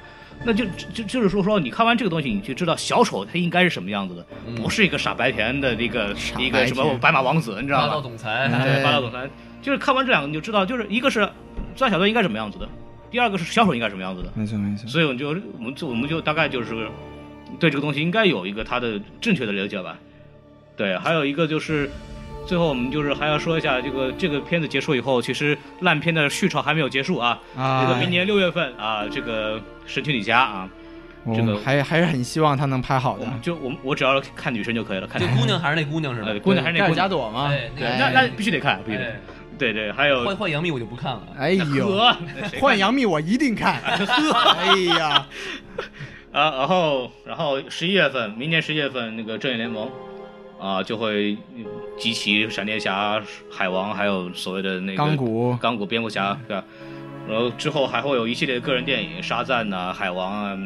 [0.44, 8.00] 那就就就是说说，你看完这个东西，你就知道小丑他应该是什么样子的，嗯不是一个傻白甜的一个一个什么白马王子，你知道吗霸道？
[8.00, 8.48] 总裁，
[8.82, 9.28] 霸道总裁，
[9.60, 11.28] 就是看完这两个你就知道，就是一个是
[11.76, 12.68] 钻小队应该什么样子的，
[13.10, 14.32] 第二个是小丑应该什么样子的。
[14.34, 14.88] 没错没错。
[14.88, 16.88] 所以我们就我们就我们就大概就是
[17.58, 19.98] 对这个东西应该有一个他的正确的了解吧。
[20.76, 21.90] 对，还有一个就是
[22.46, 27.38] 最后我们就是还要说一下这个这个片子结束以后，其实烂片的续潮还没有结束啊。
[27.56, 30.68] 啊，这个明年六月份啊，这个神奇女侠啊，
[31.34, 33.24] 这个还还是很希望他能拍好的。
[33.24, 36.40] 我就我我只要看女生就可以了，看这姑娘还是那姑娘是吧呃？
[36.40, 39.04] 姑娘还是那姑娘，加朵嘛，对那那那必须得看，必须得。
[39.04, 39.20] 哎
[39.60, 42.16] 对对，还有换换杨幂我就不看了，哎呦，和
[42.58, 43.78] 换杨幂我一定看。
[43.82, 45.26] 哎呀，
[46.32, 49.90] 啊，然后然后十一月份，明年十一月份那个正义联盟
[50.60, 51.64] 啊就会嗯
[51.98, 53.20] 集齐闪电侠、
[53.50, 56.64] 海王，还有所谓的那个钢骨钢骨蝙蝠侠，对吧？
[57.28, 60.58] 然后之后还会有一系列的个人电影，沙赞呐、海王啊，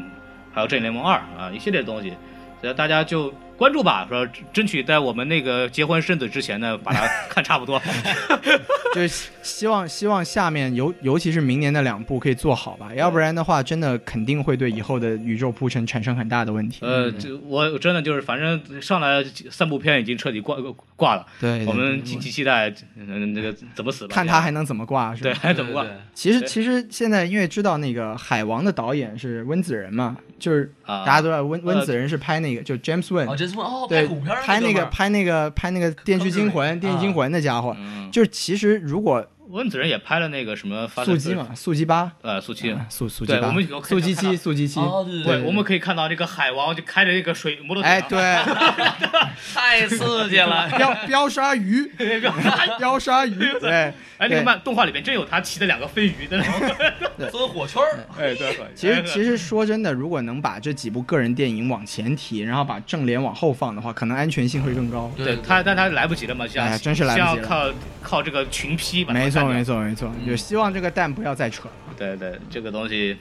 [0.53, 2.13] 还有正义联盟二啊，一系列的东西，
[2.61, 7.81] 所以大家就关注吧，说争取在我们那个结婚生子之前呢，把它看差不多。
[8.95, 16.79] 就是希望希望下面尤尤其是明年的两部可以做好吧，要不然的话，真的肯定会对以后的宇宙铺陈产生很大的问题。
[16.83, 20.57] 呃，这我真的就是，反正上来三部片已经彻底挂
[20.97, 24.15] 挂了，对，对我们极其期待，嗯，那个怎么死吧？
[24.15, 25.31] 看他还能怎么挂，是吧？
[25.31, 31.07] 对，还怎么挂对对其实其实现在因为知道那个海王的导演是温子仁嘛，就是啊？
[31.07, 34.07] 大家都知道温温呃子仁是拍那个就 James 这是哦，对
[34.45, 42.71] 拍那个拍那个拍那个电锯惊魂、电锯惊魂的家伙，嗯，就是其实如果温子仁也拍了那个什么发速激，嘛，速激八，呃，速七。
[42.73, 43.53] 啊速速激八，
[43.83, 48.19] 速激七，速激七，哦，对我们可以看到这个海王就开着这个水摩托车，哎，对，
[49.55, 51.87] 太刺激了， 飙飙鲨鱼，
[52.79, 56.37] 飙鲨鱼，对，哎，那个漫动画里面真有他骑的两个飞鱼的。
[56.39, 65.11] 那种，钻火圈儿，哎，对，其实其实说真的，如果能把这几部个人电影往前提，然后把正脸往后放的话，可能安全性会更高。
[65.17, 67.35] 对他，但他来不及了嘛，像哎真是来不及了。
[67.37, 67.73] 像靠
[68.03, 71.75] 靠这个群批把错没错没错，也希望这个蛋不要再扯了。
[71.97, 73.17] 对对，这个东西，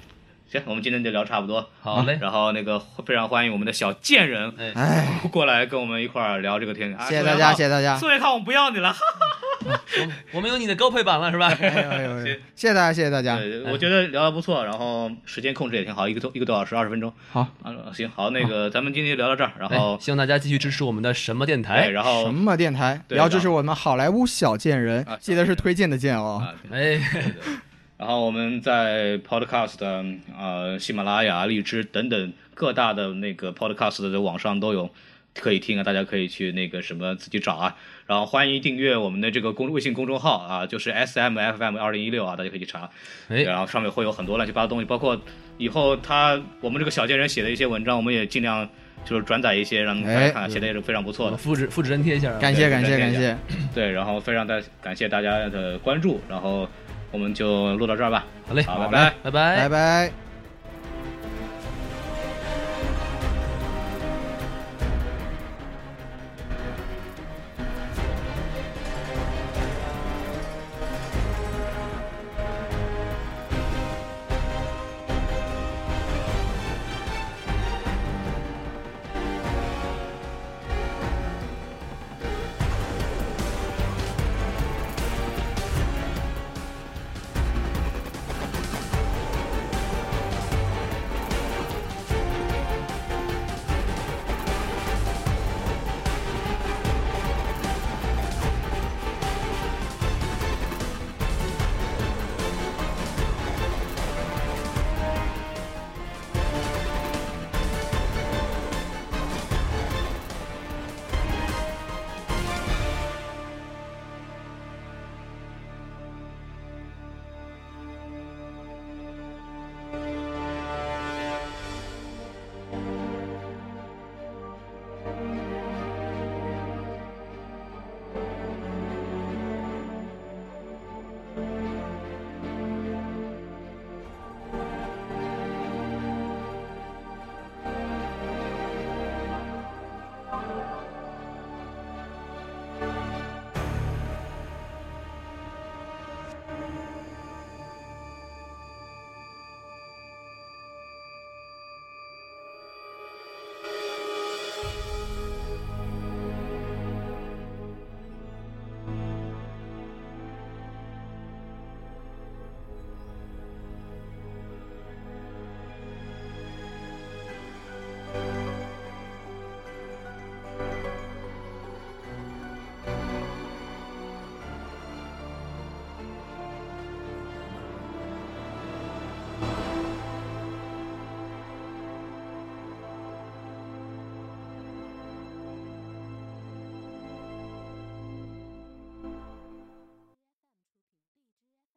[0.53, 1.67] 行，我们今天就聊差不多。
[1.81, 7.97] 好嘞，然后那个非常欢迎我们的小贱人哎，哎， 过来跟我们一块儿聊这个天谢谢大家，谢谢谢大家。
[7.97, 8.93] 宋元康，我们不要你了。
[8.93, 8.99] 哈
[10.33, 11.47] 我们有你的高配版了是吧？
[11.59, 13.39] 哎呦 谢谢大家，谢谢大家。
[13.71, 17.11] 我觉得聊的不错，然后时间控制也挺好，一个多一个多小时，二十分钟。
[17.31, 21.89] 好，啊，行，好，那个咱们今天就聊到这儿，然哎后希望大家继续支持我们的什么电哎，台。
[21.89, 23.01] 然后什么电台？
[23.07, 26.43] 对也要支持我们好莱坞小贱人啊，记得是推荐的贱哦。
[26.45, 26.99] 啊，哎，
[28.03, 30.03] 然后我们在 Podcast 的
[30.37, 34.89] 呃喜马拉雅、荔枝等等各大的那个 Podcast 的网上都有
[35.39, 37.77] 可以听啊，大家可以去那个什么自己找啊。
[38.05, 42.89] 然后欢迎订阅我们的这个公微信公众号啊，就是 S M F M 二零一六啊，大家可以去查。
[43.29, 45.17] 哎然后上面会有很多乱七八糟东西，包括
[45.57, 48.67] 以后他我们这个小贱人写的一些文章，我们也尽量
[49.05, 51.37] 就是转载一些，让大家看，写的也是非常不错的。
[51.37, 52.39] 复制复制粘贴一下啊。
[52.41, 53.37] 感谢感谢感谢，
[53.73, 56.67] 对，然后非常的感谢大家的关注，然后
[57.13, 58.25] 我们就录到这儿吧。
[58.45, 59.13] 好嘞，好，拜好拜。
[59.23, 60.22] 拜拜拜拜。